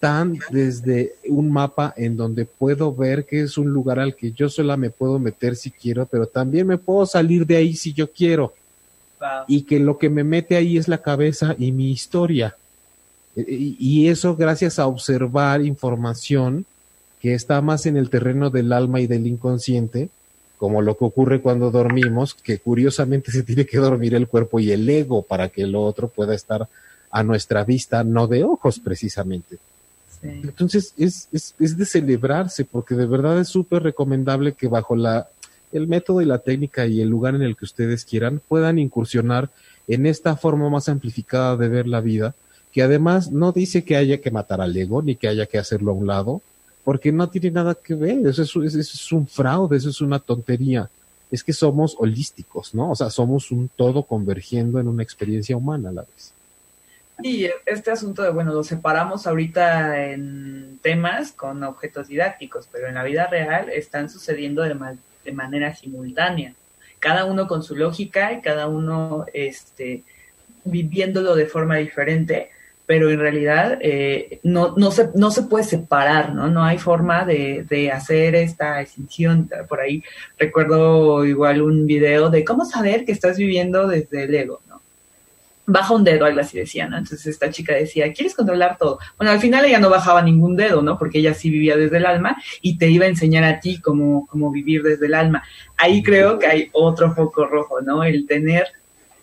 tan 0.00 0.40
desde 0.50 1.14
un 1.28 1.52
mapa 1.52 1.94
en 1.96 2.16
donde 2.16 2.46
puedo 2.46 2.92
ver 2.92 3.26
que 3.26 3.42
es 3.42 3.58
un 3.58 3.68
lugar 3.68 4.00
al 4.00 4.16
que 4.16 4.32
yo 4.32 4.48
sola 4.48 4.76
me 4.76 4.90
puedo 4.90 5.20
meter 5.20 5.54
si 5.54 5.70
quiero, 5.70 6.06
pero 6.06 6.26
también 6.26 6.66
me 6.66 6.78
puedo 6.78 7.06
salir 7.06 7.46
de 7.46 7.56
ahí 7.56 7.74
si 7.74 7.92
yo 7.92 8.10
quiero. 8.10 8.54
Y 9.48 9.62
que 9.62 9.80
lo 9.80 9.98
que 9.98 10.10
me 10.10 10.22
mete 10.22 10.54
ahí 10.56 10.78
es 10.78 10.86
la 10.86 11.02
cabeza 11.02 11.54
y 11.58 11.72
mi 11.72 11.90
historia. 11.90 12.56
Y 13.34 14.08
eso 14.08 14.36
gracias 14.36 14.78
a 14.78 14.86
observar 14.86 15.64
información 15.64 16.64
que 17.20 17.34
está 17.34 17.60
más 17.60 17.86
en 17.86 17.96
el 17.96 18.10
terreno 18.10 18.50
del 18.50 18.72
alma 18.72 19.00
y 19.00 19.06
del 19.06 19.26
inconsciente, 19.26 20.08
como 20.56 20.82
lo 20.82 20.96
que 20.96 21.04
ocurre 21.04 21.40
cuando 21.40 21.70
dormimos, 21.70 22.34
que 22.34 22.58
curiosamente 22.58 23.30
se 23.30 23.42
tiene 23.42 23.64
que 23.64 23.78
dormir 23.78 24.14
el 24.14 24.26
cuerpo 24.26 24.58
y 24.58 24.72
el 24.72 24.88
ego 24.88 25.22
para 25.22 25.48
que 25.48 25.66
lo 25.66 25.82
otro 25.82 26.08
pueda 26.08 26.34
estar 26.34 26.68
a 27.10 27.22
nuestra 27.22 27.64
vista, 27.64 28.04
no 28.04 28.26
de 28.26 28.44
ojos 28.44 28.80
precisamente. 28.80 29.58
Sí. 30.20 30.28
Entonces 30.42 30.94
es, 30.98 31.28
es, 31.32 31.54
es, 31.58 31.76
de 31.76 31.86
celebrarse, 31.86 32.64
porque 32.64 32.96
de 32.96 33.06
verdad 33.06 33.38
es 33.38 33.48
súper 33.48 33.84
recomendable 33.84 34.52
que 34.52 34.66
bajo 34.66 34.96
la, 34.96 35.28
el 35.72 35.86
método 35.86 36.22
y 36.22 36.26
la 36.26 36.38
técnica 36.38 36.86
y 36.86 37.00
el 37.00 37.08
lugar 37.08 37.34
en 37.34 37.42
el 37.42 37.56
que 37.56 37.64
ustedes 37.64 38.04
quieran 38.04 38.40
puedan 38.46 38.78
incursionar 38.78 39.50
en 39.86 40.06
esta 40.06 40.36
forma 40.36 40.68
más 40.70 40.88
amplificada 40.88 41.56
de 41.56 41.68
ver 41.68 41.86
la 41.86 42.00
vida, 42.00 42.34
que 42.72 42.82
además 42.82 43.30
no 43.30 43.52
dice 43.52 43.84
que 43.84 43.96
haya 43.96 44.20
que 44.20 44.30
matar 44.30 44.60
al 44.60 44.76
ego 44.76 45.02
ni 45.02 45.16
que 45.16 45.28
haya 45.28 45.46
que 45.46 45.58
hacerlo 45.58 45.92
a 45.92 45.94
un 45.94 46.06
lado, 46.06 46.42
porque 46.88 47.12
no 47.12 47.28
tiene 47.28 47.50
nada 47.50 47.74
que 47.74 47.94
ver, 47.94 48.26
eso 48.26 48.42
es, 48.42 48.54
eso 48.54 48.78
es 48.78 49.12
un 49.12 49.26
fraude, 49.26 49.76
eso 49.76 49.90
es 49.90 50.00
una 50.00 50.18
tontería. 50.18 50.88
Es 51.30 51.44
que 51.44 51.52
somos 51.52 51.94
holísticos, 51.98 52.74
¿no? 52.74 52.92
O 52.92 52.96
sea, 52.96 53.10
somos 53.10 53.50
un 53.50 53.68
todo 53.68 54.04
convergiendo 54.04 54.80
en 54.80 54.88
una 54.88 55.02
experiencia 55.02 55.54
humana 55.54 55.90
a 55.90 55.92
la 55.92 56.00
vez. 56.00 56.32
Y 57.22 57.46
este 57.66 57.90
asunto 57.90 58.22
de, 58.22 58.30
bueno, 58.30 58.54
lo 58.54 58.64
separamos 58.64 59.26
ahorita 59.26 60.02
en 60.12 60.78
temas 60.80 61.32
con 61.32 61.62
objetos 61.62 62.08
didácticos, 62.08 62.66
pero 62.72 62.88
en 62.88 62.94
la 62.94 63.04
vida 63.04 63.26
real 63.26 63.68
están 63.68 64.08
sucediendo 64.08 64.62
de, 64.62 65.32
manera 65.34 65.74
simultánea. 65.74 66.54
Cada 67.00 67.26
uno 67.26 67.46
con 67.46 67.62
su 67.62 67.76
lógica 67.76 68.32
y 68.32 68.40
cada 68.40 68.66
uno 68.66 69.26
este, 69.34 70.04
viviéndolo 70.64 71.34
de 71.34 71.44
forma 71.44 71.76
diferente, 71.76 72.48
pero 72.88 73.10
en 73.10 73.20
realidad 73.20 73.76
eh, 73.82 74.40
no, 74.44 74.74
no, 74.78 74.90
se, 74.90 75.10
no 75.14 75.30
se 75.30 75.42
puede 75.42 75.62
separar, 75.62 76.34
¿no? 76.34 76.48
No 76.48 76.64
hay 76.64 76.78
forma 76.78 77.26
de, 77.26 77.66
de 77.68 77.92
hacer 77.92 78.34
esta 78.34 78.80
extinción. 78.80 79.50
Por 79.68 79.80
ahí 79.80 80.02
recuerdo 80.38 81.26
igual 81.26 81.60
un 81.60 81.86
video 81.86 82.30
de 82.30 82.46
cómo 82.46 82.64
saber 82.64 83.04
que 83.04 83.12
estás 83.12 83.36
viviendo 83.36 83.86
desde 83.86 84.22
el 84.22 84.34
ego, 84.34 84.62
¿no? 84.66 84.80
Baja 85.66 85.92
un 85.92 86.02
dedo, 86.02 86.24
algo 86.24 86.40
así 86.40 86.56
decía, 86.56 86.88
¿no? 86.88 86.96
Entonces 86.96 87.26
esta 87.26 87.50
chica 87.50 87.74
decía, 87.74 88.10
¿quieres 88.14 88.34
controlar 88.34 88.78
todo? 88.78 88.98
Bueno, 89.18 89.32
al 89.32 89.40
final 89.40 89.66
ella 89.66 89.80
no 89.80 89.90
bajaba 89.90 90.22
ningún 90.22 90.56
dedo, 90.56 90.80
¿no? 90.80 90.96
Porque 90.98 91.18
ella 91.18 91.34
sí 91.34 91.50
vivía 91.50 91.76
desde 91.76 91.98
el 91.98 92.06
alma 92.06 92.38
y 92.62 92.78
te 92.78 92.88
iba 92.88 93.04
a 93.04 93.08
enseñar 93.08 93.44
a 93.44 93.60
ti 93.60 93.82
cómo, 93.82 94.26
cómo 94.28 94.50
vivir 94.50 94.82
desde 94.82 95.04
el 95.04 95.12
alma. 95.12 95.42
Ahí 95.76 96.02
creo 96.02 96.38
que 96.38 96.46
hay 96.46 96.70
otro 96.72 97.14
foco 97.14 97.44
rojo, 97.44 97.82
¿no? 97.82 98.02
El 98.02 98.26
tener 98.26 98.66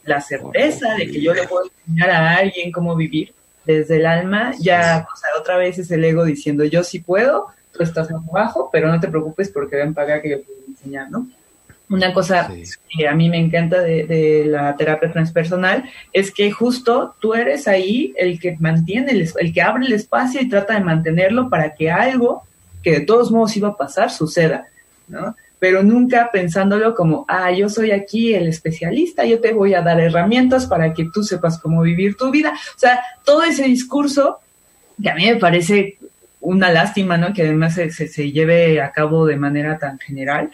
la 0.04 0.22
certeza 0.22 0.94
de 0.94 1.08
que 1.08 1.20
yo 1.20 1.34
le 1.34 1.48
puedo 1.48 1.68
enseñar 1.88 2.12
a 2.12 2.36
alguien 2.36 2.72
cómo 2.72 2.96
vivir 2.96 3.34
desde 3.66 3.98
el 3.98 4.06
alma, 4.06 4.54
ya, 4.60 5.08
o 5.12 5.18
sea, 5.18 5.30
otra 5.40 5.58
vez 5.58 5.78
es 5.80 5.92
el 5.92 6.04
ego 6.04 6.24
diciendo, 6.24 6.64
yo 6.64 6.84
sí 6.84 7.00
puedo, 7.00 7.48
tú 7.72 7.84
estás 7.84 8.10
más 8.12 8.22
abajo, 8.30 8.70
pero 8.72 8.88
no 8.88 9.00
te 9.00 9.08
preocupes 9.08 9.50
porque 9.50 9.76
ven 9.76 9.94
pagar 9.94 10.22
que 10.22 10.30
yo 10.30 10.44
puedo 10.44 10.60
enseñar, 10.68 11.10
¿no? 11.10 11.28
Una 11.88 12.14
cosa 12.14 12.50
sí. 12.50 12.64
que 12.90 13.08
a 13.08 13.14
mí 13.14 13.30
me 13.30 13.38
encanta 13.38 13.80
de, 13.82 14.06
de, 14.06 14.46
la 14.46 14.76
terapia 14.76 15.12
transpersonal 15.12 15.84
es 16.12 16.32
que 16.32 16.52
justo 16.52 17.16
tú 17.20 17.36
eres 17.36 17.68
ahí 17.68 18.12
el 18.18 18.40
que 18.40 18.58
mantiene, 18.60 19.12
el, 19.12 19.30
el 19.38 19.54
que 19.54 19.62
abre 19.62 19.86
el 19.86 19.94
espacio 19.94 20.42
y 20.42 20.50
trata 20.50 20.74
de 20.74 20.80
mantenerlo 20.80 21.48
para 21.48 21.76
que 21.76 21.92
algo 21.92 22.44
que 22.82 22.92
de 22.92 23.02
todos 23.02 23.32
modos 23.32 23.56
iba 23.56 23.70
a 23.70 23.78
pasar 23.78 24.12
suceda, 24.12 24.68
¿no? 25.08 25.36
Pero 25.66 25.82
nunca 25.82 26.30
pensándolo 26.32 26.94
como, 26.94 27.26
ah, 27.28 27.52
yo 27.52 27.70
soy 27.70 27.90
aquí 27.90 28.36
el 28.36 28.48
especialista, 28.48 29.26
yo 29.26 29.42
te 29.42 29.52
voy 29.52 29.74
a 29.74 29.82
dar 29.82 30.00
herramientas 30.00 30.68
para 30.68 30.94
que 30.94 31.10
tú 31.12 31.24
sepas 31.24 31.58
cómo 31.58 31.82
vivir 31.82 32.16
tu 32.16 32.30
vida. 32.30 32.54
O 32.54 32.78
sea, 32.80 33.02
todo 33.24 33.42
ese 33.42 33.64
discurso 33.64 34.42
que 35.02 35.10
a 35.10 35.16
mí 35.16 35.26
me 35.26 35.38
parece 35.38 35.98
una 36.40 36.72
lástima, 36.72 37.18
¿no? 37.18 37.34
Que 37.34 37.42
además 37.42 37.74
se, 37.74 37.90
se, 37.90 38.32
lleve 38.32 38.80
a 38.80 38.92
cabo 38.92 39.26
de 39.26 39.38
manera 39.38 39.80
tan 39.80 39.98
general. 39.98 40.52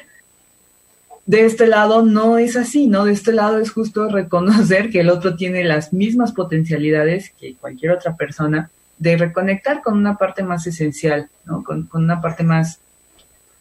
De 1.25 1.45
este 1.45 1.67
lado 1.67 2.03
no 2.03 2.37
es 2.37 2.55
así, 2.55 2.87
¿no? 2.87 3.03
De 3.03 3.11
este 3.11 3.33
lado 3.33 3.59
es 3.59 3.69
justo 3.69 4.07
reconocer 4.07 4.91
que 4.91 5.01
el 5.01 5.09
otro 5.09 5.35
tiene 5.35 5.65
las 5.65 5.91
mismas 5.91 6.31
potencialidades 6.31 7.33
que 7.37 7.55
cualquier 7.55 7.91
otra 7.91 8.15
persona 8.15 8.71
de 8.97 9.17
reconectar 9.17 9.81
con 9.81 9.97
una 9.97 10.17
parte 10.17 10.41
más 10.41 10.65
esencial, 10.67 11.27
¿no? 11.43 11.65
Con, 11.65 11.89
una 11.91 12.21
parte 12.21 12.45
más, 12.45 12.79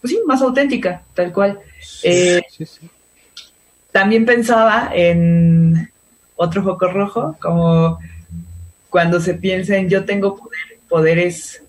pues 0.00 0.12
sí, 0.12 0.20
más 0.26 0.40
auténtica, 0.42 1.02
tal 1.14 1.32
cual. 1.32 1.60
Eh, 2.02 2.42
también 3.92 4.24
pensaba 4.24 4.90
en 4.94 5.90
otro 6.36 6.62
foco 6.62 6.88
rojo, 6.88 7.36
como 7.40 7.98
cuando 8.88 9.20
se 9.20 9.34
piensa 9.34 9.76
en 9.76 9.88
yo 9.88 10.04
tengo 10.04 10.36
poder, 10.36 10.78
poderes 10.88 11.62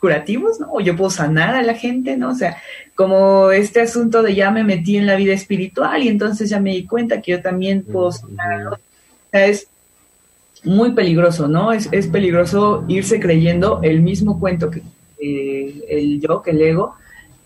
curativos, 0.00 0.58
¿no? 0.58 0.72
O 0.72 0.80
yo 0.80 0.96
puedo 0.96 1.10
sanar 1.10 1.54
a 1.54 1.62
la 1.62 1.74
gente, 1.74 2.16
¿no? 2.16 2.30
O 2.30 2.34
sea, 2.34 2.56
como 2.94 3.50
este 3.50 3.80
asunto 3.80 4.22
de 4.22 4.34
ya 4.34 4.50
me 4.50 4.64
metí 4.64 4.96
en 4.96 5.06
la 5.06 5.16
vida 5.16 5.34
espiritual 5.34 6.02
y 6.02 6.08
entonces 6.08 6.50
ya 6.50 6.58
me 6.58 6.72
di 6.72 6.86
cuenta 6.86 7.20
que 7.20 7.32
yo 7.32 7.42
también 7.42 7.82
puedo 7.82 8.10
sanar 8.10 8.66
O 8.66 8.78
sea, 9.30 9.46
es 9.46 9.68
muy 10.64 10.92
peligroso, 10.92 11.48
¿no? 11.48 11.72
Es, 11.72 11.88
es 11.92 12.06
peligroso 12.06 12.84
irse 12.88 13.20
creyendo 13.20 13.80
el 13.82 14.00
mismo 14.00 14.40
cuento 14.40 14.70
que 14.70 14.82
el 15.20 16.20
yo, 16.20 16.42
que 16.42 16.50
el 16.52 16.62
ego, 16.62 16.96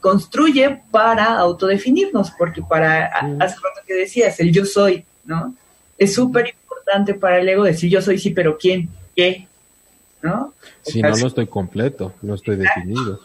construye 0.05 0.83
para 0.91 1.39
autodefinirnos, 1.39 2.31
porque 2.33 2.61
para, 2.61 3.07
hace 3.07 3.55
rato 3.55 3.81
que 3.87 3.95
decías, 3.95 4.39
el 4.39 4.53
yo 4.53 4.67
soy, 4.67 5.03
¿no? 5.25 5.55
Es 5.97 6.13
súper 6.13 6.55
importante 6.63 7.15
para 7.15 7.39
el 7.39 7.49
ego 7.49 7.65
decir 7.65 7.89
yo 7.89 8.03
soy 8.03 8.19
sí, 8.19 8.29
pero 8.29 8.59
¿quién? 8.59 8.91
¿Qué? 9.17 9.49
¿no? 10.21 10.53
Si 10.83 11.01
no, 11.01 11.09
no 11.09 11.27
estoy 11.27 11.47
completo, 11.47 12.13
no 12.21 12.35
estoy 12.35 12.57
definido. 12.57 13.21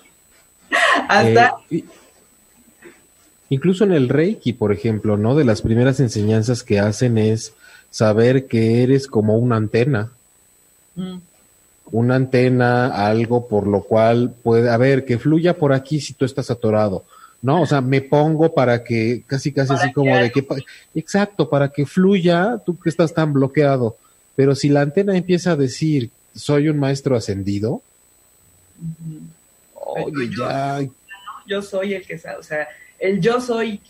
Hasta... 1.09 1.55
Eh, 1.69 1.83
incluso 3.49 3.83
en 3.83 3.91
el 3.91 4.07
Reiki, 4.07 4.53
por 4.53 4.71
ejemplo, 4.71 5.17
¿no? 5.17 5.35
De 5.35 5.43
las 5.43 5.61
primeras 5.61 5.99
enseñanzas 5.99 6.63
que 6.63 6.79
hacen 6.79 7.17
es 7.17 7.55
saber 7.89 8.47
que 8.47 8.83
eres 8.83 9.07
como 9.07 9.37
una 9.37 9.57
antena. 9.57 10.13
Mm. 10.95 11.17
Una 11.91 12.15
antena, 12.15 13.07
algo 13.07 13.47
por 13.47 13.67
lo 13.67 13.81
cual 13.81 14.33
puede, 14.43 14.69
a 14.69 14.77
ver, 14.77 15.05
que 15.05 15.17
fluya 15.17 15.55
por 15.55 15.73
aquí 15.73 15.99
si 15.99 16.13
tú 16.13 16.25
estás 16.25 16.51
atorado. 16.51 17.03
¿no? 17.41 17.61
O 17.61 17.65
sea, 17.65 17.81
me 17.81 18.01
pongo 18.01 18.53
para 18.53 18.83
que, 18.83 19.23
casi, 19.25 19.51
casi 19.51 19.73
así 19.73 19.91
como 19.93 20.15
de 20.15 20.31
que, 20.31 20.45
exacto, 20.93 21.49
para 21.49 21.69
que 21.69 21.85
fluya 21.85 22.61
tú 22.65 22.77
que 22.77 22.89
estás 22.89 23.13
tan 23.13 23.33
bloqueado. 23.33 23.97
Pero 24.35 24.55
si 24.55 24.69
la 24.69 24.81
antena 24.81 25.15
empieza 25.15 25.51
a 25.51 25.55
decir 25.55 26.11
soy 26.35 26.69
un 26.69 26.79
maestro 26.79 27.15
ascendido. 27.15 27.81
Oye, 29.73 30.29
ya. 30.37 30.87
Yo 31.47 31.61
soy 31.61 31.95
el 31.95 32.05
que 32.05 32.17
sea, 32.17 32.37
o 32.37 32.43
sea, 32.43 32.67
el 32.99 33.19
yo 33.19 33.41
soy 33.41 33.81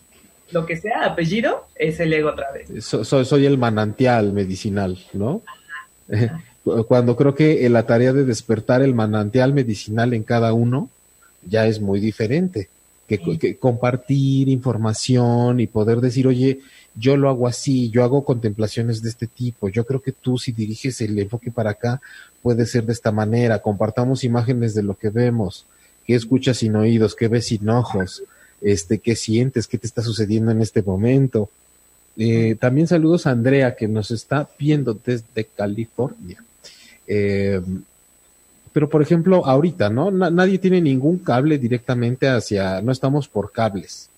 lo 0.51 0.65
que 0.65 0.77
sea, 0.77 1.05
apellido, 1.05 1.67
es 1.75 1.99
el 1.99 2.11
ego 2.13 2.29
otra 2.29 2.51
vez. 2.51 2.83
soy, 2.83 3.25
soy 3.25 3.45
el 3.45 3.57
manantial 3.57 4.33
medicinal, 4.33 4.97
¿no? 5.13 5.43
Cuando 6.87 7.15
creo 7.15 7.35
que 7.35 7.67
la 7.69 7.85
tarea 7.85 8.13
de 8.13 8.25
despertar 8.25 8.81
el 8.81 8.93
manantial 8.93 9.53
medicinal 9.53 10.13
en 10.13 10.23
cada 10.23 10.53
uno 10.53 10.89
ya 11.47 11.67
es 11.67 11.79
muy 11.79 11.99
diferente. 11.99 12.69
que, 13.07 13.57
compartir 13.57 14.49
información 14.49 15.59
y 15.59 15.67
poder 15.67 15.99
decir, 15.99 16.27
oye, 16.27 16.59
yo 16.95 17.17
lo 17.17 17.29
hago 17.29 17.47
así, 17.47 17.89
yo 17.89 18.03
hago 18.03 18.23
contemplaciones 18.23 19.01
de 19.01 19.09
este 19.09 19.25
tipo, 19.25 19.69
yo 19.69 19.85
creo 19.85 20.01
que 20.01 20.11
tú 20.11 20.37
si 20.37 20.51
diriges 20.51 21.01
el 21.01 21.17
enfoque 21.17 21.49
para 21.49 21.71
acá 21.71 22.01
puede 22.43 22.65
ser 22.65 22.85
de 22.85 22.93
esta 22.93 23.11
manera, 23.11 23.63
compartamos 23.63 24.23
imágenes 24.23 24.75
de 24.75 24.83
lo 24.83 24.95
que 24.95 25.09
vemos, 25.09 25.65
qué 26.05 26.15
escuchas 26.15 26.57
sin 26.57 26.75
oídos, 26.75 27.15
qué 27.15 27.27
ves 27.27 27.47
sin 27.47 27.67
ojos, 27.69 28.23
este, 28.61 28.99
qué 28.99 29.15
sientes, 29.15 29.67
qué 29.67 29.77
te 29.77 29.87
está 29.87 30.03
sucediendo 30.03 30.51
en 30.51 30.61
este 30.61 30.81
momento. 30.83 31.49
Eh, 32.17 32.55
también 32.59 32.87
saludos 32.87 33.25
a 33.25 33.31
Andrea 33.31 33.75
que 33.75 33.87
nos 33.87 34.11
está 34.11 34.49
viendo 34.59 34.93
desde 34.93 35.45
California. 35.45 36.43
Eh, 37.09 37.59
pero 38.71 38.87
por 38.87 39.01
ejemplo, 39.01 39.45
ahorita, 39.45 39.89
¿no? 39.89 40.11
nadie 40.11 40.59
tiene 40.59 40.79
ningún 40.79 41.17
cable 41.17 41.57
directamente 41.57 42.29
hacia, 42.29 42.81
no 42.81 42.91
estamos 42.93 43.27
por 43.27 43.51
cables 43.51 44.09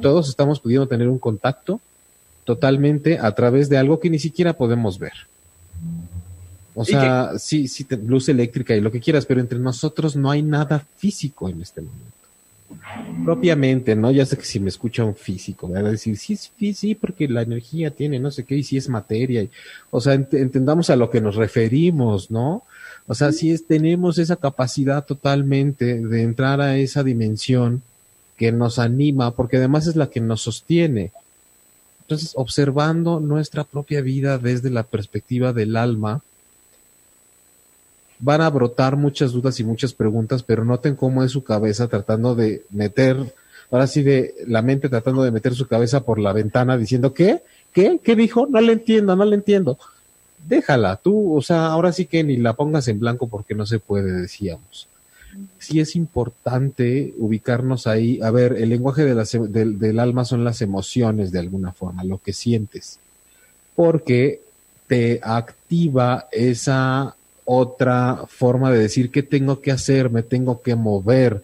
todos 0.00 0.28
estamos 0.28 0.60
pudiendo 0.60 0.86
tener 0.86 1.08
un 1.08 1.18
contacto 1.18 1.80
totalmente 2.44 3.18
a 3.18 3.34
través 3.34 3.68
de 3.68 3.76
algo 3.76 3.98
que 3.98 4.10
ni 4.10 4.18
siquiera 4.18 4.52
podemos 4.52 4.98
ver. 4.98 5.12
O 6.74 6.84
sea, 6.84 7.32
sí, 7.38 7.68
sí, 7.68 7.86
luz 8.04 8.28
eléctrica 8.28 8.76
y 8.76 8.80
lo 8.80 8.92
que 8.92 9.00
quieras, 9.00 9.24
pero 9.26 9.40
entre 9.40 9.58
nosotros 9.58 10.14
no 10.14 10.30
hay 10.30 10.42
nada 10.42 10.84
físico 10.96 11.48
en 11.48 11.62
este 11.62 11.80
momento. 11.80 12.15
Propiamente, 13.24 13.94
¿no? 13.94 14.10
Ya 14.10 14.26
sé 14.26 14.36
que 14.36 14.44
si 14.44 14.60
me 14.60 14.68
escucha 14.68 15.04
un 15.04 15.14
físico, 15.14 15.68
me 15.68 15.82
va 15.82 15.88
a 15.88 15.92
decir, 15.92 16.16
sí, 16.16 16.36
sí, 16.36 16.74
sí, 16.74 16.94
porque 16.94 17.28
la 17.28 17.42
energía 17.42 17.90
tiene 17.90 18.18
no 18.18 18.30
sé 18.30 18.44
qué 18.44 18.56
y 18.56 18.62
si 18.62 18.76
es 18.76 18.88
materia. 18.88 19.42
Y, 19.42 19.50
o 19.90 20.00
sea, 20.00 20.14
entendamos 20.14 20.90
a 20.90 20.96
lo 20.96 21.10
que 21.10 21.20
nos 21.20 21.36
referimos, 21.36 22.30
¿no? 22.30 22.64
O 23.06 23.14
sea, 23.14 23.32
si 23.32 23.52
es, 23.52 23.66
tenemos 23.66 24.18
esa 24.18 24.36
capacidad 24.36 25.04
totalmente 25.04 26.00
de 26.00 26.22
entrar 26.22 26.60
a 26.60 26.76
esa 26.76 27.04
dimensión 27.04 27.82
que 28.36 28.52
nos 28.52 28.78
anima, 28.78 29.30
porque 29.30 29.56
además 29.56 29.86
es 29.86 29.96
la 29.96 30.08
que 30.08 30.20
nos 30.20 30.42
sostiene. 30.42 31.12
Entonces, 32.02 32.32
observando 32.36 33.20
nuestra 33.20 33.64
propia 33.64 34.00
vida 34.00 34.38
desde 34.38 34.70
la 34.70 34.82
perspectiva 34.82 35.52
del 35.52 35.76
alma, 35.76 36.22
van 38.18 38.40
a 38.40 38.50
brotar 38.50 38.96
muchas 38.96 39.32
dudas 39.32 39.60
y 39.60 39.64
muchas 39.64 39.92
preguntas, 39.92 40.42
pero 40.42 40.64
noten 40.64 40.96
cómo 40.96 41.22
es 41.24 41.32
su 41.32 41.44
cabeza 41.44 41.88
tratando 41.88 42.34
de 42.34 42.64
meter, 42.70 43.34
ahora 43.70 43.86
sí 43.86 44.02
de 44.02 44.34
la 44.46 44.62
mente 44.62 44.88
tratando 44.88 45.22
de 45.22 45.30
meter 45.30 45.54
su 45.54 45.66
cabeza 45.66 46.04
por 46.04 46.18
la 46.18 46.32
ventana 46.32 46.76
diciendo, 46.76 47.12
¿qué? 47.12 47.42
¿Qué? 47.72 48.00
¿Qué 48.02 48.16
dijo? 48.16 48.46
No 48.46 48.60
le 48.60 48.72
entiendo, 48.72 49.16
no 49.16 49.24
le 49.24 49.36
entiendo. 49.36 49.78
Déjala, 50.46 50.96
tú, 50.96 51.36
o 51.36 51.42
sea, 51.42 51.66
ahora 51.66 51.92
sí 51.92 52.06
que 52.06 52.22
ni 52.24 52.36
la 52.36 52.54
pongas 52.54 52.88
en 52.88 53.00
blanco 53.00 53.28
porque 53.28 53.54
no 53.54 53.66
se 53.66 53.78
puede, 53.78 54.12
decíamos 54.12 54.88
sí 55.58 55.80
es 55.80 55.96
importante 55.96 57.14
ubicarnos 57.18 57.86
ahí. 57.86 58.20
A 58.22 58.30
ver, 58.30 58.54
el 58.54 58.68
lenguaje 58.68 59.04
del, 59.04 60.00
alma 60.00 60.24
son 60.24 60.44
las 60.44 60.62
emociones 60.62 61.32
de 61.32 61.38
alguna 61.38 61.72
forma, 61.72 62.04
lo 62.04 62.18
que 62.18 62.32
sientes, 62.32 62.98
porque 63.74 64.40
te 64.86 65.20
activa 65.22 66.28
esa 66.30 67.16
otra 67.46 68.24
forma 68.28 68.70
de 68.70 68.78
decir 68.78 69.10
qué 69.10 69.22
tengo 69.22 69.62
que 69.62 69.72
hacer, 69.72 70.10
me 70.10 70.22
tengo 70.22 70.60
que 70.60 70.74
mover, 70.74 71.42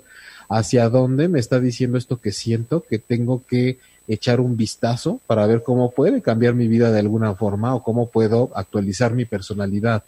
hacia 0.50 0.90
dónde 0.90 1.28
me 1.28 1.40
está 1.40 1.61
diciendo 1.61 1.96
esto 1.96 2.20
que 2.20 2.32
siento, 2.32 2.82
que 2.82 2.98
tengo 2.98 3.42
que 3.46 3.78
echar 4.07 4.40
un 4.40 4.59
vistazo 4.59 5.20
para 5.26 5.46
ver 5.46 5.62
cómo 5.62 5.92
puede 5.92 6.20
cambiar 6.20 6.55
mi 6.55 6.68
vida 6.68 6.92
de 6.92 6.98
alguna 6.98 7.34
forma 7.34 7.74
o 7.74 7.82
cómo 7.82 8.11
puedo 8.11 8.50
actualizar 8.55 9.14
mi 9.14 9.24
personalidad 9.24 10.03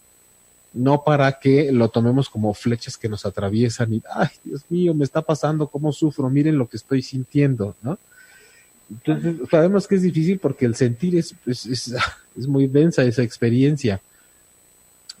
no 0.75 1.03
para 1.03 1.39
que 1.39 1.71
lo 1.71 1.89
tomemos 1.89 2.29
como 2.29 2.53
flechas 2.53 2.97
que 2.97 3.07
nos 3.07 3.25
atraviesan 3.25 3.93
y, 3.93 4.03
ay, 4.13 4.27
Dios 4.43 4.65
mío, 4.69 4.93
me 4.93 5.05
está 5.05 5.21
pasando, 5.21 5.67
cómo 5.67 5.93
sufro, 5.93 6.29
miren 6.29 6.57
lo 6.57 6.67
que 6.67 6.75
estoy 6.75 7.01
sintiendo, 7.01 7.75
¿no? 7.81 7.97
Entonces, 8.89 9.35
sabemos 9.49 9.87
que 9.87 9.95
es 9.95 10.01
difícil 10.01 10.37
porque 10.37 10.65
el 10.65 10.75
sentir 10.75 11.15
es, 11.15 11.33
es, 11.45 11.65
es, 11.65 11.95
muy 12.47 12.67
densa 12.67 13.03
esa 13.03 13.23
experiencia, 13.23 14.01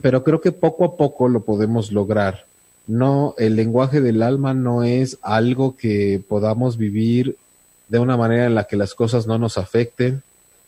pero 0.01 0.23
creo 0.23 0.41
que 0.41 0.51
poco 0.51 0.85
a 0.85 0.97
poco 0.97 1.29
lo 1.29 1.43
podemos 1.43 1.91
lograr. 1.91 2.45
No, 2.87 3.33
el 3.37 3.55
lenguaje 3.55 4.01
del 4.01 4.21
alma 4.21 4.53
no 4.53 4.83
es 4.83 5.17
algo 5.21 5.75
que 5.75 6.21
podamos 6.27 6.77
vivir 6.77 7.37
de 7.87 7.99
una 7.99 8.17
manera 8.17 8.45
en 8.45 8.55
la 8.55 8.65
que 8.65 8.77
las 8.77 8.93
cosas 8.93 9.27
no 9.27 9.37
nos 9.37 9.57
afecten, 9.57 10.21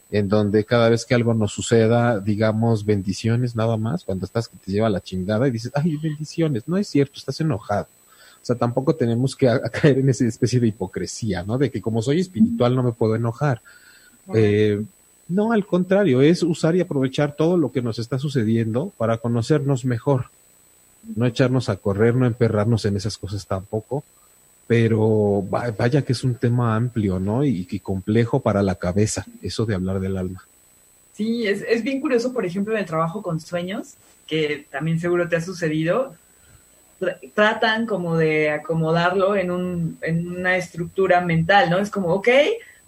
en 0.09 0.29
donde 0.29 0.63
cada 0.65 0.89
vez 0.89 1.05
que 1.05 1.15
algo 1.15 1.33
nos 1.33 1.51
suceda, 1.51 2.19
digamos 2.19 2.85
bendiciones 2.85 3.55
nada 3.55 3.77
más, 3.77 4.03
cuando 4.03 4.25
estás 4.25 4.47
que 4.47 4.57
te 4.57 4.71
lleva 4.71 4.89
la 4.89 5.01
chingada 5.01 5.47
y 5.47 5.51
dices, 5.51 5.71
ay, 5.75 5.97
bendiciones, 5.97 6.67
no 6.67 6.77
es 6.77 6.87
cierto, 6.87 7.13
estás 7.17 7.39
enojado. 7.41 7.87
O 8.41 8.45
sea, 8.47 8.55
tampoco 8.55 8.95
tenemos 8.95 9.35
que 9.35 9.47
caer 9.71 9.99
en 9.99 10.09
esa 10.09 10.25
especie 10.25 10.59
de 10.59 10.67
hipocresía, 10.67 11.43
¿no? 11.43 11.57
De 11.57 11.69
que 11.69 11.81
como 11.81 12.01
soy 12.01 12.21
espiritual 12.21 12.75
no 12.75 12.83
me 12.83 12.93
puedo 12.93 13.15
enojar. 13.15 13.61
Eh, 14.33 14.83
no, 15.29 15.51
al 15.51 15.65
contrario, 15.65 16.21
es 16.21 16.41
usar 16.43 16.75
y 16.75 16.81
aprovechar 16.81 17.35
todo 17.35 17.57
lo 17.57 17.71
que 17.71 17.81
nos 17.81 17.99
está 17.99 18.17
sucediendo 18.17 18.93
para 18.97 19.17
conocernos 19.17 19.83
mejor. 19.83 20.29
No 21.15 21.25
echarnos 21.25 21.69
a 21.69 21.75
correr, 21.75 22.15
no 22.15 22.25
emperrarnos 22.25 22.85
en 22.85 22.95
esas 22.97 23.17
cosas 23.17 23.45
tampoco, 23.45 24.03
pero 24.67 25.43
vaya 25.77 26.01
que 26.03 26.13
es 26.13 26.23
un 26.23 26.35
tema 26.35 26.75
amplio, 26.75 27.19
¿no? 27.19 27.43
Y, 27.43 27.67
y, 27.69 27.79
complejo 27.79 28.41
para 28.41 28.61
la 28.61 28.75
cabeza, 28.75 29.25
eso 29.41 29.65
de 29.65 29.75
hablar 29.75 29.99
del 29.99 30.17
alma. 30.17 30.45
Sí, 31.13 31.47
es, 31.47 31.63
es 31.67 31.83
bien 31.83 31.99
curioso, 31.99 32.33
por 32.33 32.45
ejemplo, 32.45 32.73
en 32.73 32.79
el 32.79 32.85
trabajo 32.85 33.21
con 33.21 33.39
sueños, 33.39 33.95
que 34.27 34.67
también 34.69 34.99
seguro 34.99 35.27
te 35.27 35.37
ha 35.37 35.41
sucedido. 35.41 36.15
tratan 37.33 37.85
como 37.85 38.17
de 38.17 38.51
acomodarlo 38.51 39.35
en, 39.35 39.51
un, 39.51 39.97
en 40.01 40.27
una 40.37 40.57
estructura 40.57 41.21
mental, 41.21 41.69
¿no? 41.69 41.79
Es 41.79 41.89
como, 41.89 42.13
ok, 42.13 42.29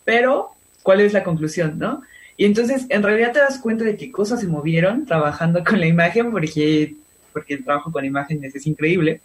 pero 0.05 0.51
¿cuál 0.83 1.01
es 1.01 1.13
la 1.13 1.23
conclusión, 1.23 1.79
no? 1.79 2.01
Y 2.39 2.45
entonces, 2.45 2.85
en 2.87 3.03
realidad 3.03 3.33
te 3.33 3.39
das 3.39 3.59
cuenta 3.59 3.83
de 3.83 3.97
qué 3.97 4.13
cosas 4.13 4.39
se 4.39 4.47
movieron 4.47 5.05
trabajando 5.05 5.61
con 5.61 5.77
la 5.77 5.87
imagen, 5.87 6.31
porque, 6.31 6.95
porque 7.33 7.55
el 7.55 7.65
trabajo 7.65 7.91
con 7.91 8.05
imágenes 8.05 8.55
es 8.55 8.65
increíble. 8.65 9.19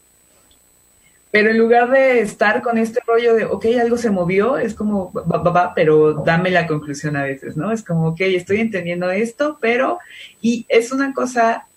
Pero 1.31 1.51
en 1.51 1.59
lugar 1.59 1.93
de 1.93 2.23
estar 2.23 2.61
con 2.61 2.77
este 2.77 2.99
rollo 3.07 3.37
de, 3.37 3.45
ok, 3.45 3.67
algo 3.81 3.99
se 3.99 4.11
movió, 4.11 4.59
es 4.59 4.75
como, 4.75 5.13
va, 5.13 5.23
va, 5.23 5.51
va, 5.53 5.75
pero 5.77 6.25
dame 6.25 6.51
la 6.51 6.67
conclusión 6.67 7.15
a 7.15 7.23
veces, 7.23 7.57
¿no? 7.57 7.71
Es 7.71 7.85
como, 7.85 8.09
ok, 8.09 8.21
estoy 8.23 8.59
entendiendo 8.59 9.09
esto, 9.13 9.59
pero, 9.61 10.01
y 10.43 10.67
es 10.69 10.91
una 10.91 11.15
cosa 11.15 11.69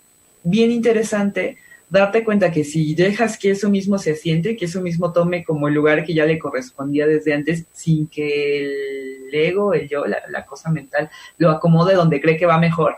bien 0.42 0.72
interesante 0.72 1.56
darte 1.90 2.24
cuenta 2.24 2.50
que 2.50 2.64
si 2.64 2.94
dejas 2.94 3.38
que 3.38 3.52
eso 3.52 3.70
mismo 3.70 3.98
se 3.98 4.12
asiente, 4.12 4.56
que 4.56 4.66
eso 4.66 4.80
mismo 4.80 5.12
tome 5.12 5.44
como 5.44 5.68
el 5.68 5.74
lugar 5.74 6.04
que 6.04 6.14
ya 6.14 6.26
le 6.26 6.38
correspondía 6.38 7.06
desde 7.06 7.34
antes, 7.34 7.64
sin 7.72 8.06
que 8.06 8.64
el 8.64 9.34
ego, 9.34 9.72
el 9.74 9.88
yo, 9.88 10.06
la, 10.06 10.18
la 10.28 10.44
cosa 10.44 10.70
mental, 10.70 11.10
lo 11.38 11.50
acomode 11.50 11.94
donde 11.94 12.20
cree 12.20 12.36
que 12.36 12.46
va 12.46 12.58
mejor, 12.58 12.96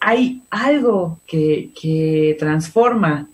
hay 0.00 0.42
algo 0.50 1.20
que, 1.26 1.70
que 1.80 2.36
transforma 2.38 3.28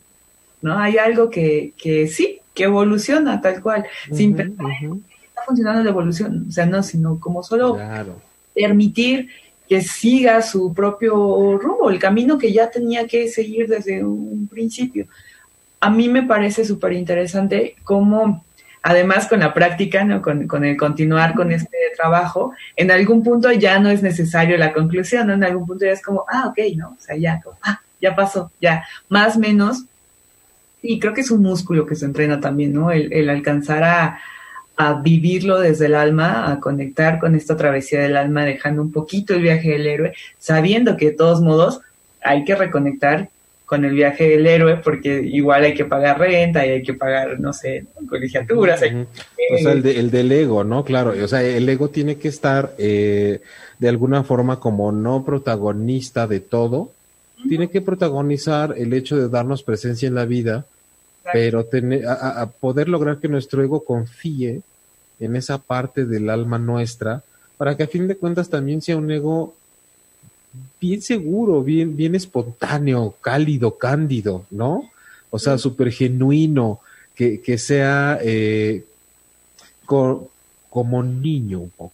¿no? 0.62 0.78
Hay 0.78 0.98
algo 0.98 1.30
que, 1.30 1.72
que 1.76 2.06
sí, 2.08 2.40
que 2.54 2.64
evoluciona 2.64 3.40
tal 3.40 3.62
cual, 3.62 3.86
sin 4.12 4.34
pensar 4.34 4.66
está 4.70 5.42
funcionando 5.46 5.84
la 5.84 5.90
evolución, 5.90 6.46
o 6.48 6.52
sea, 6.52 6.66
no, 6.66 6.82
sino 6.82 7.20
como 7.20 7.42
solo 7.42 7.78
permitir 8.54 9.28
que 9.68 9.82
siga 9.82 10.40
su 10.42 10.72
propio 10.72 11.58
rumbo, 11.58 11.90
el 11.90 11.98
camino 11.98 12.38
que 12.38 12.52
ya 12.52 12.70
tenía 12.70 13.06
que 13.06 13.28
seguir 13.28 13.68
desde 13.68 14.02
un 14.02 14.48
principio. 14.48 15.06
A 15.80 15.90
mí 15.90 16.08
me 16.08 16.22
parece 16.22 16.64
súper 16.64 16.92
interesante 16.94 17.76
cómo, 17.84 18.44
además 18.82 19.28
con 19.28 19.40
la 19.40 19.52
práctica, 19.52 20.04
¿no? 20.04 20.22
Con, 20.22 20.48
con, 20.48 20.64
el 20.64 20.76
continuar 20.76 21.34
con 21.34 21.52
este 21.52 21.76
trabajo, 21.96 22.52
en 22.76 22.90
algún 22.90 23.22
punto 23.22 23.52
ya 23.52 23.78
no 23.78 23.90
es 23.90 24.02
necesario 24.02 24.56
la 24.56 24.72
conclusión, 24.72 25.26
¿no? 25.26 25.34
En 25.34 25.44
algún 25.44 25.66
punto 25.66 25.84
ya 25.84 25.92
es 25.92 26.02
como, 26.02 26.24
ah, 26.28 26.48
ok, 26.48 26.58
¿no? 26.76 26.96
O 26.98 27.00
sea, 27.00 27.16
ya, 27.16 27.40
ah, 27.62 27.80
ya 28.00 28.16
pasó, 28.16 28.50
ya, 28.60 28.84
más 29.08 29.36
o 29.36 29.40
menos 29.40 29.84
y 30.82 30.98
creo 30.98 31.12
que 31.12 31.22
es 31.22 31.30
un 31.30 31.42
músculo 31.42 31.86
que 31.86 31.96
se 31.96 32.04
entrena 32.04 32.40
también, 32.40 32.72
¿no? 32.72 32.90
El, 32.90 33.28
alcanzar 33.28 33.82
a, 33.84 34.20
vivirlo 35.02 35.58
desde 35.58 35.86
el 35.86 35.94
alma, 35.94 36.52
a 36.52 36.60
conectar 36.60 37.18
con 37.18 37.34
esta 37.34 37.56
travesía 37.56 38.00
del 38.00 38.16
alma, 38.16 38.44
dejando 38.44 38.82
un 38.82 38.92
poquito 38.92 39.34
el 39.34 39.42
viaje 39.42 39.70
del 39.70 39.86
héroe, 39.86 40.12
sabiendo 40.38 40.96
que 40.96 41.06
de 41.06 41.16
todos 41.16 41.40
modos 41.40 41.80
hay 42.22 42.44
que 42.44 42.54
reconectar 42.54 43.28
con 43.66 43.84
el 43.84 43.92
viaje 43.92 44.30
del 44.30 44.46
héroe 44.46 44.76
porque 44.76 45.20
igual 45.22 45.64
hay 45.64 45.74
que 45.74 45.84
pagar 45.84 46.18
renta 46.18 46.66
y 46.66 46.70
hay 46.70 46.82
que 46.82 46.94
pagar, 46.94 47.38
no 47.38 47.52
sé, 47.52 47.84
colegiaturas. 48.08 48.80
O 48.80 49.58
sea, 49.58 49.72
el, 49.72 49.84
el, 49.86 50.10
del 50.10 50.32
ego, 50.32 50.64
¿no? 50.64 50.84
Claro, 50.84 51.12
o 51.22 51.28
sea, 51.28 51.42
el 51.42 51.68
ego 51.68 51.90
tiene 51.90 52.16
que 52.16 52.28
estar 52.28 52.72
eh, 52.78 53.40
de 53.78 53.88
alguna 53.88 54.22
forma 54.24 54.58
como 54.58 54.90
no 54.90 55.24
protagonista 55.24 56.26
de 56.26 56.40
todo, 56.40 56.92
tiene 57.46 57.68
que 57.68 57.82
protagonizar 57.82 58.74
el 58.76 58.94
hecho 58.94 59.16
de 59.16 59.28
darnos 59.28 59.62
presencia 59.62 60.08
en 60.08 60.14
la 60.14 60.24
vida, 60.24 60.64
pero 61.32 61.64
tener, 61.64 62.06
a, 62.06 62.46
poder 62.46 62.88
lograr 62.88 63.18
que 63.18 63.28
nuestro 63.28 63.62
ego 63.62 63.84
confíe 63.84 64.62
en 65.20 65.36
esa 65.36 65.58
parte 65.58 66.04
del 66.04 66.30
alma 66.30 66.58
nuestra, 66.58 67.22
para 67.56 67.76
que 67.76 67.82
a 67.82 67.88
fin 67.88 68.06
de 68.06 68.16
cuentas 68.16 68.48
también 68.48 68.80
sea 68.82 68.96
un 68.96 69.10
ego 69.10 69.54
bien 70.80 71.02
seguro, 71.02 71.62
bien, 71.62 71.96
bien 71.96 72.14
espontáneo, 72.14 73.16
cálido, 73.20 73.76
cándido, 73.76 74.46
¿no? 74.50 74.90
O 75.30 75.38
sea, 75.38 75.58
súper 75.58 75.90
genuino, 75.90 76.80
que, 77.14 77.40
que 77.40 77.58
sea 77.58 78.18
eh, 78.22 78.84
como 79.84 81.02
niño 81.02 81.60
un 81.60 81.70
poco, 81.70 81.92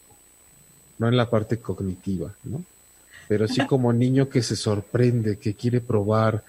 no 0.99 1.09
en 1.09 1.16
la 1.16 1.30
parte 1.30 1.59
cognitiva, 1.59 2.35
¿no? 2.45 2.62
pero 3.28 3.49
sí 3.49 3.64
como 3.66 3.93
niño 3.93 4.28
que 4.28 4.43
se 4.43 4.57
sorprende, 4.57 5.39
que 5.39 5.55
quiere 5.55 5.80
probar, 5.80 6.45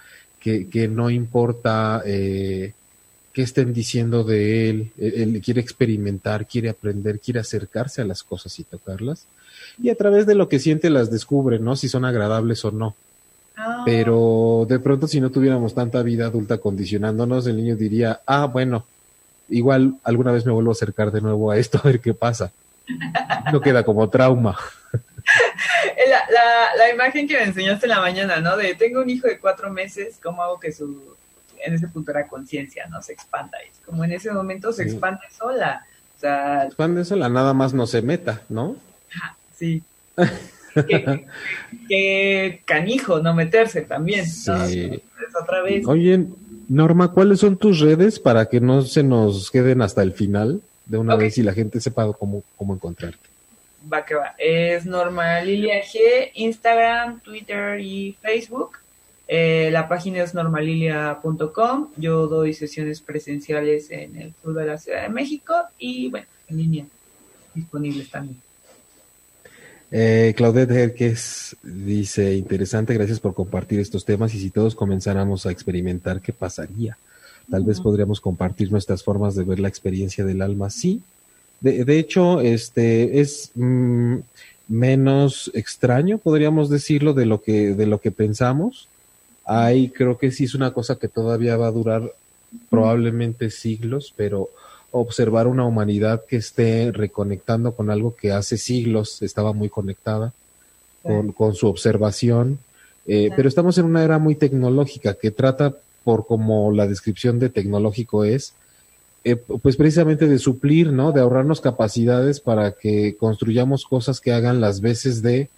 que, 0.46 0.70
que 0.70 0.88
no 0.88 1.10
importa 1.10 2.04
eh, 2.06 2.74
qué 3.34 3.42
estén 3.42 3.74
diciendo 3.74 4.24
de 4.24 4.70
él, 4.70 4.92
él, 5.00 5.42
quiere 5.44 5.60
experimentar, 5.60 6.46
quiere 6.46 6.70
aprender, 6.70 7.20
quiere 7.20 7.40
acercarse 7.40 8.04
a 8.04 8.06
las 8.06 8.22
cosas 8.22 8.60
y 8.60 8.64
tocarlas. 8.64 9.26
Y 9.82 9.90
a 9.90 9.96
través 9.96 10.28
de 10.28 10.36
lo 10.36 10.48
que 10.48 10.60
siente 10.60 10.92
las 10.92 11.10
descubre, 11.10 11.58
¿no? 11.58 11.76
Si 11.76 11.90
son 11.90 12.06
agradables 12.06 12.64
o 12.64 12.70
no. 12.70 12.94
Ah. 13.58 13.82
Pero 13.88 14.68
de 14.70 14.78
pronto 14.78 15.08
si 15.08 15.20
no 15.20 15.32
tuviéramos 15.32 15.74
tanta 15.74 16.04
vida 16.04 16.28
adulta 16.28 16.60
condicionándonos, 16.60 17.48
el 17.48 17.58
niño 17.58 17.76
diría, 17.76 18.22
ah, 18.28 18.46
bueno, 18.46 18.86
igual 19.50 19.96
alguna 20.04 20.32
vez 20.32 20.46
me 20.46 20.52
vuelvo 20.52 20.70
a 20.70 20.74
acercar 20.74 21.12
de 21.12 21.22
nuevo 21.22 21.50
a 21.50 21.58
esto 21.58 21.80
a 21.84 21.88
ver 21.88 22.02
qué 22.02 22.14
pasa. 22.14 22.52
No 23.52 23.62
queda 23.62 23.84
como 23.84 24.08
trauma. 24.10 24.56
La, 26.36 26.76
la, 26.78 26.94
imagen 26.94 27.28
que 27.28 27.36
me 27.36 27.44
enseñaste 27.44 27.86
en 27.86 27.90
la 27.90 28.02
mañana, 28.02 28.40
¿no? 28.40 28.58
De 28.58 28.76
tengo 28.76 29.02
un 29.02 29.10
hijo 29.10 29.28
de 29.28 29.40
cuatro 29.40 29.72
meses, 29.72 30.20
¿cómo 30.22 30.44
hago 30.44 30.60
que 30.60 30.72
su, 30.72 31.16
en 31.64 31.74
ese 31.74 31.88
punto 31.88 32.12
era 32.12 32.28
conciencia, 32.28 32.88
¿no? 32.88 33.02
Se 33.02 33.14
expanda. 33.14 33.58
Es 33.60 33.80
como 33.86 34.04
en 34.04 34.12
ese 34.12 34.32
momento 34.32 34.72
se 34.72 34.84
expande 34.84 35.22
sola. 35.38 35.86
O 36.16 36.20
sea, 36.20 36.66
expande 36.66 37.04
sola, 37.04 37.30
nada 37.30 37.54
más 37.54 37.74
no 37.74 37.88
se 37.88 38.02
meta, 38.02 38.42
¿no? 38.50 38.76
sí. 39.56 39.82
que, 41.90 42.62
canijo 42.66 43.20
no 43.20 43.34
meterse 43.34 43.82
también. 43.82 44.26
Sí. 44.26 45.02
otra 45.42 45.62
vez. 45.62 45.86
Oye, 45.88 46.26
Norma, 46.68 47.12
¿cuáles 47.12 47.40
son 47.40 47.58
tus 47.58 47.80
redes 47.80 48.20
para 48.20 48.46
que 48.48 48.60
no 48.60 48.82
se 48.82 49.04
nos 49.04 49.52
queden 49.52 49.82
hasta 49.82 50.02
el 50.04 50.14
final 50.14 50.62
de 50.86 50.98
una 50.98 51.16
vez 51.16 51.38
y 51.38 51.44
la 51.44 51.54
gente 51.54 51.80
sepa 51.80 52.12
cómo, 52.14 52.44
cómo 52.58 52.74
encontrarte? 52.74 53.35
Va 53.92 54.06
que 54.06 54.16
va. 54.16 54.36
Es 54.38 54.86
Norma 54.86 55.42
Lilia 55.42 55.82
G, 55.82 56.32
Instagram, 56.34 57.20
Twitter 57.22 57.80
y 57.80 58.18
Facebook. 58.22 58.78
Eh, 59.28 59.70
la 59.72 59.88
página 59.88 60.24
es 60.24 60.34
normalilia.com. 60.34 61.90
Yo 61.98 62.28
doy 62.28 62.54
sesiones 62.54 63.02
presenciales 63.02 63.90
en 63.92 64.16
el 64.16 64.34
sur 64.42 64.54
de 64.54 64.66
la 64.66 64.78
Ciudad 64.78 65.04
de 65.04 65.10
México 65.10 65.54
y, 65.80 66.10
bueno, 66.10 66.28
en 66.48 66.58
línea 66.58 66.86
disponibles 67.54 68.10
también. 68.10 68.40
Eh, 69.92 70.34
Claudette 70.36 70.72
Herques 70.72 71.56
dice, 71.64 72.36
interesante, 72.36 72.94
gracias 72.94 73.20
por 73.20 73.34
compartir 73.34 73.80
estos 73.80 74.04
temas 74.04 74.34
y 74.34 74.40
si 74.40 74.50
todos 74.50 74.76
comenzáramos 74.76 75.46
a 75.46 75.52
experimentar, 75.52 76.22
¿qué 76.22 76.34
pasaría? 76.34 76.98
Tal 77.50 77.64
vez 77.64 77.80
podríamos 77.80 78.20
compartir 78.20 78.72
nuestras 78.72 79.04
formas 79.04 79.36
de 79.36 79.44
ver 79.44 79.60
la 79.60 79.68
experiencia 79.68 80.26
del 80.26 80.42
alma. 80.42 80.70
Sí, 80.70 81.02
de, 81.72 82.00
hecho, 82.00 82.42
este 82.42 83.20
es 83.22 83.52
mm, 83.56 84.18
menos 84.68 85.52
extraño, 85.54 86.18
podríamos 86.18 86.70
decirlo, 86.70 87.14
de 87.14 87.26
lo 87.26 87.42
que 87.42 87.74
de 87.74 87.86
lo 87.86 88.00
que 88.00 88.12
pensamos. 88.12 88.88
Ahí 89.46 89.90
creo 89.90 90.18
que 90.18 90.32
sí 90.32 90.46
es 90.46 90.56
una 90.56 90.74
cosa 90.74 90.98
que 90.98 91.08
todavía 91.08 91.58
va 91.58 91.68
a 91.68 91.72
durar 91.72 92.14
probablemente 92.70 93.50
siglos, 93.50 94.14
pero 94.16 94.50
observar 94.92 95.48
una 95.48 95.66
humanidad 95.66 96.24
que 96.26 96.38
esté 96.38 96.92
reconectando 96.92 97.74
con 97.74 97.90
algo 97.90 98.16
que 98.16 98.32
hace 98.32 98.58
siglos 98.58 99.22
estaba 99.22 99.52
muy 99.52 99.70
conectada 99.70 100.34
con, 101.04 101.32
con 101.32 101.54
su 101.54 101.68
observación. 101.68 102.60
Eh, 103.08 103.30
pero 103.36 103.48
estamos 103.48 103.78
en 103.78 103.86
una 103.86 104.04
era 104.04 104.18
muy 104.20 104.36
tecnológica 104.36 105.14
que 105.16 105.32
trata, 105.32 105.76
por 106.04 106.26
como 106.26 106.72
la 106.72 106.88
descripción 106.88 107.40
de 107.40 107.50
tecnológico 107.50 108.24
es, 108.24 108.54
eh, 109.28 109.38
pues 109.38 109.76
precisamente 109.76 110.28
de 110.28 110.38
suplir, 110.38 110.94
¿no? 110.94 111.12
De 111.12 111.20
ahorrarnos 111.20 111.60
capacidades 111.60 112.40
para 112.40 112.74
que 112.74 113.18
construyamos 113.18 113.84
cosas 113.86 114.22
que 114.22 114.32
hagan 114.32 114.62
las 114.62 114.82
veces 114.82 115.24
de 115.24 115.50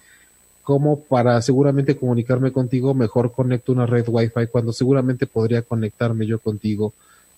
como 0.63 1.01
para 1.01 1.41
seguramente 1.41 1.97
comunicarme 1.97 2.53
contigo, 2.53 2.93
mejor 2.93 3.33
conecto 3.33 3.73
una 3.73 3.85
red 3.85 4.05
Wi-Fi 4.07 4.47
cuando 4.49 4.71
seguramente 4.71 5.27
podría 5.27 5.63
conectarme 5.63 6.25
yo 6.25 6.39
contigo 6.39 6.93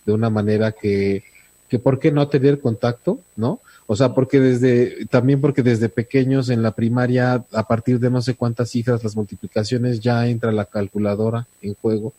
de 0.05 0.13
una 0.13 0.29
manera 0.29 0.71
que, 0.71 1.23
que 1.67 1.79
¿por 1.79 1.97
qué 1.97 2.11
no 2.11 2.27
tener 2.27 2.59
contacto? 2.59 3.19
¿No? 3.35 3.59
O 3.87 3.95
sea, 3.95 4.13
porque 4.13 4.39
desde, 4.39 5.07
también 5.07 5.41
porque 5.41 5.63
desde 5.63 5.89
pequeños 5.89 6.49
en 6.49 6.61
la 6.61 6.75
primaria, 6.75 7.43
a 7.53 7.67
partir 7.67 7.99
de 7.99 8.11
no 8.11 8.21
sé 8.21 8.35
cuántas 8.35 8.69
cifras, 8.69 9.03
las 9.03 9.15
multiplicaciones, 9.15 9.99
ya 9.99 10.27
entra 10.27 10.51
la 10.51 10.65
calculadora 10.65 11.47
en 11.63 11.73
juego 11.73 12.13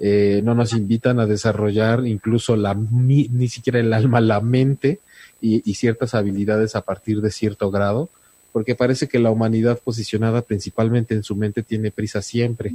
eh, 0.00 0.40
no 0.44 0.54
nos 0.54 0.72
invitan 0.72 1.20
a 1.20 1.26
desarrollar 1.26 2.06
incluso 2.06 2.56
la, 2.56 2.74
ni, 2.74 3.28
siquiera 3.48 3.80
el 3.80 3.92
alma, 3.92 4.20
la 4.20 4.40
mente 4.40 5.00
y, 5.40 5.74
ciertas 5.74 6.14
habilidades 6.14 6.76
a 6.76 6.82
partir 6.82 7.20
de 7.20 7.30
cierto 7.30 7.70
grado, 7.70 8.08
porque 8.52 8.74
parece 8.74 9.08
que 9.08 9.18
la 9.18 9.30
humanidad 9.30 9.78
posicionada 9.78 10.42
principalmente 10.42 11.14
en 11.14 11.22
su 11.22 11.36
mente 11.36 11.62
tiene 11.62 11.90
prisa 11.90 12.22
siempre 12.22 12.74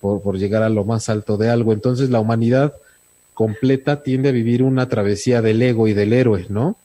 por, 0.00 0.20
por 0.22 0.38
llegar 0.38 0.62
a 0.62 0.68
lo 0.68 0.84
más 0.84 1.08
alto 1.08 1.36
de 1.36 1.48
algo. 1.48 1.72
Entonces 1.72 2.10
la 2.10 2.20
humanidad 2.20 2.74
completa 3.34 4.02
tiende 4.02 4.30
a 4.30 4.32
vivir 4.32 4.62
una 4.62 4.88
travesía 4.88 5.42
del 5.42 5.60
ego 5.62 5.88
y 5.88 5.94
del 5.94 6.12
héroe, 6.12 6.46
¿no? 6.48 6.76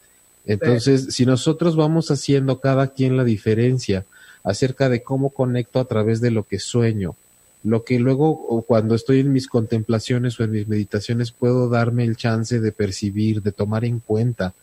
Entonces, 0.45 1.07
si 1.11 1.25
nosotros 1.25 1.75
vamos 1.75 2.09
haciendo 2.09 2.59
cada 2.59 2.87
quien 2.87 3.15
la 3.15 3.23
diferencia 3.23 4.05
acerca 4.43 4.89
de 4.89 5.03
cómo 5.03 5.29
conecto 5.29 5.79
a 5.79 5.85
través 5.85 6.19
de 6.19 6.31
lo 6.31 6.43
que 6.43 6.59
sueño, 6.59 7.15
lo 7.63 7.83
que 7.83 7.99
luego 7.99 8.63
cuando 8.67 8.95
estoy 8.95 9.19
en 9.19 9.31
mis 9.31 9.47
contemplaciones 9.47 10.39
o 10.39 10.43
en 10.43 10.51
mis 10.51 10.67
meditaciones 10.67 11.31
puedo 11.31 11.69
darme 11.69 12.03
el 12.03 12.17
chance 12.17 12.59
de 12.59 12.71
percibir, 12.71 13.41
de 13.41 13.51
tomar 13.51 13.85
en 13.85 13.99
cuenta 13.99 14.53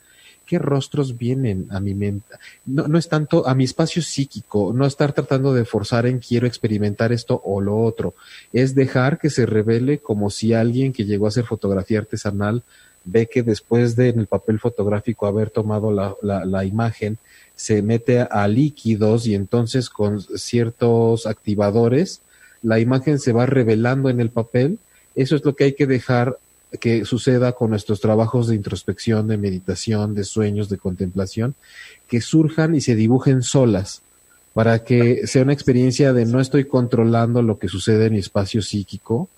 qué 0.49 0.59
rostros 0.59 1.19
vienen 1.19 1.69
a 1.71 1.79
mi 1.79 1.95
mente. 1.95 2.35
No, 2.65 2.89
no 2.89 2.99
es 2.99 3.09
tanto 3.09 3.47
a 3.47 3.55
mi 3.55 3.65
espacio 3.65 4.01
psíquico, 4.01 4.73
no 4.75 4.87
estar 4.87 5.13
tratando 5.13 5.53
de 5.53 5.67
forzar 5.67 6.07
en 6.07 6.19
quiero 6.19 6.47
experimentar 6.47 7.13
esto 7.13 7.41
o 7.45 7.61
lo 7.61 7.79
otro, 7.79 8.15
es 8.53 8.75
dejar 8.75 9.19
que 9.19 9.31
se 9.31 9.45
revele 9.45 9.99
como 9.99 10.31
si 10.31 10.55
alguien 10.55 10.93
que 10.93 11.05
llegó 11.05 11.27
a 11.27 11.29
hacer 11.29 11.45
fotografía 11.45 11.99
artesanal 11.99 12.63
ve 13.05 13.27
que 13.27 13.43
después 13.43 13.95
de 13.95 14.09
en 14.09 14.21
el 14.21 14.27
papel 14.27 14.59
fotográfico 14.59 15.27
haber 15.27 15.51
tomado 15.51 15.93
la, 15.93 16.15
la, 16.23 16.45
la 16.45 16.65
imagen, 16.65 17.19
se 17.55 17.83
mete 17.83 18.21
a 18.21 18.49
líquidos 18.49 19.27
y 19.27 19.35
entonces 19.35 19.91
con 19.91 20.21
ciertos 20.21 21.27
activadores 21.27 22.23
la 22.63 22.79
imagen 22.81 23.19
se 23.19 23.33
va 23.33 23.47
revelando 23.47 24.09
en 24.11 24.21
el 24.21 24.31
papel. 24.31 24.79
Eso 25.15 25.37
es 25.37 25.45
lo 25.45 25.55
que 25.57 25.65
hay 25.65 25.73
que 25.75 25.87
dejar 25.87 26.39
que 26.81 27.05
suceda 27.05 27.53
con 27.53 27.71
nuestros 27.71 28.01
trabajos 28.01 28.49
de 28.49 28.55
introspección, 28.55 29.27
de 29.27 29.39
meditación, 29.39 30.15
de 30.15 30.25
sueños, 30.25 30.69
de 30.69 30.77
contemplación, 30.77 31.55
que 32.09 32.21
surjan 32.21 32.75
y 32.75 32.81
se 32.81 32.95
dibujen 32.95 33.43
solas, 33.43 34.03
para 34.53 34.85
que 34.85 35.27
sea 35.27 35.43
una 35.43 35.55
experiencia 35.55 36.13
de 36.13 36.27
no 36.27 36.41
estoy 36.41 36.65
controlando 36.65 37.43
lo 37.43 37.59
que 37.59 37.69
sucede 37.69 38.07
en 38.07 38.15
mi 38.15 38.19
espacio 38.19 38.61
psíquico, 38.61 39.29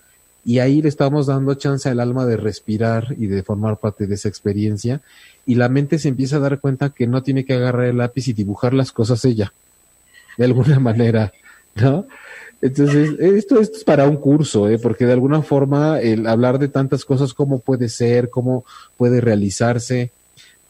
y 0.45 0.59
ahí 0.59 0.83
le 0.83 0.89
estamos 0.89 1.27
dando 1.27 1.55
chance 1.55 1.89
al 1.89 2.01
alma 2.01 2.25
de 2.25 2.37
respirar 2.37 3.15
y 3.19 3.27
de 3.27 3.43
formar 3.43 3.77
parte 3.77 4.07
de 4.07 4.15
esa 4.15 4.29
experiencia, 4.29 5.01
y 5.47 5.55
la 5.55 5.69
mente 5.69 5.99
se 5.99 6.09
empieza 6.09 6.37
a 6.37 6.41
dar 6.41 6.61
cuenta 6.61 6.91
que 6.91 7.07
no 7.07 7.23
tiene 7.23 7.45
que 7.45 7.55
agarrar 7.55 7.87
el 7.87 7.99
lápiz 7.99 8.27
y 8.29 8.33
dibujar 8.33 8.75
las 8.75 8.91
cosas 8.91 9.25
ella, 9.25 9.53
de 10.37 10.47
alguna 10.47 10.81
manera, 10.81 11.33
¿no? 11.77 12.07
Entonces, 12.63 13.19
esto, 13.19 13.59
esto 13.59 13.79
es 13.79 13.85
para 13.85 14.07
un 14.07 14.17
curso, 14.17 14.69
¿eh? 14.69 14.79
porque 14.79 15.07
de 15.07 15.15
alguna 15.15 15.43
forma 15.43 15.99
el 16.01 16.27
hablar 16.27 16.59
de 16.59 16.69
tantas 16.69 17.05
cosas, 17.05 17.33
cómo 17.33 17.61
puede 17.61 17.89
ser, 17.89 18.29
cómo 18.29 18.65
puede 18.97 19.21
realizarse. 19.21 20.13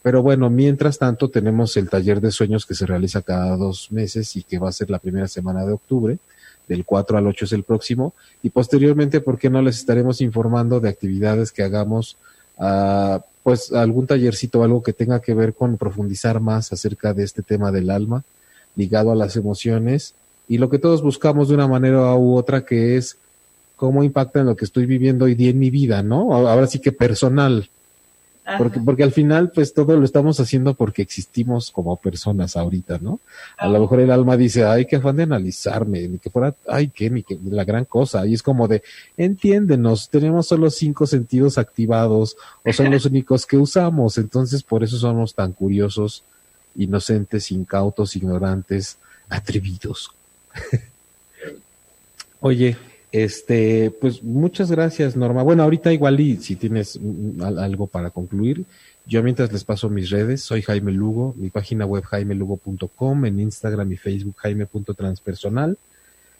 Pero 0.01 0.23
bueno, 0.23 0.49
mientras 0.49 0.97
tanto 0.97 1.29
tenemos 1.29 1.75
el 1.77 1.89
taller 1.89 2.21
de 2.21 2.31
sueños 2.31 2.65
que 2.65 2.75
se 2.75 2.85
realiza 2.85 3.21
cada 3.21 3.55
dos 3.57 3.91
meses 3.91 4.35
y 4.35 4.43
que 4.43 4.57
va 4.57 4.69
a 4.69 4.73
ser 4.73 4.89
la 4.89 4.99
primera 4.99 5.27
semana 5.27 5.65
de 5.65 5.73
octubre, 5.73 6.17
del 6.67 6.85
4 6.85 7.17
al 7.17 7.27
8 7.27 7.45
es 7.45 7.51
el 7.51 7.63
próximo, 7.63 8.13
y 8.41 8.49
posteriormente, 8.49 9.19
¿por 9.19 9.37
qué 9.37 9.49
no 9.49 9.61
les 9.61 9.77
estaremos 9.77 10.21
informando 10.21 10.79
de 10.79 10.89
actividades 10.89 11.51
que 11.51 11.63
hagamos, 11.63 12.17
uh, 12.57 13.19
pues 13.43 13.73
algún 13.73 14.07
tallercito 14.07 14.63
algo 14.63 14.81
que 14.81 14.93
tenga 14.93 15.21
que 15.21 15.33
ver 15.33 15.53
con 15.53 15.77
profundizar 15.77 16.39
más 16.39 16.71
acerca 16.71 17.13
de 17.13 17.23
este 17.23 17.41
tema 17.41 17.71
del 17.71 17.89
alma, 17.89 18.23
ligado 18.75 19.11
a 19.11 19.15
las 19.15 19.35
emociones 19.35 20.15
y 20.47 20.57
lo 20.57 20.69
que 20.69 20.79
todos 20.79 21.01
buscamos 21.01 21.49
de 21.49 21.55
una 21.55 21.67
manera 21.67 22.15
u 22.15 22.35
otra 22.35 22.65
que 22.65 22.97
es 22.97 23.17
cómo 23.75 24.03
impacta 24.03 24.41
en 24.41 24.45
lo 24.45 24.55
que 24.55 24.65
estoy 24.65 24.85
viviendo 24.85 25.25
hoy 25.25 25.33
día 25.35 25.49
en 25.49 25.59
mi 25.59 25.69
vida, 25.69 26.03
¿no? 26.03 26.35
Ahora 26.35 26.67
sí 26.67 26.79
que 26.79 26.91
personal. 26.91 27.69
Porque, 28.57 28.79
porque 28.79 29.03
al 29.03 29.11
final, 29.11 29.51
pues 29.51 29.73
todo 29.73 29.95
lo 29.95 30.03
estamos 30.03 30.39
haciendo 30.39 30.73
porque 30.73 31.01
existimos 31.01 31.71
como 31.71 31.95
personas 31.95 32.57
ahorita, 32.57 32.97
¿no? 32.99 33.19
A 33.57 33.67
lo 33.67 33.79
mejor 33.79 33.99
el 33.99 34.11
alma 34.11 34.35
dice, 34.35 34.65
ay, 34.65 34.85
qué 34.85 34.97
afán 34.97 35.15
de 35.15 35.23
analizarme, 35.23 36.07
ni 36.07 36.17
que 36.17 36.29
fuera, 36.29 36.53
ay, 36.67 36.89
qué, 36.89 37.09
ni 37.09 37.23
que 37.23 37.39
la 37.43 37.63
gran 37.63 37.85
cosa. 37.85 38.25
Y 38.25 38.33
es 38.33 38.43
como 38.43 38.67
de, 38.67 38.83
entiéndenos, 39.15 40.09
tenemos 40.09 40.47
solo 40.47 40.69
cinco 40.69 41.07
sentidos 41.07 41.57
activados 41.57 42.35
o 42.65 42.73
son 42.73 42.91
los 42.91 43.05
únicos 43.07 43.45
que 43.45 43.57
usamos. 43.57 44.17
Entonces, 44.17 44.63
por 44.63 44.83
eso 44.83 44.97
somos 44.97 45.33
tan 45.33 45.53
curiosos, 45.53 46.23
inocentes, 46.75 47.51
incautos, 47.51 48.15
ignorantes, 48.15 48.97
atrevidos. 49.29 50.11
Oye, 52.39 52.77
este, 53.11 53.91
pues 53.91 54.23
muchas 54.23 54.71
gracias, 54.71 55.15
Norma. 55.15 55.43
Bueno, 55.43 55.63
ahorita 55.63 55.91
igual 55.91 56.19
y 56.19 56.37
si 56.37 56.55
tienes 56.55 56.99
algo 57.41 57.87
para 57.87 58.09
concluir, 58.09 58.65
yo 59.05 59.21
mientras 59.23 59.51
les 59.51 59.63
paso 59.63 59.89
mis 59.89 60.09
redes, 60.09 60.41
soy 60.41 60.61
Jaime 60.61 60.91
Lugo, 60.91 61.33
mi 61.37 61.49
página 61.49 61.85
web 61.85 62.03
jaimelugo.com, 62.03 63.25
en 63.25 63.39
Instagram 63.39 63.91
y 63.91 63.97
Facebook 63.97 64.35
jaime.transpersonal. 64.37 65.77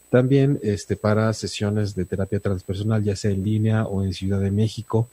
También 0.09 0.59
este, 0.61 0.95
para 0.95 1.31
sesiones 1.33 1.95
de 1.95 2.05
terapia 2.05 2.39
transpersonal, 2.39 3.03
ya 3.03 3.15
sea 3.15 3.31
en 3.31 3.43
línea 3.43 3.85
o 3.85 4.03
en 4.03 4.13
Ciudad 4.13 4.39
de 4.39 4.51
México. 4.51 5.09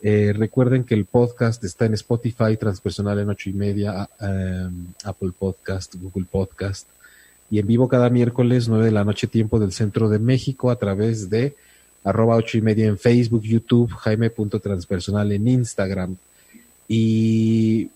Eh, 0.00 0.32
recuerden 0.36 0.82
que 0.84 0.94
el 0.94 1.04
podcast 1.04 1.62
está 1.62 1.86
en 1.86 1.94
Spotify, 1.94 2.56
transpersonal 2.56 3.20
en 3.20 3.30
ocho 3.30 3.50
y 3.50 3.52
media, 3.52 4.08
um, 4.20 4.86
Apple 5.04 5.30
Podcast, 5.38 5.94
Google 5.94 6.26
Podcast, 6.28 6.88
y 7.52 7.58
en 7.58 7.66
vivo 7.66 7.86
cada 7.86 8.08
miércoles, 8.08 8.66
nueve 8.66 8.86
de 8.86 8.92
la 8.92 9.04
noche, 9.04 9.26
tiempo 9.26 9.60
del 9.60 9.72
centro 9.72 10.08
de 10.08 10.18
México, 10.18 10.70
a 10.70 10.76
través 10.76 11.28
de 11.28 11.54
arroba 12.02 12.36
ocho 12.36 12.56
y 12.56 12.62
media 12.62 12.86
en 12.86 12.96
Facebook, 12.96 13.42
YouTube, 13.42 13.92
jaime.transpersonal 13.92 15.30
en 15.32 15.46
Instagram. 15.46 16.16
Y 16.88 17.90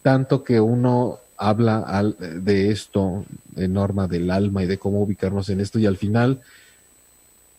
tanto 0.00 0.44
que 0.44 0.60
uno 0.60 1.18
habla 1.36 1.80
al, 1.80 2.14
de 2.20 2.70
esto, 2.70 3.24
de 3.50 3.66
norma 3.66 4.06
del 4.06 4.30
alma 4.30 4.62
y 4.62 4.66
de 4.66 4.78
cómo 4.78 5.02
ubicarnos 5.02 5.48
en 5.48 5.58
esto, 5.60 5.80
y 5.80 5.86
al 5.86 5.96
final 5.96 6.40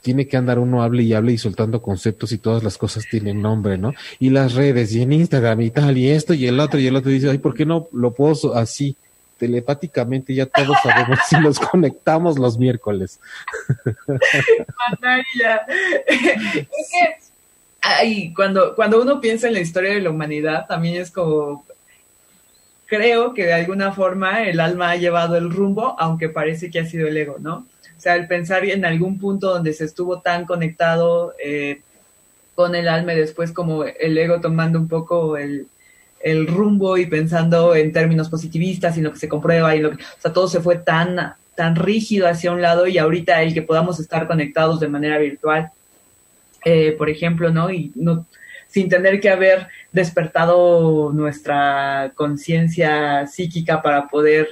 tiene 0.01 0.29
que 0.29 0.37
andar 0.37 0.57
uno 0.57 0.83
hable 0.83 1.03
y 1.03 1.13
hable 1.13 1.33
y 1.33 1.37
soltando 1.37 1.81
conceptos 1.81 2.31
y 2.31 2.37
todas 2.37 2.63
las 2.63 2.77
cosas 2.77 3.03
tienen 3.11 3.41
nombre, 3.41 3.77
¿no? 3.77 3.93
Y 4.19 4.29
las 4.29 4.53
redes 4.53 4.95
y 4.95 5.01
en 5.01 5.11
Instagram 5.11 5.59
y 5.59 5.69
tal, 5.69 5.97
y 5.97 6.11
esto 6.11 6.33
y 6.33 6.47
el 6.47 6.61
otro, 6.61 6.79
y 6.79 6.87
el 6.87 6.95
otro 6.95 7.11
dice, 7.11 7.29
ay, 7.29 7.39
¿por 7.39 7.53
qué 7.53 7.65
no 7.65 7.89
lo 7.91 8.11
puedo 8.11 8.55
así? 8.55 8.95
Telepáticamente 9.43 10.33
ya 10.33 10.45
todos 10.45 10.77
sabemos 10.81 11.19
si 11.27 11.35
nos 11.35 11.59
conectamos 11.59 12.39
los 12.39 12.57
miércoles. 12.57 13.19
es 16.05 16.89
que 16.89 17.17
ay, 17.81 18.33
cuando, 18.33 18.73
cuando 18.73 19.01
uno 19.01 19.19
piensa 19.19 19.47
en 19.49 19.55
la 19.55 19.59
historia 19.59 19.91
de 19.91 19.99
la 19.99 20.11
humanidad, 20.11 20.65
también 20.65 21.01
es 21.01 21.11
como 21.11 21.65
creo 22.85 23.33
que 23.33 23.45
de 23.47 23.53
alguna 23.53 23.91
forma 23.91 24.43
el 24.43 24.61
alma 24.61 24.91
ha 24.91 24.95
llevado 24.95 25.35
el 25.35 25.51
rumbo, 25.51 25.97
aunque 25.99 26.29
parece 26.29 26.71
que 26.71 26.79
ha 26.79 26.85
sido 26.85 27.09
el 27.09 27.17
ego, 27.17 27.35
¿no? 27.37 27.67
O 27.97 27.99
sea, 27.99 28.15
el 28.15 28.27
pensar 28.27 28.63
en 28.63 28.85
algún 28.85 29.19
punto 29.19 29.49
donde 29.49 29.73
se 29.73 29.83
estuvo 29.83 30.21
tan 30.21 30.45
conectado 30.45 31.33
eh, 31.43 31.81
con 32.55 32.75
el 32.75 32.87
alma 32.87 33.13
y 33.13 33.17
después 33.17 33.51
como 33.51 33.83
el 33.83 34.17
ego 34.17 34.39
tomando 34.39 34.79
un 34.79 34.87
poco 34.87 35.35
el, 35.35 35.67
el 36.23 36.47
rumbo 36.47 36.97
y 36.97 37.05
pensando 37.05 37.75
en 37.75 37.91
términos 37.91 38.29
positivistas 38.29 38.97
y 38.97 39.01
lo 39.01 39.11
que 39.11 39.19
se 39.19 39.29
comprueba 39.29 39.75
y 39.75 39.79
lo 39.79 39.91
que, 39.91 40.03
o 40.03 40.21
sea, 40.21 40.33
todo 40.33 40.47
se 40.47 40.61
fue 40.61 40.77
tan, 40.77 41.35
tan 41.55 41.75
rígido 41.75 42.27
hacia 42.27 42.51
un 42.51 42.61
lado 42.61 42.87
y 42.87 42.97
ahorita 42.97 43.41
el 43.41 43.53
que 43.53 43.61
podamos 43.61 43.99
estar 43.99 44.25
conectados 44.25 44.79
de 44.79 44.87
manera 44.87 45.17
virtual, 45.17 45.69
eh, 46.63 46.95
por 46.97 47.09
ejemplo, 47.09 47.51
¿no? 47.51 47.69
Y 47.69 47.91
no, 47.95 48.25
sin 48.67 48.89
tener 48.89 49.19
que 49.19 49.29
haber 49.29 49.67
despertado 49.91 51.11
nuestra 51.13 52.13
conciencia 52.15 53.27
psíquica 53.27 53.81
para 53.81 54.07
poder 54.07 54.47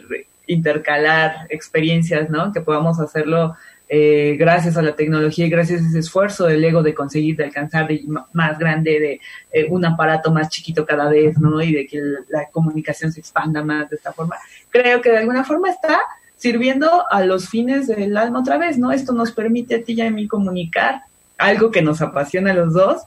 intercalar 0.45 1.47
experiencias, 1.49 2.29
¿no? 2.29 2.51
Que 2.51 2.61
podamos 2.61 2.99
hacerlo 2.99 3.55
eh, 3.93 4.37
gracias 4.39 4.77
a 4.77 4.81
la 4.81 4.95
tecnología 4.95 5.45
y 5.45 5.49
gracias 5.49 5.81
a 5.81 5.87
ese 5.89 5.99
esfuerzo 5.99 6.45
del 6.45 6.63
ego 6.63 6.81
de 6.81 6.93
conseguir, 6.93 7.35
de 7.35 7.43
alcanzar 7.43 7.89
de, 7.89 8.01
más 8.31 8.57
grande, 8.57 8.97
de 9.01 9.19
eh, 9.51 9.67
un 9.69 9.83
aparato 9.83 10.31
más 10.31 10.47
chiquito 10.47 10.85
cada 10.85 11.09
vez, 11.09 11.37
¿no? 11.37 11.61
Y 11.61 11.73
de 11.73 11.85
que 11.85 12.01
la 12.29 12.47
comunicación 12.51 13.11
se 13.11 13.19
expanda 13.19 13.61
más 13.65 13.89
de 13.89 13.97
esta 13.97 14.13
forma. 14.13 14.37
Creo 14.69 15.01
que 15.01 15.11
de 15.11 15.17
alguna 15.17 15.43
forma 15.43 15.69
está 15.69 15.99
sirviendo 16.37 17.03
a 17.11 17.25
los 17.25 17.49
fines 17.49 17.87
del 17.87 18.15
alma 18.15 18.39
otra 18.39 18.57
vez, 18.57 18.77
¿no? 18.77 18.93
Esto 18.93 19.11
nos 19.11 19.33
permite 19.33 19.75
a 19.75 19.83
ti 19.83 19.91
y 19.91 20.01
a 20.01 20.09
mí 20.09 20.25
comunicar 20.25 21.01
algo 21.37 21.69
que 21.69 21.81
nos 21.81 22.01
apasiona 22.01 22.51
a 22.51 22.53
los 22.55 22.71
dos, 22.71 23.01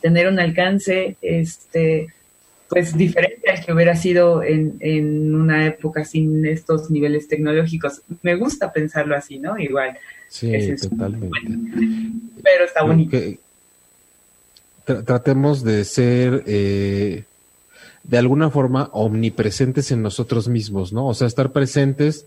tener 0.00 0.26
un 0.26 0.40
alcance, 0.40 1.16
este, 1.22 2.08
pues 2.68 2.96
diferente 2.96 3.50
al 3.50 3.64
que 3.64 3.72
hubiera 3.72 3.96
sido 3.96 4.42
en, 4.42 4.76
en 4.80 5.34
una 5.34 5.66
época 5.66 6.04
sin 6.04 6.44
estos 6.44 6.90
niveles 6.90 7.26
tecnológicos. 7.26 8.02
Me 8.22 8.36
gusta 8.36 8.72
pensarlo 8.72 9.16
así, 9.16 9.38
¿no? 9.38 9.58
Igual. 9.58 9.96
Sí, 10.28 10.52
totalmente. 10.76 11.38
Pero 12.42 12.64
está 12.64 12.82
bonito. 12.84 13.16
tratemos 14.84 15.64
de 15.64 15.84
ser 15.84 16.44
eh, 16.46 17.24
de 18.04 18.18
alguna 18.18 18.50
forma 18.50 18.90
omnipresentes 18.92 19.90
en 19.90 20.02
nosotros 20.02 20.48
mismos, 20.48 20.92
¿no? 20.92 21.06
O 21.08 21.14
sea, 21.14 21.26
estar 21.26 21.52
presentes 21.52 22.26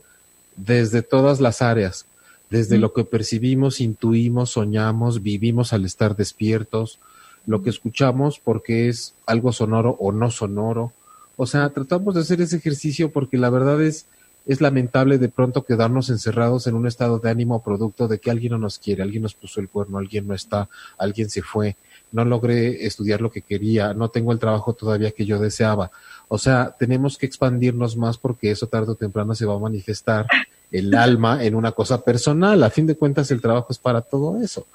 desde 0.55 1.03
todas 1.03 1.39
las 1.39 1.61
áreas, 1.61 2.05
desde 2.49 2.77
lo 2.79 2.93
que 2.93 3.03
percibimos, 3.03 3.79
intuimos, 3.79 4.51
soñamos, 4.51 5.21
vivimos 5.21 5.71
al 5.71 5.85
estar 5.85 6.15
despiertos, 6.15 6.99
lo 7.45 7.61
que 7.63 7.69
escuchamos 7.69 8.39
porque 8.39 8.89
es 8.89 9.13
algo 9.25 9.51
sonoro 9.51 9.97
o 9.99 10.11
no 10.11 10.31
sonoro. 10.31 10.93
O 11.37 11.45
sea, 11.45 11.69
tratamos 11.69 12.15
de 12.15 12.21
hacer 12.21 12.41
ese 12.41 12.57
ejercicio 12.57 13.11
porque 13.11 13.37
la 13.37 13.49
verdad 13.49 13.81
es, 13.81 14.05
es 14.45 14.61
lamentable 14.61 15.17
de 15.17 15.29
pronto 15.29 15.63
quedarnos 15.63 16.09
encerrados 16.09 16.67
en 16.67 16.75
un 16.75 16.87
estado 16.87 17.19
de 17.19 17.29
ánimo 17.29 17.63
producto 17.63 18.07
de 18.07 18.19
que 18.19 18.31
alguien 18.31 18.53
no 18.53 18.57
nos 18.59 18.79
quiere, 18.79 19.03
alguien 19.03 19.23
nos 19.23 19.33
puso 19.33 19.59
el 19.59 19.69
cuerno, 19.69 19.97
alguien 19.97 20.27
no 20.27 20.33
está, 20.33 20.69
alguien 20.97 21.29
se 21.29 21.41
fue, 21.41 21.77
no 22.11 22.25
logré 22.25 22.85
estudiar 22.85 23.21
lo 23.21 23.31
que 23.31 23.41
quería, 23.41 23.93
no 23.93 24.09
tengo 24.09 24.31
el 24.31 24.39
trabajo 24.39 24.73
todavía 24.73 25.11
que 25.11 25.25
yo 25.25 25.39
deseaba. 25.39 25.91
O 26.27 26.37
sea, 26.37 26.75
tenemos 26.77 27.17
que 27.17 27.25
expandirnos 27.25 27.97
más 27.97 28.17
porque 28.17 28.51
eso 28.51 28.67
tarde 28.67 28.91
o 28.91 28.95
temprano 28.95 29.33
se 29.35 29.45
va 29.45 29.55
a 29.55 29.59
manifestar 29.59 30.27
el 30.71 30.93
alma 30.95 31.43
en 31.43 31.55
una 31.55 31.71
cosa 31.71 32.01
personal. 32.01 32.63
A 32.63 32.69
fin 32.69 32.87
de 32.87 32.95
cuentas, 32.95 33.31
el 33.31 33.41
trabajo 33.41 33.67
es 33.69 33.77
para 33.77 34.01
todo 34.01 34.41
eso. 34.41 34.65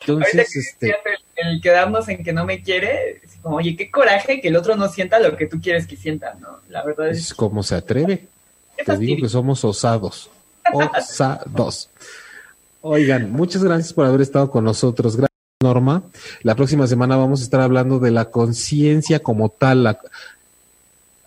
Entonces, 0.00 0.56
este... 0.56 0.94
El, 1.36 1.60
quedarnos 1.62 2.08
en 2.08 2.22
que 2.22 2.32
no 2.32 2.44
me 2.44 2.62
quiere, 2.62 3.20
es 3.22 3.36
como, 3.42 3.56
oye, 3.56 3.76
qué 3.76 3.90
coraje 3.90 4.40
que 4.40 4.48
el 4.48 4.56
otro 4.56 4.76
no 4.76 4.88
sienta 4.88 5.18
lo 5.18 5.36
que 5.36 5.46
tú 5.46 5.60
quieres 5.60 5.86
que 5.86 5.96
sienta, 5.96 6.34
¿no? 6.34 6.60
La 6.68 6.84
verdad 6.84 7.08
es... 7.08 7.18
Es 7.18 7.34
como 7.34 7.62
se 7.62 7.76
atreve. 7.76 8.26
Te 8.84 8.96
digo 8.96 9.22
que 9.22 9.28
somos 9.28 9.64
osados. 9.64 10.30
Osados. 10.72 11.90
Oigan, 12.82 13.30
muchas 13.30 13.62
gracias 13.62 13.92
por 13.92 14.06
haber 14.06 14.20
estado 14.20 14.50
con 14.50 14.64
nosotros. 14.64 15.16
Gracias, 15.16 15.30
Norma. 15.62 16.02
La 16.42 16.54
próxima 16.54 16.86
semana 16.86 17.16
vamos 17.16 17.40
a 17.40 17.44
estar 17.44 17.60
hablando 17.60 17.98
de 17.98 18.10
la 18.10 18.30
conciencia 18.30 19.20
como 19.20 19.50
tal, 19.50 19.84
la, 19.84 20.00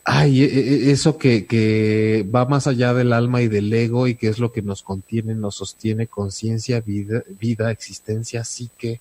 Ay, 0.05 0.43
e, 0.43 0.45
e, 0.45 0.91
eso 0.91 1.17
que, 1.17 1.45
que 1.45 2.27
va 2.33 2.45
más 2.45 2.67
allá 2.67 2.93
del 2.93 3.13
alma 3.13 3.41
y 3.41 3.47
del 3.47 3.71
ego 3.71 4.07
y 4.07 4.15
que 4.15 4.27
es 4.27 4.37
lo 4.37 4.51
que 4.51 4.61
nos 4.61 4.83
contiene, 4.83 5.33
nos 5.33 5.55
sostiene 5.55 6.07
conciencia, 6.07 6.81
vida, 6.81 7.23
vida, 7.39 7.71
existencia, 7.71 8.43
psique, 8.43 8.99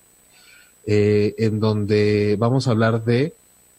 eh, 0.85 1.35
en 1.37 1.59
donde 1.59 2.37
vamos 2.39 2.67
a 2.67 2.71
hablar 2.71 3.03
de 3.03 3.33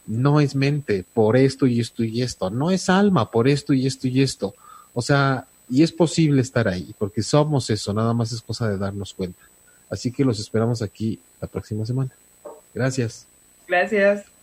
no 0.06 0.40
es 0.40 0.54
mente 0.54 1.04
por 1.14 1.36
esto 1.36 1.66
y 1.66 1.80
esto 1.80 2.04
y 2.04 2.20
esto, 2.20 2.50
no 2.50 2.70
es 2.70 2.90
alma 2.90 3.30
por 3.30 3.48
esto 3.48 3.72
y 3.72 3.86
esto 3.86 4.06
y 4.06 4.20
esto. 4.22 4.54
O 4.92 5.00
sea, 5.00 5.46
y 5.70 5.82
es 5.82 5.92
posible 5.92 6.42
estar 6.42 6.68
ahí, 6.68 6.94
porque 6.98 7.22
somos 7.22 7.70
eso, 7.70 7.94
nada 7.94 8.12
más 8.12 8.32
es 8.32 8.42
cosa 8.42 8.68
de 8.68 8.76
darnos 8.76 9.14
cuenta. 9.14 9.40
Así 9.88 10.12
que 10.12 10.24
los 10.24 10.38
esperamos 10.38 10.82
aquí 10.82 11.18
la 11.40 11.48
próxima 11.48 11.86
semana. 11.86 12.10
Gracias. 12.74 13.26
Gracias. 13.66 14.33